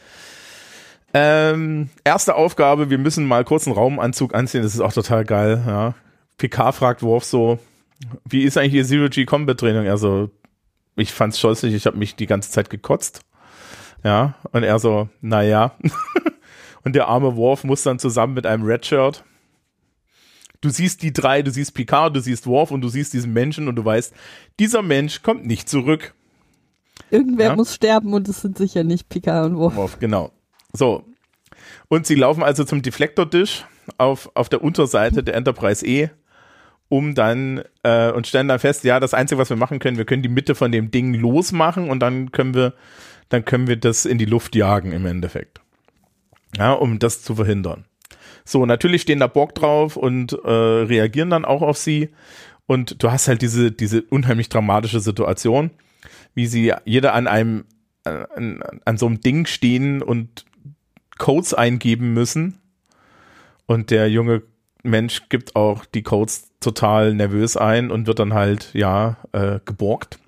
Ähm, 1.14 1.90
erste 2.04 2.36
Aufgabe, 2.36 2.90
wir 2.90 2.98
müssen 2.98 3.26
mal 3.26 3.46
kurz 3.46 3.66
einen 3.66 3.78
Raumanzug 3.78 4.36
anziehen, 4.36 4.62
das 4.62 4.74
ist 4.74 4.82
auch 4.82 4.94
total 4.94 5.24
geil, 5.24 5.64
ja. 5.66 5.96
PK 6.38 6.74
fragt 6.74 7.02
Worf 7.02 7.24
so, 7.24 7.60
wie 8.30 8.44
ist 8.44 8.58
eigentlich 8.58 8.74
Ihr 8.74 8.86
Zero-G-Combat-Training? 8.86 9.88
Also, 9.88 10.30
ich 11.00 11.12
fand's 11.12 11.40
scheußlich, 11.40 11.74
ich 11.74 11.86
habe 11.86 11.98
mich 11.98 12.16
die 12.16 12.26
ganze 12.26 12.52
Zeit 12.52 12.70
gekotzt. 12.70 13.22
Ja, 14.04 14.36
und 14.52 14.64
er 14.64 14.80
so, 14.80 15.10
naja. 15.22 15.76
und 16.84 16.96
der 16.96 17.08
arme 17.08 17.36
Worf 17.36 17.64
muss 17.64 17.84
dann 17.84 18.00
zusammen 18.00 18.34
mit 18.34 18.46
einem 18.46 18.64
Redshirt. 18.64 19.24
Du 20.62 20.70
siehst 20.70 21.04
die 21.04 21.14
drei, 21.14 21.42
du 21.42 21.52
siehst 21.52 21.74
Picard, 21.74 22.16
du 22.16 22.22
siehst 22.22 22.46
Worf 22.46 22.72
und 22.72 22.82
du 22.82 22.90
siehst 22.90 23.14
diesen 23.14 23.32
Menschen 23.34 23.68
und 23.68 23.76
du 23.76 23.86
weißt, 23.86 24.14
dieser 24.60 24.82
Mensch 24.82 25.22
kommt 25.22 25.46
nicht 25.46 25.70
zurück. 25.70 26.14
Irgendwer 27.12 27.48
Ja. 27.48 27.56
muss 27.56 27.74
sterben 27.76 28.14
und 28.14 28.28
es 28.28 28.42
sind 28.42 28.58
sicher 28.58 28.84
nicht 28.84 29.08
Picard 29.10 29.46
und 29.46 29.58
Worf. 29.58 29.76
Worf, 29.76 30.00
genau. 30.00 30.32
So. 30.74 31.06
Und 31.88 32.06
sie 32.06 32.16
laufen 32.16 32.44
also 32.44 32.64
zum 32.66 32.82
Deflektor-Dish 32.82 33.66
auf, 33.98 34.30
auf 34.34 34.50
der 34.50 34.62
Unterseite 34.64 35.24
der 35.24 35.36
Enterprise 35.36 35.86
E, 35.86 36.10
um 36.90 37.14
dann 37.14 37.64
äh, 37.84 38.12
und 38.12 38.28
stellen 38.28 38.48
dann 38.48 38.60
fest, 38.60 38.84
ja, 38.84 39.00
das 39.00 39.14
Einzige, 39.14 39.40
was 39.40 39.50
wir 39.50 39.58
machen 39.58 39.80
können, 39.80 39.98
wir 39.98 40.06
können 40.06 40.24
die 40.24 40.30
Mitte 40.30 40.56
von 40.56 40.72
dem 40.72 40.92
Ding 40.92 41.14
losmachen 41.14 41.90
und 41.90 42.00
dann 42.00 42.32
können 42.32 42.56
wir, 42.56 42.74
dann 43.30 43.46
können 43.46 43.68
wir 43.68 43.78
das 43.78 44.06
in 44.06 44.18
die 44.18 44.26
Luft 44.26 44.56
jagen 44.56 44.92
im 44.92 45.06
Endeffekt. 45.06 45.62
Ja, 46.58 46.74
um 46.74 46.98
das 46.98 47.22
zu 47.22 47.36
verhindern. 47.36 47.86
So, 48.44 48.66
natürlich 48.66 49.04
stehen 49.04 49.20
da 49.20 49.28
Borg 49.28 49.54
drauf 49.54 49.96
und 49.96 50.34
äh, 50.34 50.50
reagieren 50.50 51.30
dann 51.30 51.46
auch 51.46 51.62
auf 51.62 51.78
sie. 51.78 52.10
Und 52.66 53.02
du 53.04 53.12
hast 53.12 53.28
halt 53.28 53.44
diese, 53.44 53.72
diese 53.72 54.02
unheimlich 54.02 54.50
dramatische 54.50 55.00
Situation, 55.00 55.70
wie 56.34 56.48
sie 56.48 56.74
jeder 56.86 57.14
an 57.14 57.28
einem, 57.28 57.66
äh, 58.06 58.26
an, 58.36 58.64
an 58.86 58.98
so 58.98 59.06
einem 59.06 59.22
Ding 59.22 59.46
stehen 59.46 60.02
und 60.02 60.46
Codes 61.20 61.54
eingeben 61.54 62.14
müssen. 62.14 62.58
Und 63.68 63.92
der 63.92 64.10
junge 64.10 64.42
Mensch 64.82 65.30
gibt 65.30 65.56
auch 65.56 65.86
die 65.86 66.02
Codes 66.02 66.49
total 66.60 67.14
nervös 67.14 67.58
ein 67.58 67.92
und 67.92 68.08
wird 68.08 68.20
dann 68.20 68.34
halt, 68.34 68.72
ja, 68.74 69.18
äh, 69.32 69.60
geborgt. 69.66 70.20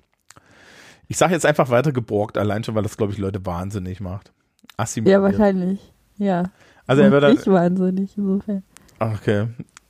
Ich 1.08 1.18
sage 1.18 1.34
jetzt 1.34 1.44
einfach 1.44 1.68
weiter 1.68 1.92
geborgt, 1.92 2.38
allein 2.38 2.64
schon, 2.64 2.74
weil 2.74 2.82
das, 2.82 2.96
glaube 2.96 3.12
ich, 3.12 3.18
Leute 3.18 3.44
wahnsinnig 3.44 4.00
macht. 4.00 4.32
Assimiliert. 4.76 5.18
Ja, 5.18 5.22
wahrscheinlich. 5.22 5.92
Ja. 6.16 6.44
Also 6.86 7.02
er 7.02 7.10
wird 7.10 7.22
dann, 7.22 7.32
nicht 7.34 7.46
wahnsinnig, 7.46 8.16
insofern. 8.16 8.62
okay, 8.98 9.48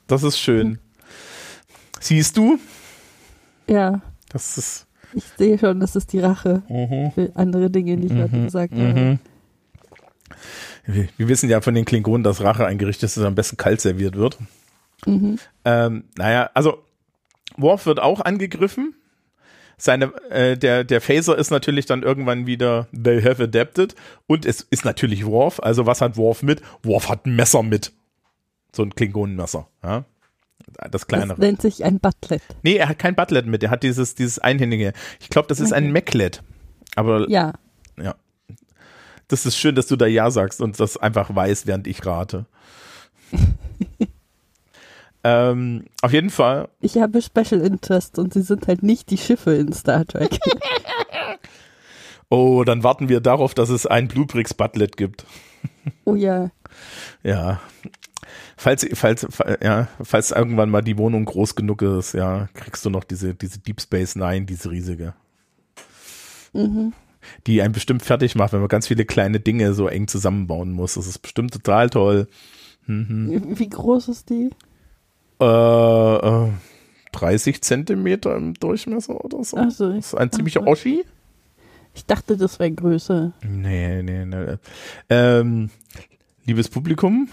das 0.08 0.22
ist 0.24 0.38
schön. 0.38 0.78
Siehst 2.00 2.36
du? 2.36 2.58
Ja, 3.68 4.00
Das 4.30 4.58
ist, 4.58 4.86
ich 5.14 5.24
sehe 5.38 5.58
schon, 5.58 5.78
das 5.78 5.94
ist 5.94 6.12
die 6.12 6.18
Rache 6.18 6.62
mhm. 6.68 7.12
für 7.12 7.30
andere 7.36 7.70
Dinge, 7.70 7.96
die 7.96 8.06
ich 8.06 8.12
Mhm, 8.12 8.44
gesagt 8.46 8.72
habe. 8.72 8.82
mhm. 8.82 9.18
Wir, 10.84 11.08
wir 11.16 11.28
wissen 11.28 11.48
ja 11.48 11.60
von 11.60 11.74
den 11.74 11.84
Klingonen, 11.84 12.24
dass 12.24 12.42
Rache 12.42 12.66
ein 12.66 12.78
Gericht 12.78 13.02
ist, 13.04 13.16
das 13.16 13.24
am 13.24 13.36
besten 13.36 13.56
kalt 13.56 13.80
serviert 13.80 14.16
wird. 14.16 14.38
Mhm. 15.06 15.38
Ähm, 15.64 16.04
naja, 16.16 16.50
also 16.54 16.84
Worf 17.56 17.86
wird 17.86 18.00
auch 18.00 18.20
angegriffen. 18.20 18.94
seine, 19.76 20.14
äh, 20.30 20.56
der, 20.56 20.84
der 20.84 21.00
Phaser 21.00 21.36
ist 21.36 21.50
natürlich 21.50 21.86
dann 21.86 22.02
irgendwann 22.02 22.46
wieder, 22.46 22.86
they 22.92 23.20
have 23.22 23.42
adapted. 23.42 23.94
Und 24.26 24.46
es 24.46 24.60
ist 24.60 24.84
natürlich 24.84 25.26
Worf. 25.26 25.60
Also 25.60 25.86
was 25.86 26.00
hat 26.00 26.16
Worf 26.16 26.42
mit? 26.42 26.62
Worf 26.82 27.08
hat 27.08 27.26
ein 27.26 27.34
Messer 27.34 27.62
mit. 27.62 27.92
So 28.74 28.82
ein 28.82 28.94
Klingonenmesser, 28.94 29.68
ja. 29.82 30.04
Das 30.90 31.06
kleinere. 31.06 31.30
Das 31.30 31.38
nennt 31.38 31.60
sich 31.60 31.84
ein 31.84 31.98
Butlet. 31.98 32.42
Nee, 32.62 32.76
er 32.76 32.88
hat 32.88 32.98
kein 32.98 33.14
Butlet 33.14 33.46
mit. 33.46 33.62
Er 33.62 33.70
hat 33.70 33.82
dieses, 33.82 34.14
dieses 34.14 34.38
einhändige. 34.38 34.92
Ich 35.20 35.28
glaube, 35.28 35.48
das 35.48 35.60
ist 35.60 35.72
okay. 35.72 35.84
ein 35.84 35.92
Maclet. 35.92 36.42
Aber. 36.94 37.28
Ja. 37.28 37.52
Ja. 38.00 38.14
Das 39.28 39.44
ist 39.46 39.56
schön, 39.56 39.74
dass 39.74 39.86
du 39.86 39.96
da 39.96 40.06
Ja 40.06 40.30
sagst 40.30 40.60
und 40.60 40.78
das 40.78 40.96
einfach 40.96 41.34
weißt, 41.34 41.66
während 41.66 41.86
ich 41.86 42.04
rate. 42.06 42.46
ähm, 45.24 45.84
auf 46.00 46.12
jeden 46.12 46.30
Fall. 46.30 46.68
Ich 46.80 46.96
habe 46.96 47.22
Special 47.22 47.60
Interest 47.60 48.18
und 48.18 48.34
sie 48.34 48.42
sind 48.42 48.66
halt 48.66 48.82
nicht 48.82 49.10
die 49.10 49.18
Schiffe 49.18 49.54
in 49.54 49.72
Star 49.72 50.04
Trek. 50.04 50.38
oh, 52.28 52.64
dann 52.64 52.82
warten 52.82 53.08
wir 53.08 53.20
darauf, 53.20 53.54
dass 53.54 53.68
es 53.68 53.86
ein 53.86 54.08
Bluebricks 54.08 54.54
Butlet 54.54 54.96
gibt. 54.96 55.24
oh 56.04 56.14
ja. 56.14 56.50
Ja. 57.22 57.60
Falls, 58.56 58.86
falls, 58.94 59.26
ja, 59.62 59.88
falls 60.02 60.30
irgendwann 60.30 60.70
mal 60.70 60.82
die 60.82 60.98
Wohnung 60.98 61.24
groß 61.24 61.54
genug 61.54 61.82
ist, 61.82 62.14
ja, 62.14 62.48
kriegst 62.54 62.84
du 62.84 62.90
noch 62.90 63.04
diese, 63.04 63.34
diese 63.34 63.58
Deep 63.58 63.80
Space 63.80 64.16
Nine, 64.16 64.46
diese 64.46 64.70
riesige. 64.70 65.14
Mhm. 66.52 66.92
Die 67.46 67.62
einen 67.62 67.72
bestimmt 67.72 68.02
fertig 68.02 68.34
macht, 68.34 68.52
wenn 68.52 68.60
man 68.60 68.68
ganz 68.68 68.88
viele 68.88 69.04
kleine 69.04 69.40
Dinge 69.40 69.74
so 69.74 69.86
eng 69.86 70.08
zusammenbauen 70.08 70.72
muss. 70.72 70.94
Das 70.94 71.06
ist 71.06 71.20
bestimmt 71.20 71.52
total 71.52 71.90
toll. 71.90 72.26
Mhm. 72.86 73.58
Wie 73.58 73.68
groß 73.68 74.08
ist 74.08 74.30
die? 74.30 74.50
Äh, 75.42 76.46
äh, 76.46 76.50
30 77.12 77.62
Zentimeter 77.62 78.36
im 78.36 78.54
Durchmesser 78.54 79.24
oder 79.24 79.42
so. 79.42 79.56
Ach 79.56 79.70
so. 79.70 79.92
Das 79.92 80.06
ist 80.06 80.14
ein 80.14 80.30
ziemlicher 80.30 80.66
Oschi. 80.66 81.04
Ich 81.94 82.06
dachte, 82.06 82.36
das 82.36 82.60
wäre 82.60 82.70
größer. 82.70 83.32
Nee, 83.42 84.02
nee, 84.02 84.24
nee. 84.24 84.56
Ähm, 85.10 85.70
liebes 86.46 86.68
Publikum, 86.68 87.28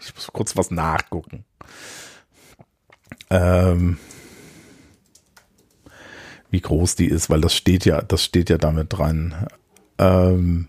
ich 0.00 0.14
muss 0.14 0.28
kurz 0.32 0.56
was 0.56 0.70
nachgucken. 0.70 1.44
Ähm, 3.28 3.98
wie 6.50 6.60
groß 6.60 6.96
die 6.96 7.06
ist, 7.06 7.30
weil 7.30 7.42
das 7.42 7.54
steht 7.54 7.84
ja, 7.84 8.00
das 8.00 8.24
steht 8.24 8.50
ja 8.50 8.58
damit 8.58 8.92
dran. 8.92 9.46
Ähm, 9.98 10.68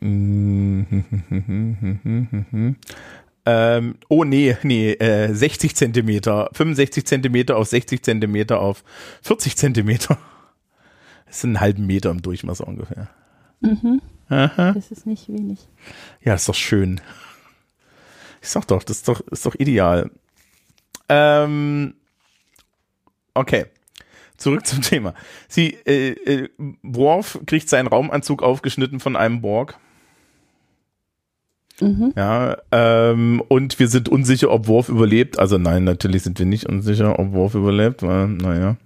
ähm, 3.44 3.96
oh 4.08 4.24
nee, 4.24 4.56
nee, 4.62 4.92
äh, 4.92 5.32
60 5.32 5.74
Zentimeter, 5.74 6.50
65 6.52 7.06
Zentimeter 7.06 7.56
auf 7.56 7.68
60 7.68 8.02
Zentimeter 8.02 8.60
auf 8.60 8.84
40 9.22 9.56
Zentimeter. 9.56 10.18
Das 11.26 11.40
sind 11.40 11.56
einen 11.56 11.60
halben 11.62 11.86
Meter 11.86 12.10
im 12.10 12.20
Durchmesser 12.20 12.68
ungefähr. 12.68 13.08
Mhm. 13.60 14.02
Aha. 14.28 14.72
Das 14.72 14.90
ist 14.90 15.06
nicht 15.06 15.28
wenig. 15.28 15.60
Ja, 16.20 16.34
ist 16.34 16.46
doch 16.46 16.54
schön. 16.54 17.00
Ich 18.42 18.48
sag 18.48 18.66
doch, 18.68 18.82
das 18.82 18.98
ist 18.98 19.08
doch, 19.08 19.20
ist 19.28 19.46
doch 19.46 19.54
ideal. 19.54 20.10
Ähm, 21.08 21.94
okay. 23.32 23.64
Zurück 24.36 24.66
zum 24.66 24.82
Thema. 24.82 25.14
Sie, 25.48 25.74
äh, 25.86 26.10
äh, 26.10 26.48
Worf 26.82 27.38
kriegt 27.46 27.68
seinen 27.68 27.86
Raumanzug 27.86 28.42
aufgeschnitten 28.42 29.00
von 29.00 29.16
einem 29.16 29.40
Borg. 29.40 29.78
Mhm. 31.82 32.12
Ja, 32.16 32.56
ähm, 32.70 33.42
und 33.48 33.78
wir 33.78 33.88
sind 33.88 34.08
unsicher, 34.08 34.50
ob 34.50 34.68
Worf 34.68 34.88
überlebt. 34.88 35.38
Also 35.38 35.58
nein, 35.58 35.84
natürlich 35.84 36.22
sind 36.22 36.38
wir 36.38 36.46
nicht 36.46 36.66
unsicher, 36.66 37.18
ob 37.18 37.32
Worf 37.32 37.54
überlebt, 37.54 38.02
weil, 38.02 38.28
naja. 38.28 38.76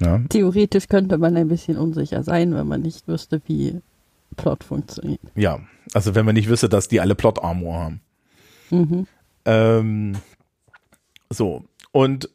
Ja. 0.00 0.20
Theoretisch 0.28 0.88
könnte 0.88 1.18
man 1.18 1.36
ein 1.36 1.48
bisschen 1.48 1.76
unsicher 1.76 2.22
sein, 2.22 2.54
wenn 2.54 2.66
man 2.66 2.82
nicht 2.82 3.06
wüsste, 3.06 3.40
wie 3.46 3.80
Plot 4.36 4.64
funktioniert. 4.64 5.20
Ja, 5.34 5.60
also 5.92 6.14
wenn 6.14 6.26
man 6.26 6.34
nicht 6.34 6.48
wüsste, 6.48 6.68
dass 6.68 6.88
die 6.88 7.00
alle 7.00 7.14
Plot-Armor 7.14 7.80
haben. 7.80 8.00
Mhm. 8.70 9.06
Ähm, 9.44 10.16
so, 11.30 11.64
und 11.92 12.28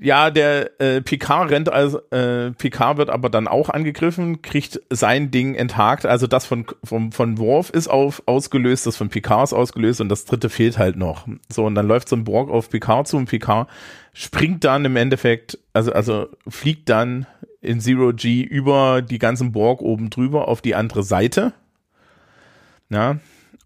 ja, 0.00 0.30
der 0.30 0.80
äh, 0.80 1.00
Picard 1.00 1.50
rennt 1.50 1.72
also, 1.72 1.98
äh, 2.10 2.52
Picard 2.52 2.96
wird 2.96 3.10
aber 3.10 3.30
dann 3.30 3.48
auch 3.48 3.68
angegriffen, 3.68 4.42
kriegt 4.42 4.80
sein 4.90 5.30
Ding 5.30 5.54
enthakt, 5.54 6.06
also 6.06 6.26
das 6.26 6.46
von, 6.46 6.66
von, 6.82 7.12
von 7.12 7.38
Worf 7.38 7.70
ist 7.70 7.88
auf, 7.88 8.22
ausgelöst, 8.26 8.86
das 8.86 8.96
von 8.96 9.08
Picard 9.08 9.44
ist 9.44 9.52
ausgelöst 9.52 10.00
und 10.00 10.08
das 10.08 10.24
dritte 10.24 10.48
fehlt 10.48 10.78
halt 10.78 10.96
noch. 10.96 11.26
So, 11.48 11.64
und 11.64 11.74
dann 11.74 11.86
läuft 11.86 12.08
so 12.08 12.16
ein 12.16 12.24
Borg 12.24 12.50
auf 12.50 12.70
Picard 12.70 13.08
zu 13.08 13.16
und 13.16 13.28
Picard 13.28 13.68
springt 14.12 14.64
dann 14.64 14.84
im 14.84 14.96
Endeffekt, 14.96 15.58
also, 15.72 15.92
also 15.92 16.28
fliegt 16.48 16.88
dann 16.88 17.26
in 17.60 17.80
Zero 17.80 18.12
G 18.12 18.42
über 18.42 19.02
die 19.02 19.18
ganzen 19.18 19.52
Borg 19.52 19.80
oben 19.80 20.10
drüber 20.10 20.48
auf 20.48 20.60
die 20.60 20.74
andere 20.74 21.02
Seite. 21.02 21.52
Ja. 22.90 23.18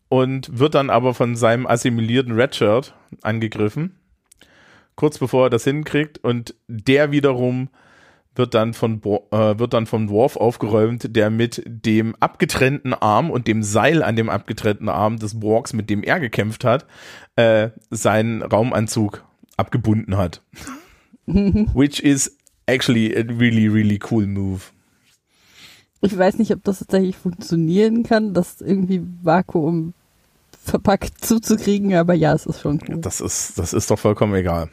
Und 0.08 0.58
wird 0.58 0.74
dann 0.74 0.88
aber 0.88 1.12
von 1.12 1.36
seinem 1.36 1.66
assimilierten 1.66 2.32
Redshirt 2.32 2.94
angegriffen 3.20 3.97
kurz 4.99 5.16
bevor 5.18 5.46
er 5.46 5.51
das 5.51 5.62
hinkriegt 5.62 6.18
und 6.18 6.57
der 6.66 7.12
wiederum 7.12 7.68
wird 8.34 8.53
dann 8.55 8.74
von 8.74 9.01
äh, 9.30 9.59
wird 9.59 9.72
dann 9.72 9.86
vom 9.86 10.09
Dwarf 10.09 10.36
aufgeräumt, 10.36 11.14
der 11.14 11.30
mit 11.30 11.62
dem 11.66 12.16
abgetrennten 12.18 12.94
Arm 12.94 13.30
und 13.30 13.46
dem 13.46 13.62
Seil 13.62 14.03
an 14.03 14.16
dem 14.16 14.28
abgetrennten 14.28 14.88
Arm 14.88 15.20
des 15.20 15.38
Borgs, 15.38 15.72
mit 15.72 15.88
dem 15.88 16.03
er 16.03 16.18
gekämpft 16.18 16.64
hat, 16.64 16.84
äh, 17.36 17.70
seinen 17.90 18.42
Raumanzug 18.42 19.24
abgebunden 19.57 20.16
hat. 20.16 20.42
Which 21.26 22.01
is 22.01 22.36
actually 22.66 23.16
a 23.16 23.20
really 23.20 23.68
really 23.68 24.01
cool 24.11 24.26
move. 24.26 24.62
Ich 26.01 26.18
weiß 26.18 26.38
nicht, 26.38 26.53
ob 26.53 26.64
das 26.64 26.80
tatsächlich 26.80 27.16
funktionieren 27.16 28.03
kann, 28.03 28.34
das 28.34 28.61
irgendwie 28.61 29.03
Vakuum 29.22 29.94
verpackt 30.64 31.24
zuzukriegen, 31.24 31.94
aber 31.94 32.14
ja, 32.14 32.34
es 32.34 32.46
ist 32.46 32.61
schon 32.61 32.80
cool. 32.88 33.01
Das 33.01 33.20
ist 33.20 33.61
das 33.61 33.72
ist 33.72 33.92
doch 33.92 33.99
vollkommen 34.01 34.34
egal. 34.34 34.70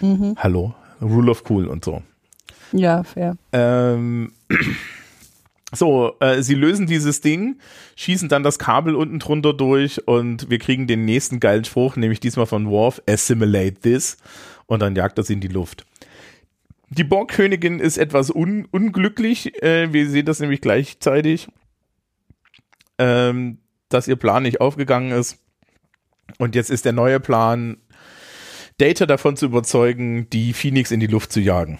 Mhm. 0.00 0.34
Hallo, 0.36 0.74
Rule 1.00 1.30
of 1.30 1.44
Cool 1.48 1.66
und 1.66 1.84
so. 1.84 2.02
Ja, 2.72 3.02
fair. 3.02 3.36
Ähm, 3.52 4.32
so, 5.72 6.14
äh, 6.20 6.42
sie 6.42 6.54
lösen 6.54 6.86
dieses 6.86 7.20
Ding, 7.20 7.58
schießen 7.96 8.28
dann 8.28 8.42
das 8.42 8.58
Kabel 8.58 8.94
unten 8.94 9.18
drunter 9.18 9.52
durch 9.52 10.06
und 10.06 10.48
wir 10.50 10.58
kriegen 10.58 10.86
den 10.86 11.04
nächsten 11.04 11.40
geilen 11.40 11.64
Spruch, 11.64 11.96
nämlich 11.96 12.20
diesmal 12.20 12.46
von 12.46 12.70
Worf, 12.70 13.02
assimilate 13.08 13.80
this 13.80 14.16
und 14.66 14.80
dann 14.80 14.96
jagt 14.96 15.18
er 15.18 15.24
sie 15.24 15.34
in 15.34 15.40
die 15.40 15.48
Luft. 15.48 15.84
Die 16.90 17.04
Borgkönigin 17.04 17.80
ist 17.80 17.98
etwas 17.98 18.34
un 18.34 18.66
unglücklich, 18.70 19.62
äh, 19.62 19.92
wir 19.92 20.08
sehen 20.08 20.24
das 20.24 20.40
nämlich 20.40 20.62
gleichzeitig, 20.62 21.48
ähm, 22.96 23.58
dass 23.90 24.08
ihr 24.08 24.16
Plan 24.16 24.42
nicht 24.42 24.60
aufgegangen 24.60 25.12
ist. 25.12 25.38
Und 26.38 26.54
jetzt 26.54 26.70
ist 26.70 26.84
der 26.84 26.92
neue 26.92 27.20
Plan, 27.20 27.78
Data 28.78 29.06
davon 29.06 29.36
zu 29.36 29.46
überzeugen, 29.46 30.30
die 30.30 30.52
Phoenix 30.52 30.90
in 30.90 31.00
die 31.00 31.06
Luft 31.06 31.32
zu 31.32 31.40
jagen. 31.40 31.78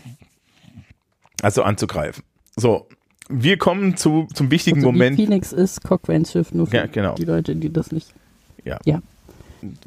Also 1.40 1.62
anzugreifen. 1.62 2.24
So, 2.56 2.88
wir 3.28 3.56
kommen 3.56 3.96
zu, 3.96 4.26
zum 4.34 4.50
wichtigen 4.50 4.78
also 4.78 4.92
Moment. 4.92 5.16
Phoenix 5.16 5.52
ist 5.52 5.84
Cochranes 5.84 6.32
Schiff, 6.32 6.52
nur 6.52 6.66
für 6.66 6.76
ja, 6.76 6.86
genau. 6.86 7.14
die 7.14 7.24
Leute, 7.24 7.54
die 7.54 7.72
das 7.72 7.92
nicht. 7.92 8.12
Ja. 8.64 8.78
ja. 8.84 9.00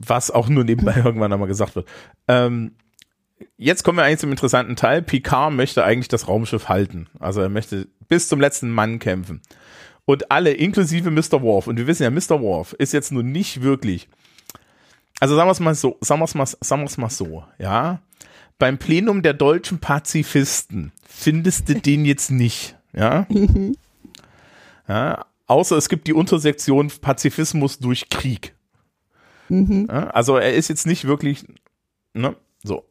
Was 0.05 0.31
auch 0.31 0.47
nur 0.47 0.63
nebenbei 0.63 0.95
irgendwann 1.05 1.33
einmal 1.33 1.49
gesagt 1.49 1.75
wird. 1.75 1.87
Ähm, 2.29 2.71
jetzt 3.57 3.83
kommen 3.83 3.97
wir 3.97 4.03
eigentlich 4.03 4.19
zum 4.19 4.31
interessanten 4.31 4.77
Teil. 4.77 5.01
Picard 5.01 5.53
möchte 5.53 5.83
eigentlich 5.83 6.07
das 6.07 6.29
Raumschiff 6.29 6.69
halten. 6.69 7.07
Also 7.19 7.41
er 7.41 7.49
möchte 7.49 7.87
bis 8.07 8.29
zum 8.29 8.39
letzten 8.39 8.69
Mann 8.69 8.99
kämpfen. 8.99 9.41
Und 10.05 10.31
alle, 10.31 10.51
inklusive 10.51 11.11
Mr. 11.11 11.41
Worf, 11.41 11.67
und 11.67 11.77
wir 11.77 11.87
wissen 11.87 12.03
ja, 12.03 12.09
Mr. 12.09 12.41
Worf 12.41 12.73
ist 12.73 12.93
jetzt 12.93 13.11
nun 13.11 13.31
nicht 13.31 13.61
wirklich 13.61 14.07
also 15.21 15.35
sagen 15.35 15.47
wir 15.47 15.51
es 15.51 15.59
mal 15.59 15.75
so, 15.75 15.97
sagen 16.01 16.19
wir 16.19 16.25
es 16.25 16.33
mal, 16.33 16.45
sagen 16.47 16.81
wir 16.81 16.87
es 16.87 16.97
mal 16.97 17.09
so, 17.09 17.45
ja. 17.59 18.01
Beim 18.57 18.79
Plenum 18.79 19.21
der 19.21 19.33
deutschen 19.33 19.79
Pazifisten 19.79 20.91
findest 21.07 21.69
du 21.69 21.75
den 21.75 22.05
jetzt 22.05 22.31
nicht, 22.31 22.75
ja. 22.91 23.27
ja 24.87 25.25
außer 25.45 25.77
es 25.77 25.89
gibt 25.89 26.07
die 26.07 26.13
Untersektion 26.13 26.91
Pazifismus 27.01 27.77
durch 27.77 28.09
Krieg. 28.09 28.55
Mhm. 29.47 29.87
Ja, 29.89 30.07
also 30.07 30.37
er 30.37 30.55
ist 30.55 30.69
jetzt 30.69 30.87
nicht 30.87 31.05
wirklich, 31.05 31.45
ne, 32.13 32.35
so. 32.63 32.87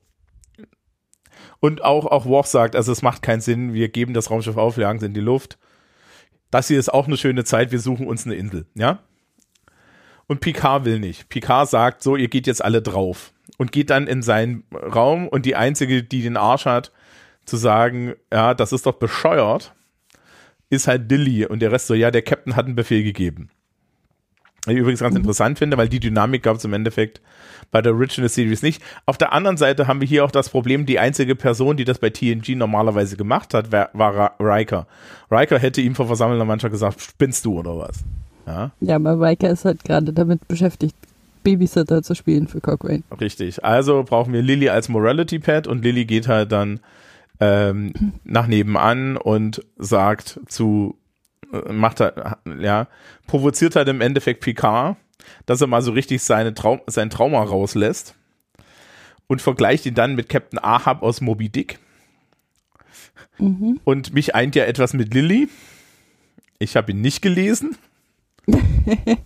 Und 1.59 1.83
auch, 1.83 2.07
auch 2.07 2.26
Worf 2.26 2.47
sagt, 2.47 2.76
also 2.76 2.93
es 2.93 3.03
macht 3.03 3.22
keinen 3.22 3.41
Sinn, 3.41 3.74
wir 3.74 3.89
geben 3.89 4.14
das 4.14 4.31
Raumschiff 4.31 4.57
auf, 4.57 4.76
jagen 4.76 4.99
es 4.99 5.05
in 5.05 5.14
die 5.14 5.20
Luft. 5.20 5.59
Das 6.53 6.68
hier 6.68 6.78
ist 6.78 6.95
auch 6.95 7.09
eine 7.09 7.16
schöne 7.16 7.43
Zeit, 7.43 7.72
wir 7.72 7.81
suchen 7.81 8.07
uns 8.07 8.24
eine 8.24 8.37
Insel, 8.37 8.66
ja. 8.74 9.01
Und 10.31 10.41
Picard 10.41 10.85
will 10.85 11.01
nicht. 11.01 11.28
Picard 11.28 11.68
sagt 11.68 12.05
so, 12.05 12.14
ihr 12.14 12.28
geht 12.28 12.47
jetzt 12.47 12.64
alle 12.64 12.81
drauf. 12.81 13.33
Und 13.59 13.72
geht 13.72 13.91
dann 13.91 14.07
in 14.07 14.22
seinen 14.22 14.62
Raum 14.72 15.26
und 15.26 15.45
die 15.45 15.57
einzige, 15.57 16.05
die 16.05 16.22
den 16.22 16.37
Arsch 16.37 16.66
hat, 16.66 16.93
zu 17.47 17.57
sagen, 17.57 18.14
ja, 18.33 18.55
das 18.55 18.72
ist 18.72 18.87
doch 18.87 18.93
bescheuert, 18.93 19.74
ist 20.68 20.87
halt 20.87 21.11
Dilly. 21.11 21.47
Und 21.47 21.59
der 21.59 21.72
Rest 21.72 21.89
so, 21.89 21.95
ja, 21.95 22.12
der 22.12 22.22
Captain 22.22 22.55
hat 22.55 22.66
einen 22.66 22.76
Befehl 22.76 23.03
gegeben. 23.03 23.51
Ich 24.68 24.76
übrigens 24.76 25.01
ganz 25.01 25.14
mhm. 25.14 25.22
interessant 25.22 25.59
finde, 25.59 25.76
weil 25.76 25.89
die 25.89 25.99
Dynamik 25.99 26.45
gab 26.45 26.59
es 26.59 26.64
im 26.64 26.74
Endeffekt 26.74 27.20
bei 27.72 27.83
der 27.83 27.93
Original 27.93 28.28
Series 28.28 28.62
nicht. 28.62 28.81
Auf 29.07 29.18
der 29.18 29.33
anderen 29.33 29.57
Seite 29.57 29.89
haben 29.89 30.01
wir 30.01 30.07
hier 30.07 30.24
auch 30.24 30.31
das 30.31 30.49
Problem, 30.49 30.87
die 30.87 31.01
einzige 31.01 31.35
Person, 31.35 31.76
die 31.76 31.85
das 31.85 31.99
bei 31.99 32.11
TNG 32.11 32.51
normalerweise 32.51 33.16
gemacht 33.16 33.53
hat, 33.53 33.72
war, 33.72 33.91
war 33.95 34.37
Riker. 34.39 34.87
Riker 35.28 35.59
hätte 35.59 35.81
ihm 35.81 35.97
vor 35.97 36.07
versammelter 36.07 36.45
Mannschaft 36.45 36.70
gesagt, 36.70 37.01
spinnst 37.01 37.45
du 37.45 37.59
oder 37.59 37.76
was? 37.76 38.05
Ja, 38.47 38.70
ja 38.80 38.97
Riker 38.97 39.51
ist 39.51 39.64
halt 39.64 39.84
gerade 39.84 40.12
damit 40.12 40.47
beschäftigt, 40.49 40.97
Babysitter 41.43 42.03
zu 42.03 42.14
spielen 42.14 42.49
für 42.49 42.61
Cochrane. 42.61 43.03
Richtig. 43.20 43.64
Also 43.64 44.03
brauchen 44.05 44.32
wir 44.32 44.43
Lilly 44.43 44.68
als 44.68 44.88
Morality 44.88 45.38
Pad 45.38 45.66
und 45.66 45.82
Lilly 45.82 46.05
geht 46.05 46.28
halt 46.28 46.53
dann 46.53 46.80
ähm, 47.41 47.93
nach 48.24 48.47
nebenan 48.47 49.16
und 49.16 49.64
sagt 49.78 50.41
zu 50.47 50.97
macht 51.70 52.01
er, 52.01 52.38
ja, 52.61 52.86
provoziert 53.26 53.76
halt 53.76 53.88
im 53.88 54.01
Endeffekt 54.01 54.41
Picard, 54.41 54.97
dass 55.47 55.61
er 55.61 55.66
mal 55.66 55.82
so 55.82 55.93
richtig 55.93 56.22
seine 56.22 56.55
Traum, 56.55 56.80
sein 56.86 57.11
Trauma 57.11 57.43
rauslässt 57.43 58.14
und 59.26 59.43
vergleicht 59.43 59.86
ihn 59.86 59.95
dann 59.95 60.14
mit 60.14 60.28
Captain 60.28 60.59
Ahab 60.59 61.03
aus 61.03 61.20
Moby 61.20 61.49
Dick. 61.49 61.78
Mhm. 63.38 63.80
Und 63.84 64.12
mich 64.12 64.34
eint 64.34 64.55
ja 64.55 64.64
etwas 64.64 64.93
mit 64.93 65.14
Lilly. 65.14 65.49
Ich 66.59 66.76
habe 66.76 66.93
ihn 66.93 67.01
nicht 67.01 67.22
gelesen. 67.22 67.76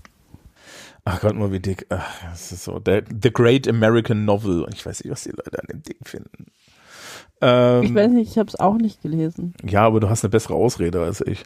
Ach 1.06 1.20
Gott, 1.20 1.34
Moby 1.34 1.60
Dick. 1.60 1.86
Ach, 1.90 2.30
das 2.30 2.52
ist 2.52 2.64
so. 2.64 2.78
Der, 2.78 3.02
The 3.22 3.32
Great 3.32 3.68
American 3.68 4.24
Novel. 4.24 4.62
Und 4.62 4.74
ich 4.74 4.86
weiß 4.86 5.04
nicht, 5.04 5.12
was 5.12 5.24
die 5.24 5.30
Leute 5.30 5.60
an 5.60 5.66
dem 5.70 5.82
Ding 5.82 5.98
finden. 6.02 6.46
Ähm, 7.42 7.82
ich 7.82 7.94
weiß 7.94 8.10
nicht, 8.10 8.30
ich 8.30 8.38
habe 8.38 8.48
es 8.48 8.58
auch 8.58 8.76
nicht 8.76 9.02
gelesen. 9.02 9.54
Ja, 9.62 9.82
aber 9.82 10.00
du 10.00 10.08
hast 10.08 10.24
eine 10.24 10.30
bessere 10.30 10.54
Ausrede 10.54 11.02
als 11.02 11.20
ich. 11.20 11.44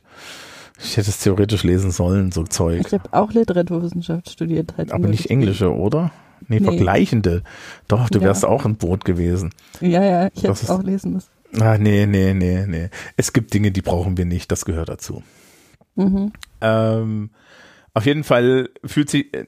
Ich 0.81 0.97
hätte 0.97 1.11
es 1.11 1.19
theoretisch 1.19 1.65
lesen 1.65 1.91
sollen, 1.91 2.31
so 2.31 2.45
Zeug. 2.45 2.87
Ich 2.87 2.93
habe 2.93 3.13
auch 3.13 3.33
Literaturwissenschaft 3.33 4.31
studiert. 4.31 4.75
Halt 4.79 4.93
Aber 4.93 5.09
nicht 5.09 5.29
englische, 5.29 5.75
oder? 5.75 6.13
Nee, 6.47 6.61
nee, 6.61 6.65
vergleichende. 6.65 7.43
Doch, 7.89 8.09
du 8.11 8.21
wärst 8.21 8.45
ja. 8.45 8.49
auch 8.49 8.65
ein 8.65 8.77
Boot 8.77 9.05
gewesen. 9.05 9.53
Ja, 9.81 10.05
ja, 10.05 10.29
ich 10.33 10.45
hätte 10.45 10.53
es 10.53 10.71
auch 10.71 10.85
lesen 10.85 11.15
müssen. 11.15 11.31
Ah, 11.61 11.79
nee, 11.79 12.07
nee, 12.07 12.33
nee, 12.33 12.65
nee. 12.67 12.91
Es 13.17 13.33
gibt 13.33 13.53
Dinge, 13.55 13.73
die 13.73 13.83
brauchen 13.83 14.17
wir 14.17 14.25
nicht, 14.25 14.53
das 14.53 14.65
gehört 14.65 14.89
dazu. 14.89 15.25
Mhm. 15.97 16.33
Ähm, 16.61 17.31
auf 17.95 18.07
jeden 18.07 18.25
Fall 18.25 18.71
fühlt 18.85 19.11
sich, 19.11 19.35
äh, 19.35 19.47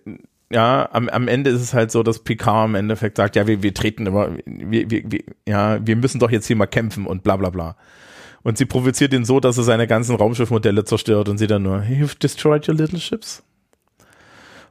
ja, 0.53 0.89
am, 0.93 1.09
am 1.09 1.29
Ende 1.29 1.51
ist 1.51 1.61
es 1.61 1.75
halt 1.75 1.91
so, 1.91 2.03
dass 2.03 2.25
Picard 2.25 2.69
im 2.69 2.75
Endeffekt 2.75 3.17
sagt, 3.17 3.37
ja, 3.37 3.47
wir, 3.47 3.63
wir 3.63 3.73
treten 3.73 4.07
immer, 4.07 4.37
wir, 4.45 4.91
wir, 4.91 5.03
wir, 5.11 5.23
ja, 5.47 5.85
wir 5.87 5.97
müssen 5.97 6.19
doch 6.19 6.31
jetzt 6.31 6.47
hier 6.47 6.57
mal 6.57 6.67
kämpfen 6.67 7.07
und 7.07 7.23
bla 7.23 7.37
bla 7.37 7.51
bla. 7.51 7.77
Und 8.43 8.59
sie 8.59 8.65
provoziert 8.65 9.13
ihn 9.13 9.25
so, 9.25 9.39
dass 9.39 9.59
er 9.59 9.65
seine 9.65 9.87
ganzen 9.87 10.17
Raumschiffmodelle 10.17 10.85
zerstört 10.85 11.29
und 11.29 11.39
sie 11.39 11.47
dann 11.47 11.63
nur, 11.63 11.81
you've 11.83 12.19
destroyed 12.19 12.67
your 12.69 12.75
little 12.75 12.99
ships. 12.99 13.43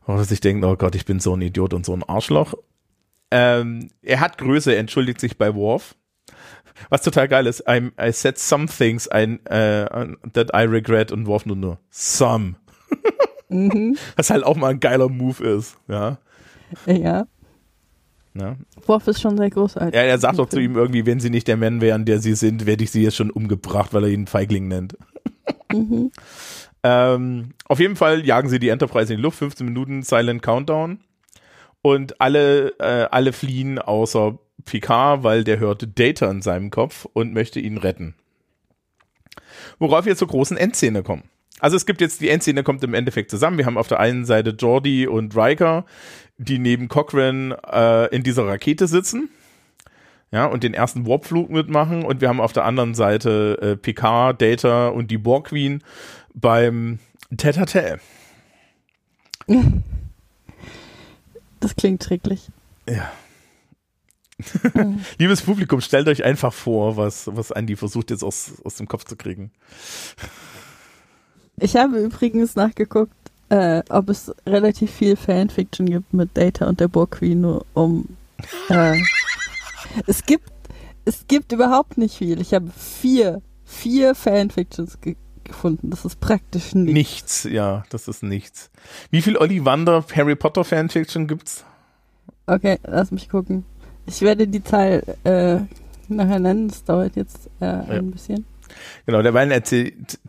Und 0.05 0.23
sich 0.23 0.41
denkt, 0.41 0.65
oh 0.65 0.75
Gott, 0.75 0.95
ich 0.95 1.05
bin 1.05 1.19
so 1.19 1.35
ein 1.35 1.41
Idiot 1.41 1.73
und 1.73 1.85
so 1.85 1.93
ein 1.93 2.03
Arschloch. 2.03 2.55
Ähm, 3.31 3.89
er 4.01 4.21
hat 4.21 4.39
Größe, 4.39 4.75
entschuldigt 4.75 5.19
sich 5.19 5.37
bei 5.37 5.53
Worf. 5.53 5.95
Was 6.89 7.03
total 7.03 7.27
geil 7.27 7.45
ist, 7.45 7.67
I'm, 7.67 7.91
I 8.01 8.11
said 8.11 8.39
some 8.39 8.65
things 8.67 9.07
I, 9.13 9.37
uh, 9.49 10.15
that 10.33 10.49
I 10.53 10.63
regret 10.63 11.11
und 11.11 11.27
Worf 11.27 11.45
nur 11.45 11.57
nur 11.57 11.79
some. 11.91 12.55
Mhm. 13.49 13.97
Was 14.15 14.29
halt 14.29 14.43
auch 14.43 14.55
mal 14.55 14.71
ein 14.71 14.79
geiler 14.79 15.09
Move 15.09 15.43
ist, 15.43 15.77
ja. 15.87 16.17
Ja. 16.85 17.25
Ne? 18.33 18.57
Worf 18.85 19.07
ist 19.07 19.21
schon 19.21 19.37
sehr 19.37 19.49
großartig. 19.49 19.93
Ja, 19.93 20.01
er 20.01 20.17
sagt 20.19 20.37
doch 20.37 20.47
zu 20.47 20.59
ihm 20.59 20.75
irgendwie, 20.75 21.05
wenn 21.05 21.19
sie 21.19 21.29
nicht 21.29 21.47
der 21.47 21.57
Mann 21.57 21.81
wären, 21.81 22.05
der 22.05 22.19
sie 22.19 22.35
sind, 22.35 22.65
werde 22.65 22.83
ich 22.83 22.91
sie 22.91 23.03
jetzt 23.03 23.15
schon 23.15 23.31
umgebracht, 23.31 23.93
weil 23.93 24.03
er 24.03 24.09
ihn 24.09 24.27
Feigling 24.27 24.67
nennt. 24.67 24.97
Mhm. 25.71 26.11
ähm, 26.81 27.53
auf 27.65 27.79
jeden 27.79 27.95
Fall 27.95 28.25
jagen 28.25 28.49
sie 28.49 28.57
die 28.57 28.69
Enterprise 28.69 29.13
in 29.13 29.17
die 29.17 29.23
Luft, 29.23 29.37
15 29.37 29.67
Minuten 29.67 30.01
Silent 30.01 30.41
Countdown. 30.41 30.99
Und 31.83 32.19
alle, 32.19 32.69
äh, 32.79 33.07
alle 33.11 33.33
fliehen 33.33 33.77
außer 33.77 34.39
Picard, 34.65 35.23
weil 35.23 35.43
der 35.43 35.59
hört 35.59 35.87
Data 35.99 36.29
in 36.29 36.41
seinem 36.41 36.71
Kopf 36.71 37.05
und 37.13 37.33
möchte 37.33 37.59
ihn 37.59 37.77
retten. 37.77 38.15
Worauf 39.77 40.05
wir 40.05 40.17
zur 40.17 40.27
großen 40.27 40.57
Endszene 40.57 41.03
kommen. 41.03 41.23
Also 41.59 41.75
es 41.75 41.85
gibt 41.85 42.01
jetzt, 42.01 42.21
die 42.21 42.29
Endszene 42.29 42.63
kommt 42.63 42.83
im 42.83 42.93
Endeffekt 42.93 43.29
zusammen. 43.31 43.57
Wir 43.57 43.65
haben 43.65 43.77
auf 43.77 43.87
der 43.87 43.99
einen 43.99 44.25
Seite 44.25 44.51
Jordi 44.51 45.07
und 45.07 45.35
Riker, 45.35 45.85
die 46.37 46.59
neben 46.59 46.87
Cochrane 46.87 47.57
äh, 47.71 48.15
in 48.15 48.23
dieser 48.23 48.47
Rakete 48.47 48.87
sitzen. 48.87 49.29
Ja, 50.31 50.45
und 50.45 50.63
den 50.63 50.73
ersten 50.73 51.07
Warpflug 51.07 51.49
mitmachen. 51.49 52.03
Und 52.03 52.21
wir 52.21 52.29
haben 52.29 52.39
auf 52.39 52.53
der 52.53 52.65
anderen 52.65 52.93
Seite 52.93 53.57
äh, 53.61 53.75
Picard, 53.75 54.41
Data 54.41 54.89
und 54.89 55.09
die 55.11 55.17
Borg 55.17 55.47
Queen 55.47 55.83
beim 56.33 56.99
Tete. 57.35 57.99
Das 61.61 61.75
klingt 61.75 62.01
schrecklich. 62.01 62.47
Ja. 62.87 63.11
Mhm. 64.73 65.01
Liebes 65.17 65.41
Publikum, 65.41 65.81
stellt 65.81 66.07
euch 66.07 66.23
einfach 66.23 66.53
vor, 66.53 66.97
was, 66.97 67.29
was 67.33 67.51
Andy 67.51 67.75
versucht 67.75 68.11
jetzt 68.11 68.23
aus, 68.23 68.53
aus 68.63 68.75
dem 68.75 68.87
Kopf 68.87 69.03
zu 69.03 69.15
kriegen. 69.15 69.51
Ich 71.61 71.75
habe 71.75 71.97
übrigens 71.99 72.55
nachgeguckt, 72.55 73.13
äh, 73.49 73.81
ob 73.89 74.09
es 74.09 74.33
relativ 74.45 74.91
viel 74.91 75.15
Fanfiction 75.15 75.87
gibt 75.87 76.13
mit 76.13 76.35
Data 76.35 76.67
und 76.67 76.79
der 76.79 76.87
Borg 76.87 77.11
Queen, 77.11 77.41
nur 77.41 77.65
um. 77.73 78.05
Äh, 78.69 78.99
es 80.07 80.25
gibt 80.25 80.51
es 81.05 81.25
gibt 81.27 81.51
überhaupt 81.51 81.97
nicht 81.97 82.15
viel. 82.15 82.39
Ich 82.39 82.53
habe 82.53 82.69
vier 82.75 83.41
vier 83.65 84.15
Fanfictions 84.15 84.99
ge 85.01 85.15
gefunden. 85.43 85.89
Das 85.89 86.05
ist 86.05 86.19
praktisch 86.19 86.75
nichts. 86.75 86.93
Nichts, 86.93 87.43
ja, 87.45 87.83
das 87.89 88.07
ist 88.07 88.21
nichts. 88.21 88.69
Wie 89.09 89.23
viel 89.23 89.35
Ollivander 89.35 90.05
Harry 90.15 90.35
Potter 90.35 90.63
Fanfiction 90.63 91.27
gibt's? 91.27 91.65
Okay, 92.45 92.77
lass 92.85 93.09
mich 93.09 93.29
gucken. 93.29 93.65
Ich 94.05 94.21
werde 94.21 94.47
die 94.47 94.63
Zahl 94.63 95.03
äh, 95.23 95.57
nachher 96.07 96.39
nennen. 96.39 96.67
Das 96.67 96.83
dauert 96.83 97.15
jetzt 97.15 97.49
äh, 97.61 97.65
ja. 97.65 97.81
ein 97.81 98.11
bisschen. 98.11 98.45
Genau, 99.05 99.21
derweil 99.21 99.51
erzählt, 99.51 100.19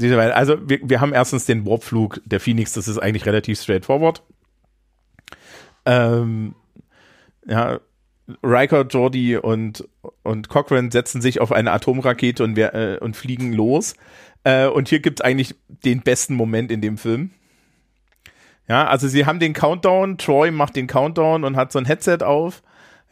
also 0.00 0.68
wir, 0.68 0.80
wir 0.82 1.00
haben 1.00 1.12
erstens 1.12 1.44
den 1.44 1.66
Warpflug 1.66 2.20
der 2.24 2.40
Phoenix, 2.40 2.72
das 2.72 2.88
ist 2.88 2.98
eigentlich 2.98 3.26
relativ 3.26 3.60
straightforward. 3.60 4.22
Ähm, 5.84 6.54
ja, 7.46 7.80
Riker, 8.42 8.82
Jordi 8.82 9.36
und, 9.36 9.88
und 10.22 10.48
Cochrane 10.48 10.90
setzen 10.90 11.20
sich 11.20 11.40
auf 11.40 11.52
eine 11.52 11.72
Atomrakete 11.72 12.42
und, 12.42 12.56
wir, 12.56 12.74
äh, 12.74 12.98
und 12.98 13.16
fliegen 13.16 13.52
los. 13.52 13.94
Äh, 14.44 14.66
und 14.66 14.88
hier 14.88 15.00
gibt 15.00 15.20
es 15.20 15.24
eigentlich 15.24 15.54
den 15.68 16.02
besten 16.02 16.34
Moment 16.34 16.70
in 16.72 16.80
dem 16.80 16.98
Film. 16.98 17.30
Ja, 18.68 18.88
also 18.88 19.06
sie 19.06 19.26
haben 19.26 19.38
den 19.38 19.52
Countdown, 19.52 20.18
Troy 20.18 20.50
macht 20.50 20.74
den 20.74 20.88
Countdown 20.88 21.44
und 21.44 21.56
hat 21.56 21.70
so 21.70 21.78
ein 21.78 21.84
Headset 21.84 22.18
auf. 22.22 22.62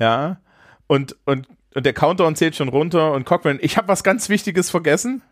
Ja, 0.01 0.41
und, 0.89 1.17
und 1.25 1.47
und 1.75 1.85
der 1.85 1.93
Countdown 1.93 2.37
zählt 2.37 2.57
schon 2.57 2.69
runter 2.69 3.13
und 3.13 3.25
Cochrane, 3.25 3.59
ich 3.61 3.77
habe 3.77 3.89
was 3.89 4.05
ganz 4.05 4.29
Wichtiges 4.29 4.71
vergessen. 4.71 5.23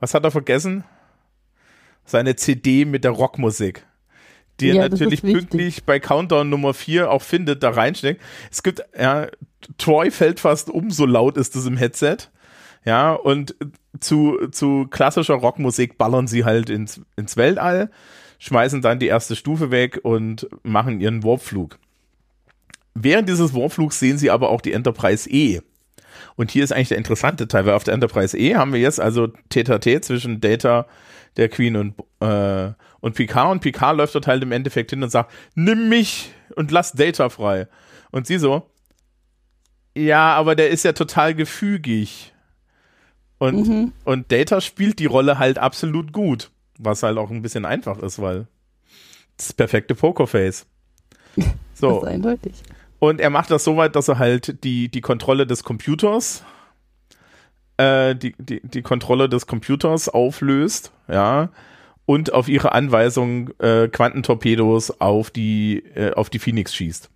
Was 0.00 0.14
hat 0.14 0.24
er 0.24 0.32
vergessen? 0.32 0.84
Seine 2.04 2.34
CD 2.34 2.84
mit 2.84 3.04
der 3.04 3.12
Rockmusik. 3.12 3.86
Die 4.60 4.68
ja, 4.68 4.82
er 4.82 4.88
natürlich 4.88 5.22
pünktlich 5.22 5.84
bei 5.84 6.00
Countdown 6.00 6.50
Nummer 6.50 6.74
4 6.74 7.10
auch 7.10 7.22
findet, 7.22 7.62
da 7.62 7.70
reinsteckt. 7.70 8.20
Es 8.50 8.62
gibt, 8.62 8.82
ja, 8.98 9.28
Troy 9.78 10.10
fällt 10.10 10.40
fast 10.40 10.68
um, 10.70 10.90
so 10.90 11.06
laut 11.06 11.36
ist 11.36 11.56
es 11.56 11.66
im 11.66 11.76
Headset. 11.76 12.16
Ja, 12.84 13.12
und 13.12 13.54
zu, 14.00 14.48
zu 14.50 14.88
klassischer 14.90 15.34
Rockmusik 15.34 15.98
ballern 15.98 16.26
sie 16.26 16.44
halt 16.44 16.68
ins, 16.68 17.00
ins 17.16 17.36
Weltall, 17.36 17.90
schmeißen 18.40 18.82
dann 18.82 18.98
die 18.98 19.06
erste 19.06 19.36
Stufe 19.36 19.70
weg 19.70 20.00
und 20.02 20.48
machen 20.64 21.00
ihren 21.00 21.22
Warpflug. 21.22 21.78
Während 22.94 23.28
dieses 23.28 23.54
Warflugs 23.54 23.98
sehen 23.98 24.18
sie 24.18 24.30
aber 24.30 24.50
auch 24.50 24.60
die 24.60 24.72
Enterprise 24.72 25.28
E. 25.30 25.60
Und 26.36 26.50
hier 26.50 26.64
ist 26.64 26.72
eigentlich 26.72 26.88
der 26.88 26.98
interessante 26.98 27.48
Teil, 27.48 27.66
weil 27.66 27.74
auf 27.74 27.84
der 27.84 27.94
Enterprise 27.94 28.36
E 28.36 28.54
haben 28.54 28.72
wir 28.72 28.80
jetzt 28.80 29.00
also 29.00 29.28
Tete 29.48 30.00
zwischen 30.00 30.40
Data, 30.40 30.86
der 31.36 31.48
Queen 31.48 31.76
und, 31.76 31.94
äh, 32.20 32.72
und 33.00 33.14
Picard. 33.14 33.50
Und 33.50 33.60
Picard 33.60 33.96
läuft 33.96 34.14
dort 34.14 34.26
halt 34.26 34.42
im 34.42 34.52
Endeffekt 34.52 34.90
hin 34.90 35.02
und 35.02 35.10
sagt, 35.10 35.32
nimm 35.54 35.88
mich 35.88 36.32
und 36.56 36.70
lass 36.70 36.92
Data 36.92 37.28
frei. 37.28 37.68
Und 38.10 38.26
sie 38.26 38.38
so, 38.38 38.70
ja, 39.94 40.34
aber 40.34 40.54
der 40.54 40.70
ist 40.70 40.84
ja 40.84 40.92
total 40.92 41.34
gefügig. 41.34 42.32
Und, 43.38 43.68
mhm. 43.68 43.92
und 44.04 44.30
Data 44.30 44.60
spielt 44.60 44.98
die 44.98 45.06
Rolle 45.06 45.38
halt 45.38 45.58
absolut 45.58 46.12
gut. 46.12 46.50
Was 46.78 47.02
halt 47.02 47.18
auch 47.18 47.30
ein 47.30 47.42
bisschen 47.42 47.64
einfach 47.64 47.98
ist, 47.98 48.20
weil 48.20 48.46
das 49.36 49.52
perfekte 49.52 49.94
Pokerface. 49.94 50.66
So. 51.74 51.88
Das 51.88 52.02
ist 52.02 52.08
eindeutig. 52.10 52.52
Und 53.02 53.20
er 53.20 53.30
macht 53.30 53.50
das 53.50 53.64
so 53.64 53.76
weit, 53.76 53.96
dass 53.96 54.06
er 54.06 54.20
halt 54.20 54.62
die, 54.62 54.88
die 54.88 55.00
Kontrolle 55.00 55.44
des 55.44 55.64
Computers, 55.64 56.44
äh, 57.76 58.14
die, 58.14 58.32
die, 58.38 58.60
die 58.62 58.82
Kontrolle 58.82 59.28
des 59.28 59.48
Computers 59.48 60.08
auflöst, 60.08 60.92
ja, 61.08 61.48
und 62.06 62.32
auf 62.32 62.48
ihre 62.48 62.70
Anweisung 62.70 63.50
äh, 63.58 63.88
Quantentorpedos 63.88 65.00
auf 65.00 65.32
die, 65.32 65.78
äh, 65.96 66.12
auf 66.12 66.30
die 66.30 66.38
Phoenix 66.38 66.76
schießt. 66.76 67.10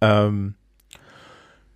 Ähm, 0.00 0.54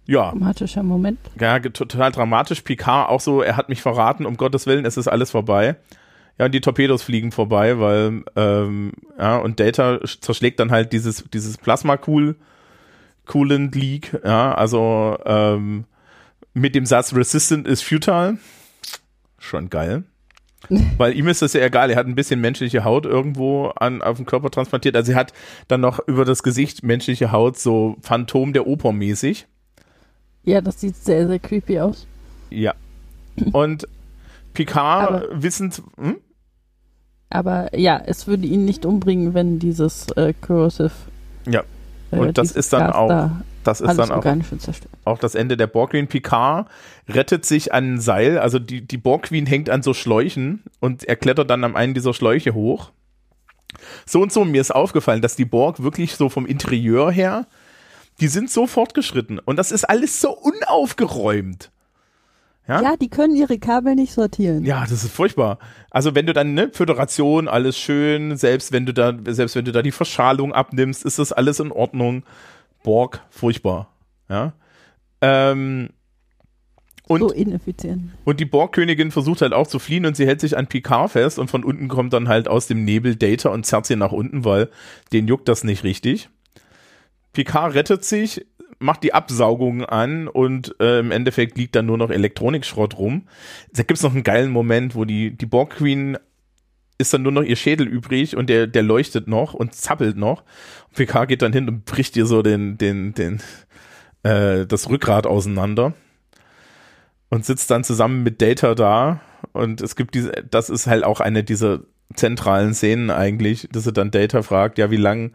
ja. 0.06 0.30
Dramatischer 0.32 0.82
Moment. 0.82 1.20
Ja, 1.38 1.60
total 1.60 2.10
dramatisch. 2.10 2.62
Picard 2.62 3.10
auch 3.10 3.20
so, 3.20 3.42
er 3.42 3.56
hat 3.56 3.68
mich 3.68 3.80
verraten, 3.80 4.26
um 4.26 4.36
Gottes 4.36 4.66
Willen, 4.66 4.86
es 4.86 4.96
ist 4.96 5.06
alles 5.06 5.30
vorbei. 5.30 5.76
Ja, 6.36 6.46
und 6.46 6.52
die 6.52 6.60
Torpedos 6.60 7.04
fliegen 7.04 7.30
vorbei, 7.30 7.78
weil, 7.78 8.24
ähm, 8.34 8.92
ja, 9.16 9.36
und 9.36 9.60
Data 9.60 10.00
zerschlägt 10.20 10.58
dann 10.58 10.72
halt 10.72 10.92
dieses, 10.92 11.22
dieses 11.32 11.58
Plasma-Cool, 11.58 12.34
Coolant 13.26 13.74
Leak, 13.74 14.18
ja, 14.24 14.54
also, 14.54 15.18
ähm, 15.24 15.84
mit 16.54 16.74
dem 16.74 16.86
Satz 16.86 17.14
Resistant 17.14 17.66
is 17.66 17.82
futile. 17.82 18.38
Schon 19.38 19.68
geil. 19.68 20.04
Weil 20.96 21.16
ihm 21.16 21.28
ist 21.28 21.42
das 21.42 21.52
ja 21.52 21.60
egal, 21.64 21.90
er 21.90 21.96
hat 21.96 22.06
ein 22.06 22.14
bisschen 22.14 22.40
menschliche 22.40 22.82
Haut 22.82 23.04
irgendwo 23.04 23.66
an, 23.76 24.02
auf 24.02 24.16
den 24.16 24.26
Körper 24.26 24.50
transplantiert. 24.50 24.96
Also 24.96 25.12
er 25.12 25.18
hat 25.18 25.32
dann 25.68 25.80
noch 25.80 26.00
über 26.08 26.24
das 26.24 26.42
Gesicht 26.42 26.82
menschliche 26.82 27.30
Haut, 27.30 27.58
so 27.58 27.96
Phantom 28.00 28.52
der 28.52 28.66
Oper 28.66 28.92
mäßig. 28.92 29.46
Ja, 30.44 30.60
das 30.60 30.80
sieht 30.80 30.96
sehr, 30.96 31.26
sehr 31.28 31.38
creepy 31.38 31.80
aus. 31.80 32.06
Ja. 32.50 32.74
Und 33.52 33.86
Picard 34.54 35.08
Aber- 35.26 35.42
wissend, 35.42 35.82
hm? 35.98 36.16
Aber 37.28 37.76
ja, 37.76 38.00
es 38.04 38.26
würde 38.26 38.46
ihn 38.46 38.64
nicht 38.64 38.86
umbringen, 38.86 39.34
wenn 39.34 39.58
dieses 39.58 40.08
äh, 40.12 40.32
Corrosive. 40.40 40.92
Ja. 41.46 41.64
Äh, 42.12 42.16
Und 42.16 42.38
das 42.38 42.48
dieses 42.48 42.56
ist 42.66 42.72
dann 42.72 42.82
auch- 42.92 43.08
Da 43.08 43.42
das 43.64 43.80
ist 43.80 43.88
dann 43.98 44.12
auch, 44.12 44.22
auch 45.04 45.18
das 45.18 45.34
Ende 45.34 45.56
der 45.56 45.66
Borg 45.66 45.90
Queen. 45.90 46.06
Picard 46.06 46.68
rettet 47.08 47.44
sich 47.44 47.74
an 47.74 47.94
ein 47.94 48.00
Seil, 48.00 48.38
also 48.38 48.60
die, 48.60 48.80
die 48.86 48.96
Borg 48.96 49.24
Queen 49.24 49.44
hängt 49.44 49.70
an 49.70 49.82
so 49.82 49.92
Schläuchen 49.92 50.62
und 50.78 51.02
er 51.02 51.16
klettert 51.16 51.50
dann 51.50 51.64
am 51.64 51.74
einen 51.74 51.92
dieser 51.92 52.14
Schläuche 52.14 52.54
hoch. 52.54 52.92
So 54.06 54.22
und 54.22 54.32
so, 54.32 54.44
mir 54.44 54.60
ist 54.60 54.72
aufgefallen, 54.72 55.20
dass 55.20 55.34
die 55.34 55.44
Borg 55.44 55.82
wirklich 55.82 56.14
so 56.14 56.28
vom 56.28 56.46
Interieur 56.46 57.10
her, 57.10 57.46
die 58.20 58.28
sind 58.28 58.50
so 58.50 58.68
fortgeschritten 58.68 59.40
und 59.40 59.56
das 59.56 59.72
ist 59.72 59.84
alles 59.84 60.20
so 60.20 60.30
unaufgeräumt. 60.30 61.70
Ja? 62.68 62.82
Ja, 62.82 62.96
die 62.96 63.08
können 63.08 63.36
ihre 63.36 63.58
Kabel 63.58 63.94
nicht 63.94 64.12
sortieren. 64.12 64.64
Ja, 64.64 64.82
das 64.82 65.04
ist 65.04 65.12
furchtbar. 65.12 65.58
Also 65.90 66.14
wenn 66.14 66.26
du 66.26 66.32
dann 66.32 66.54
ne 66.54 66.70
Föderation 66.72 67.46
alles 67.48 67.78
schön, 67.78 68.36
selbst 68.36 68.72
wenn 68.72 68.86
du 68.86 68.92
da 68.92 69.14
selbst 69.28 69.54
wenn 69.54 69.64
du 69.64 69.72
da 69.72 69.82
die 69.82 69.92
Verschalung 69.92 70.52
abnimmst, 70.52 71.04
ist 71.04 71.18
das 71.18 71.32
alles 71.32 71.60
in 71.60 71.70
Ordnung. 71.70 72.24
Borg 72.82 73.22
furchtbar, 73.30 73.88
ja. 74.28 74.52
Ähm, 75.20 75.90
und 77.08 77.20
so 77.20 77.30
ineffizient. 77.30 78.10
und 78.24 78.40
die 78.40 78.44
Borgkönigin 78.44 79.12
versucht 79.12 79.40
halt 79.42 79.52
auch 79.52 79.68
zu 79.68 79.78
fliehen 79.78 80.06
und 80.06 80.16
sie 80.16 80.26
hält 80.26 80.40
sich 80.40 80.56
an 80.56 80.66
Picard 80.66 81.12
fest 81.12 81.38
und 81.38 81.48
von 81.48 81.62
unten 81.62 81.86
kommt 81.86 82.12
dann 82.12 82.28
halt 82.28 82.48
aus 82.48 82.66
dem 82.66 82.84
Nebel 82.84 83.14
Data 83.14 83.50
und 83.50 83.64
zerrt 83.64 83.86
sie 83.86 83.94
nach 83.94 84.12
unten, 84.12 84.44
weil 84.44 84.70
den 85.12 85.28
juckt 85.28 85.48
das 85.48 85.62
nicht 85.62 85.84
richtig. 85.84 86.28
Picard 87.32 87.74
rettet 87.74 88.04
sich, 88.04 88.44
macht 88.78 89.02
die 89.02 89.14
Absaugung 89.14 89.84
an 89.84 90.28
und 90.28 90.74
äh, 90.80 90.98
im 90.98 91.10
Endeffekt 91.10 91.56
liegt 91.56 91.74
dann 91.76 91.86
nur 91.86 91.98
noch 91.98 92.10
Elektronikschrott 92.10 92.98
rum. 92.98 93.28
Da 93.72 93.82
gibt's 93.82 94.02
noch 94.02 94.12
einen 94.12 94.22
geilen 94.22 94.50
Moment, 94.50 94.94
wo 94.94 95.04
die, 95.04 95.30
die 95.30 95.46
Borg 95.46 95.76
Queen 95.76 96.18
ist 96.98 97.12
dann 97.12 97.22
nur 97.22 97.32
noch 97.32 97.42
ihr 97.42 97.56
Schädel 97.56 97.86
übrig 97.86 98.36
und 98.36 98.48
der, 98.48 98.66
der 98.66 98.82
leuchtet 98.82 99.28
noch 99.28 99.54
und 99.54 99.74
zappelt 99.74 100.16
noch. 100.16 100.42
Und 100.88 100.96
Picard 100.96 101.28
geht 101.28 101.42
dann 101.42 101.52
hin 101.52 101.68
und 101.68 101.84
bricht 101.84 102.16
ihr 102.16 102.26
so 102.26 102.42
den, 102.42 102.78
den, 102.78 103.12
den, 103.14 103.40
äh, 104.22 104.66
das 104.66 104.88
Rückgrat 104.88 105.26
auseinander 105.26 105.94
und 107.28 107.44
sitzt 107.44 107.70
dann 107.70 107.84
zusammen 107.84 108.22
mit 108.22 108.40
Data 108.40 108.74
da 108.74 109.20
und 109.52 109.80
es 109.80 109.96
gibt 109.96 110.14
diese, 110.14 110.32
das 110.50 110.70
ist 110.70 110.86
halt 110.86 111.04
auch 111.04 111.20
eine 111.20 111.44
dieser 111.44 111.80
zentralen 112.14 112.74
Szenen 112.74 113.10
eigentlich, 113.10 113.68
dass 113.72 113.86
er 113.86 113.92
dann 113.92 114.10
Data 114.10 114.42
fragt, 114.42 114.78
ja, 114.78 114.90
wie 114.90 114.96
lang, 114.96 115.32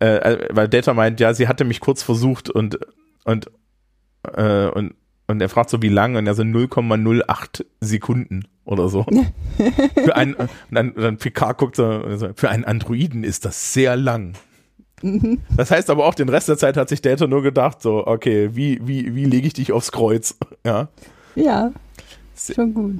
äh, 0.00 0.16
äh, 0.16 0.48
weil 0.50 0.68
Data 0.68 0.94
meint, 0.94 1.20
ja, 1.20 1.34
sie 1.34 1.48
hatte 1.48 1.64
mich 1.64 1.80
kurz 1.80 2.02
versucht 2.02 2.50
und 2.50 2.78
und 3.24 3.50
äh, 4.34 4.68
und 4.68 4.94
und 5.26 5.40
er 5.40 5.48
fragt 5.48 5.70
so, 5.70 5.80
wie 5.80 5.88
lang? 5.88 6.16
Und 6.16 6.26
er 6.26 6.34
so 6.34 6.42
0,08 6.42 7.64
Sekunden 7.80 8.48
oder 8.64 8.88
so. 8.88 9.06
für 9.94 10.16
einen, 10.16 10.34
und 10.34 10.50
dann, 10.72 10.92
dann 10.96 11.18
Picard 11.18 11.56
guckt 11.56 11.76
so, 11.76 12.02
für 12.34 12.50
einen 12.50 12.64
Androiden 12.64 13.22
ist 13.22 13.44
das 13.44 13.72
sehr 13.72 13.94
lang. 13.94 14.34
Das 15.56 15.70
heißt 15.70 15.88
aber 15.88 16.04
auch, 16.04 16.14
den 16.14 16.28
Rest 16.28 16.48
der 16.48 16.58
Zeit 16.58 16.76
hat 16.76 16.88
sich 16.88 17.00
Data 17.00 17.28
nur 17.28 17.42
gedacht, 17.42 17.80
so, 17.80 18.06
okay, 18.06 18.50
wie, 18.54 18.80
wie, 18.82 19.14
wie 19.14 19.24
lege 19.24 19.46
ich 19.46 19.52
dich 19.52 19.72
aufs 19.72 19.92
Kreuz? 19.92 20.36
Ja. 20.66 20.88
Ja, 21.36 21.72
schon 22.36 22.74
gut. 22.74 22.96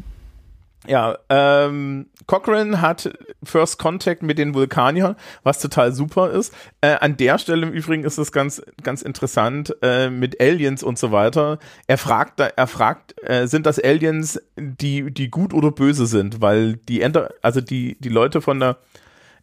Ja, 0.86 1.18
ähm, 1.28 2.06
Cochrane 2.26 2.80
hat 2.80 3.12
First 3.42 3.78
Contact 3.78 4.22
mit 4.22 4.38
den 4.38 4.54
Vulkaniern, 4.54 5.14
was 5.42 5.58
total 5.58 5.92
super 5.92 6.30
ist. 6.30 6.54
Äh, 6.80 6.96
an 7.00 7.18
der 7.18 7.38
Stelle 7.38 7.66
im 7.66 7.72
Übrigen 7.72 8.04
ist 8.04 8.16
es 8.16 8.32
ganz, 8.32 8.62
ganz 8.82 9.02
interessant 9.02 9.76
äh, 9.82 10.08
mit 10.08 10.40
Aliens 10.40 10.82
und 10.82 10.98
so 10.98 11.12
weiter. 11.12 11.58
Er 11.86 11.98
fragt, 11.98 12.40
er 12.40 12.66
fragt, 12.66 13.14
äh, 13.22 13.46
sind 13.46 13.66
das 13.66 13.78
Aliens, 13.78 14.40
die, 14.56 15.10
die 15.12 15.28
gut 15.28 15.52
oder 15.52 15.70
böse 15.70 16.06
sind, 16.06 16.40
weil 16.40 16.76
die 16.76 17.02
Enter, 17.02 17.34
also 17.42 17.60
die, 17.60 17.98
die 18.00 18.08
Leute 18.08 18.40
von 18.40 18.58
der 18.58 18.78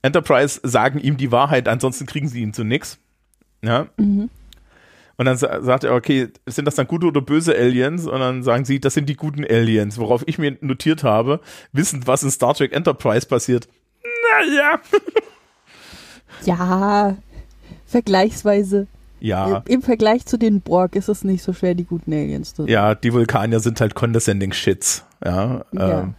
Enterprise 0.02 0.60
sagen 0.64 1.00
ihm 1.00 1.18
die 1.18 1.32
Wahrheit, 1.32 1.68
ansonsten 1.68 2.08
kriegen 2.08 2.28
sie 2.28 2.42
ihn 2.42 2.54
zu 2.54 2.64
nix. 2.64 2.98
Ja. 3.62 3.88
Und 5.18 5.26
dann 5.26 5.38
sa- 5.38 5.62
sagt 5.64 5.84
er, 5.84 5.94
okay, 5.96 6.28
sind 6.46 6.66
das 6.66 6.76
dann 6.76 6.88
gute 6.88 7.08
oder 7.08 7.22
böse 7.22 7.56
Aliens? 7.56 8.06
Und 8.06 8.20
dann 8.20 8.44
sagen 8.44 8.66
sie, 8.66 8.80
das 8.80 8.94
sind 8.94 9.10
die 9.10 9.16
guten 9.16 9.44
Aliens, 9.44 9.98
worauf 9.98 10.24
ich 10.28 10.38
mir 10.38 10.58
notiert 10.62 11.04
habe, 11.04 11.40
wissend, 11.74 12.06
was 12.08 12.22
in 12.24 12.30
Star 12.32 12.54
Trek 12.54 12.72
Enterprise 12.74 13.26
passiert. 13.28 13.68
Naja. 14.32 14.80
Ja, 16.46 17.16
vergleichsweise. 17.86 18.88
Ja, 19.20 19.64
Im 19.68 19.82
Vergleich 19.82 20.28
zu 20.28 20.38
den 20.38 20.62
Borg 20.62 20.96
ist 20.96 21.10
es 21.10 21.24
nicht 21.24 21.42
so 21.42 21.52
schwer, 21.52 21.74
die 21.74 21.86
guten 21.86 22.14
Aliens 22.14 22.54
zu 22.54 22.68
ja, 22.68 22.94
die 22.94 23.12
Vulkanier 23.12 23.60
sind 23.60 23.82
halt 23.82 23.96
condescending 23.96 24.54
Shits. 24.54 25.04
Ja, 25.26 25.66
Ja. 25.72 26.02
Ähm, 26.02 26.14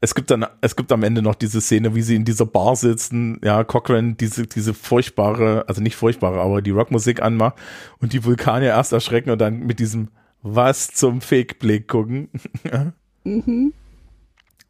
es 0.00 0.14
gibt 0.14 0.30
dann, 0.30 0.46
es 0.60 0.76
gibt 0.76 0.92
am 0.92 1.02
Ende 1.02 1.22
noch 1.22 1.34
diese 1.34 1.60
Szene, 1.60 1.94
wie 1.94 2.02
sie 2.02 2.16
in 2.16 2.24
dieser 2.24 2.46
Bar 2.46 2.76
sitzen, 2.76 3.40
ja, 3.42 3.64
Cochrane 3.64 4.14
diese, 4.14 4.46
diese 4.46 4.74
furchtbare, 4.74 5.64
also 5.68 5.80
nicht 5.80 5.96
furchtbare, 5.96 6.40
aber 6.40 6.62
die 6.62 6.70
Rockmusik 6.70 7.22
anmacht 7.22 7.56
und 7.98 8.12
die 8.12 8.24
Vulkanier 8.24 8.68
erst 8.68 8.92
erschrecken 8.92 9.30
und 9.30 9.38
dann 9.38 9.60
mit 9.60 9.78
diesem 9.78 10.08
was 10.42 10.88
zum 10.88 11.20
Fake-Blick 11.20 11.88
gucken. 11.88 12.30
Mhm. 13.24 13.72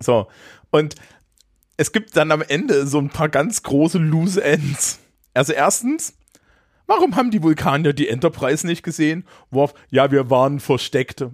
So, 0.01 0.29
und 0.70 0.95
es 1.77 1.93
gibt 1.93 2.16
dann 2.16 2.33
am 2.33 2.41
Ende 2.41 2.87
so 2.87 2.99
ein 2.99 3.11
paar 3.11 3.29
ganz 3.29 3.62
große 3.62 3.99
Loose 3.99 4.43
Ends. 4.43 4.99
Also 5.35 5.53
erstens, 5.53 6.16
warum 6.87 7.16
haben 7.16 7.31
die 7.31 7.43
Vulkanier 7.43 7.93
die 7.93 8.09
Enterprise 8.09 8.66
nicht 8.66 8.83
gesehen? 8.83 9.24
Worf, 9.51 9.74
ja, 9.91 10.11
wir 10.11 10.31
waren 10.31 10.59
versteckt. 10.59 11.27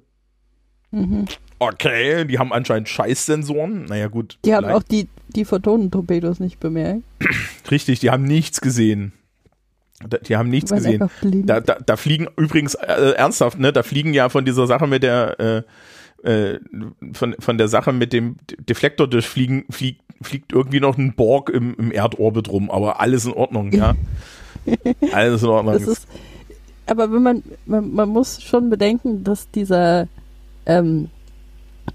Mhm. 0.90 1.26
Okay, 1.68 2.24
die 2.24 2.38
haben 2.38 2.52
anscheinend 2.52 2.88
Scheißsensoren. 2.88 3.84
Naja, 3.84 4.08
gut. 4.08 4.38
Die 4.44 4.54
haben 4.54 4.64
vielleicht. 4.64 4.76
auch 4.76 4.82
die, 4.82 5.08
die 5.28 5.44
Photonentorpedos 5.44 6.40
nicht 6.40 6.58
bemerkt. 6.58 7.02
Richtig, 7.70 8.00
die 8.00 8.10
haben 8.10 8.24
nichts 8.24 8.60
gesehen. 8.60 9.12
Die 10.26 10.36
haben 10.36 10.48
nichts 10.48 10.72
gesehen. 10.72 11.08
Da, 11.46 11.60
da, 11.60 11.76
da 11.76 11.96
fliegen 11.96 12.26
übrigens 12.36 12.74
äh, 12.74 13.12
ernsthaft, 13.12 13.60
ne? 13.60 13.72
Da 13.72 13.84
fliegen 13.84 14.12
ja 14.12 14.28
von 14.28 14.44
dieser 14.44 14.66
Sache 14.66 14.88
mit 14.88 15.04
der 15.04 15.38
äh, 15.38 15.62
äh, 16.28 16.58
von, 17.12 17.36
von 17.38 17.58
der 17.58 17.68
Sache 17.68 17.92
mit 17.92 18.12
dem 18.12 18.36
Deflektor 18.58 19.08
durchfliegen, 19.08 19.64
fliegt, 19.70 20.02
fliegt 20.22 20.52
irgendwie 20.52 20.80
noch 20.80 20.98
ein 20.98 21.14
Borg 21.14 21.50
im, 21.50 21.74
im 21.76 21.92
Erdorbit 21.92 22.48
rum, 22.48 22.70
aber 22.70 23.00
alles 23.00 23.24
in 23.24 23.32
Ordnung, 23.32 23.72
ja. 23.72 23.94
alles 25.12 25.42
in 25.42 25.48
Ordnung. 25.48 25.74
Ist, 25.76 26.06
aber 26.86 27.12
wenn 27.12 27.22
man, 27.22 27.42
man, 27.66 27.92
man 27.92 28.08
muss 28.08 28.42
schon 28.42 28.70
bedenken, 28.70 29.24
dass 29.24 29.50
dieser, 29.50 30.08
ähm, 30.66 31.10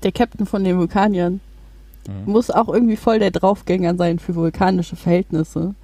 der 0.04 0.12
Captain 0.12 0.46
von 0.46 0.64
den 0.64 0.78
Vulkaniern 0.78 1.40
Mhm. 2.08 2.32
muss 2.32 2.50
auch 2.50 2.70
irgendwie 2.70 2.96
voll 2.96 3.20
der 3.20 3.32
Draufgänger 3.32 3.96
sein 3.96 4.18
für 4.20 4.34
vulkanische 4.36 4.96
Verhältnisse. 4.96 5.76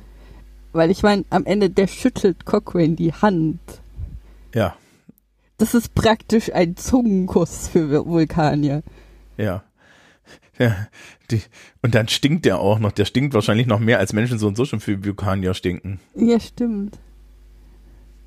Weil 0.72 0.90
ich 0.90 1.04
meine, 1.04 1.26
am 1.30 1.46
Ende, 1.46 1.70
der 1.70 1.88
schüttelt 1.88 2.46
Cochrane 2.46 2.96
die 2.96 3.12
Hand. 3.12 3.60
ja, 4.56 4.74
Das 5.58 5.74
ist 5.74 5.94
praktisch 5.96 6.52
ein 6.54 6.78
Zungenkuss 6.78 7.68
für 7.68 8.06
Vulkanier. 8.06 8.84
ja. 9.38 9.64
Ja, 10.60 10.76
die, 11.32 11.42
und 11.82 11.96
dann 11.96 12.08
stinkt 12.08 12.46
der 12.46 12.60
auch 12.60 12.78
noch. 12.78 12.92
Der 12.92 13.06
stinkt 13.06 13.34
wahrscheinlich 13.34 13.66
noch 13.66 13.80
mehr 13.80 13.98
als 13.98 14.14
Menschen 14.14 14.38
so 14.38 14.48
und 14.48 14.56
so 14.56 14.66
schon 14.66 14.80
für 14.80 15.04
Vulkanier 15.04 15.56
stinken. 15.56 16.00
Ja, 16.16 16.40
stimmt. 16.40 17.00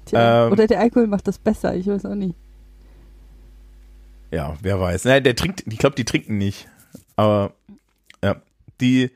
Tja, 0.07 0.47
Ähm. 0.47 0.53
oder 0.53 0.67
der 0.67 0.81
Alkohol 0.81 1.07
macht 1.07 1.29
das 1.29 1.39
besser, 1.39 1.75
ich 1.77 1.87
weiß 1.87 2.05
auch 2.05 2.15
nicht. 2.17 2.35
Ja, 4.31 4.57
wer 4.61 4.81
weiß. 4.81 5.05
Nein, 5.05 5.25
der 5.25 5.37
trinkt, 5.37 5.65
ich 5.67 5.79
glaube, 5.79 5.97
die 5.97 6.05
trinken 6.05 6.39
nicht. 6.39 6.69
Aber 7.17 7.53
ja, 8.23 8.37
die, 8.81 9.11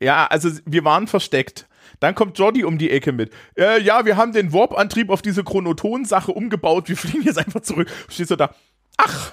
ja, 0.00 0.26
also 0.26 0.50
wir 0.64 0.84
waren 0.84 1.06
versteckt. 1.06 1.66
Dann 2.00 2.14
kommt 2.14 2.38
Jordi 2.38 2.64
um 2.64 2.76
die 2.78 2.90
Ecke 2.90 3.12
mit. 3.12 3.32
Äh, 3.56 3.80
ja, 3.82 4.04
wir 4.04 4.16
haben 4.16 4.32
den 4.32 4.52
Warp-Antrieb 4.52 5.10
auf 5.10 5.22
diese 5.22 5.44
Chronoton-Sache 5.44 6.32
umgebaut. 6.32 6.88
Wir 6.88 6.96
fliegen 6.96 7.22
jetzt 7.22 7.38
einfach 7.38 7.60
zurück. 7.60 7.88
Stehst 8.08 8.30
du 8.30 8.36
da? 8.36 8.54
Ach, 8.96 9.32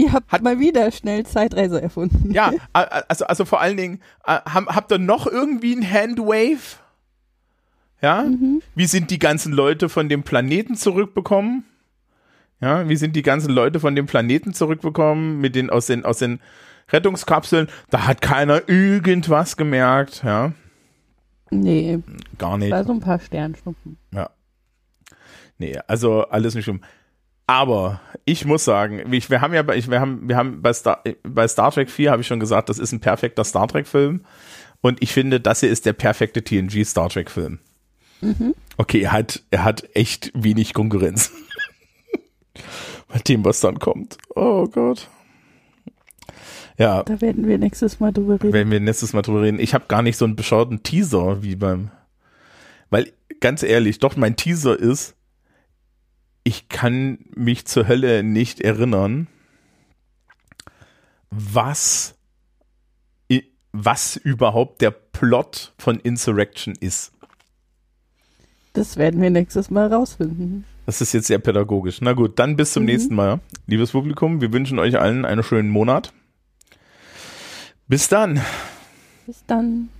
Ihr 0.00 0.12
habt 0.12 0.30
Hat- 0.30 0.42
mal 0.42 0.60
wieder 0.60 0.90
schnell 0.92 1.26
Zeitreise 1.26 1.82
erfunden. 1.82 2.30
ja, 2.32 2.52
also, 2.72 3.26
also 3.26 3.44
vor 3.44 3.60
allen 3.60 3.76
Dingen, 3.76 4.00
habt 4.24 4.92
ihr 4.92 4.98
noch 4.98 5.26
irgendwie 5.26 5.74
ein 5.74 5.88
Handwave? 5.88 6.76
Ja? 8.00 8.24
Wie 8.76 8.86
sind 8.86 9.10
die 9.10 9.18
ganzen 9.18 9.52
Leute 9.52 9.88
von 9.88 10.08
dem 10.08 10.22
Planeten 10.22 10.76
zurückbekommen? 10.76 11.64
Ja, 12.60 12.88
wie 12.88 12.96
sind 12.96 13.14
die 13.14 13.22
ganzen 13.22 13.52
Leute 13.52 13.78
von 13.80 13.94
dem 13.94 14.06
Planeten 14.06 14.52
zurückbekommen 14.52 15.40
mit 15.40 15.54
den 15.54 15.70
aus 15.70 15.86
den 15.86 16.04
aus 16.04 16.18
den 16.18 16.40
Rettungskapseln, 16.90 17.68
da 17.90 18.06
hat 18.06 18.22
keiner 18.22 18.68
irgendwas 18.68 19.56
gemerkt, 19.56 20.22
ja. 20.24 20.52
Nee, 21.50 22.00
Gar 22.36 22.58
nicht. 22.58 22.70
war 22.70 22.84
so 22.84 22.92
ein 22.92 23.00
paar 23.00 23.20
Sternschnuppen. 23.20 23.96
Ja. 24.12 24.30
Nee, 25.58 25.78
also 25.86 26.22
alles 26.24 26.54
nicht 26.54 26.64
schlimm. 26.64 26.82
Aber 27.46 28.00
ich 28.26 28.44
muss 28.44 28.64
sagen, 28.64 29.10
ich, 29.12 29.30
wir 29.30 29.40
haben 29.40 29.54
ja 29.54 29.62
bei, 29.62 29.76
ich, 29.76 29.90
wir 29.90 30.00
haben, 30.00 30.28
wir 30.28 30.36
haben 30.36 30.60
bei 30.60 30.72
Star, 30.72 31.02
bei 31.22 31.48
Star 31.48 31.70
Trek 31.70 31.90
4 31.90 32.10
habe 32.10 32.20
ich 32.20 32.28
schon 32.28 32.40
gesagt, 32.40 32.68
das 32.68 32.78
ist 32.78 32.92
ein 32.92 33.00
perfekter 33.00 33.44
Star 33.44 33.66
Trek 33.66 33.86
Film. 33.86 34.24
Und 34.82 35.02
ich 35.02 35.12
finde, 35.12 35.40
das 35.40 35.60
hier 35.60 35.70
ist 35.70 35.86
der 35.86 35.94
perfekte 35.94 36.44
TNG 36.44 36.84
Star 36.84 37.08
Trek 37.08 37.30
Film. 37.30 37.58
Okay, 38.76 39.00
er 39.02 39.12
hat, 39.12 39.42
er 39.50 39.64
hat 39.64 39.88
echt 39.94 40.30
wenig 40.34 40.74
Konkurrenz. 40.74 41.32
Bei 43.08 43.18
dem, 43.18 43.44
was 43.44 43.60
dann 43.60 43.78
kommt. 43.78 44.18
Oh 44.34 44.66
Gott. 44.66 45.08
Ja, 46.78 47.02
Da 47.02 47.20
werden 47.20 47.46
wir 47.48 47.58
nächstes 47.58 47.98
Mal 47.98 48.12
drüber 48.12 48.34
reden. 48.34 48.52
wenn 48.52 48.70
wir 48.70 48.78
nächstes 48.80 49.12
Mal 49.12 49.22
drüber 49.22 49.42
reden. 49.42 49.58
Ich 49.58 49.74
habe 49.74 49.86
gar 49.88 50.02
nicht 50.02 50.16
so 50.16 50.24
einen 50.24 50.36
beschauten 50.36 50.82
Teaser 50.84 51.42
wie 51.42 51.56
beim. 51.56 51.90
Weil, 52.90 53.12
ganz 53.40 53.62
ehrlich, 53.62 53.98
doch, 53.98 54.16
mein 54.16 54.36
Teaser 54.36 54.78
ist, 54.78 55.14
ich 56.44 56.68
kann 56.68 57.18
mich 57.34 57.66
zur 57.66 57.88
Hölle 57.88 58.22
nicht 58.22 58.60
erinnern, 58.60 59.26
was, 61.30 62.14
was 63.72 64.16
überhaupt 64.16 64.80
der 64.80 64.92
Plot 64.92 65.74
von 65.78 65.98
Insurrection 66.00 66.74
ist. 66.80 67.12
Das 68.72 68.96
werden 68.96 69.20
wir 69.20 69.30
nächstes 69.30 69.70
Mal 69.70 69.92
rausfinden. 69.92 70.64
Das 70.88 71.02
ist 71.02 71.12
jetzt 71.12 71.26
sehr 71.26 71.38
pädagogisch. 71.38 72.00
Na 72.00 72.14
gut, 72.14 72.38
dann 72.38 72.56
bis 72.56 72.72
zum 72.72 72.84
Mhm. 72.84 72.86
nächsten 72.86 73.14
Mal. 73.14 73.40
Liebes 73.66 73.90
Publikum, 73.90 74.40
wir 74.40 74.54
wünschen 74.54 74.78
euch 74.78 74.98
allen 74.98 75.26
einen 75.26 75.42
schönen 75.42 75.68
Monat. 75.68 76.14
Bis 77.88 78.08
dann. 78.08 78.40
Bis 79.26 79.44
dann. 79.46 79.90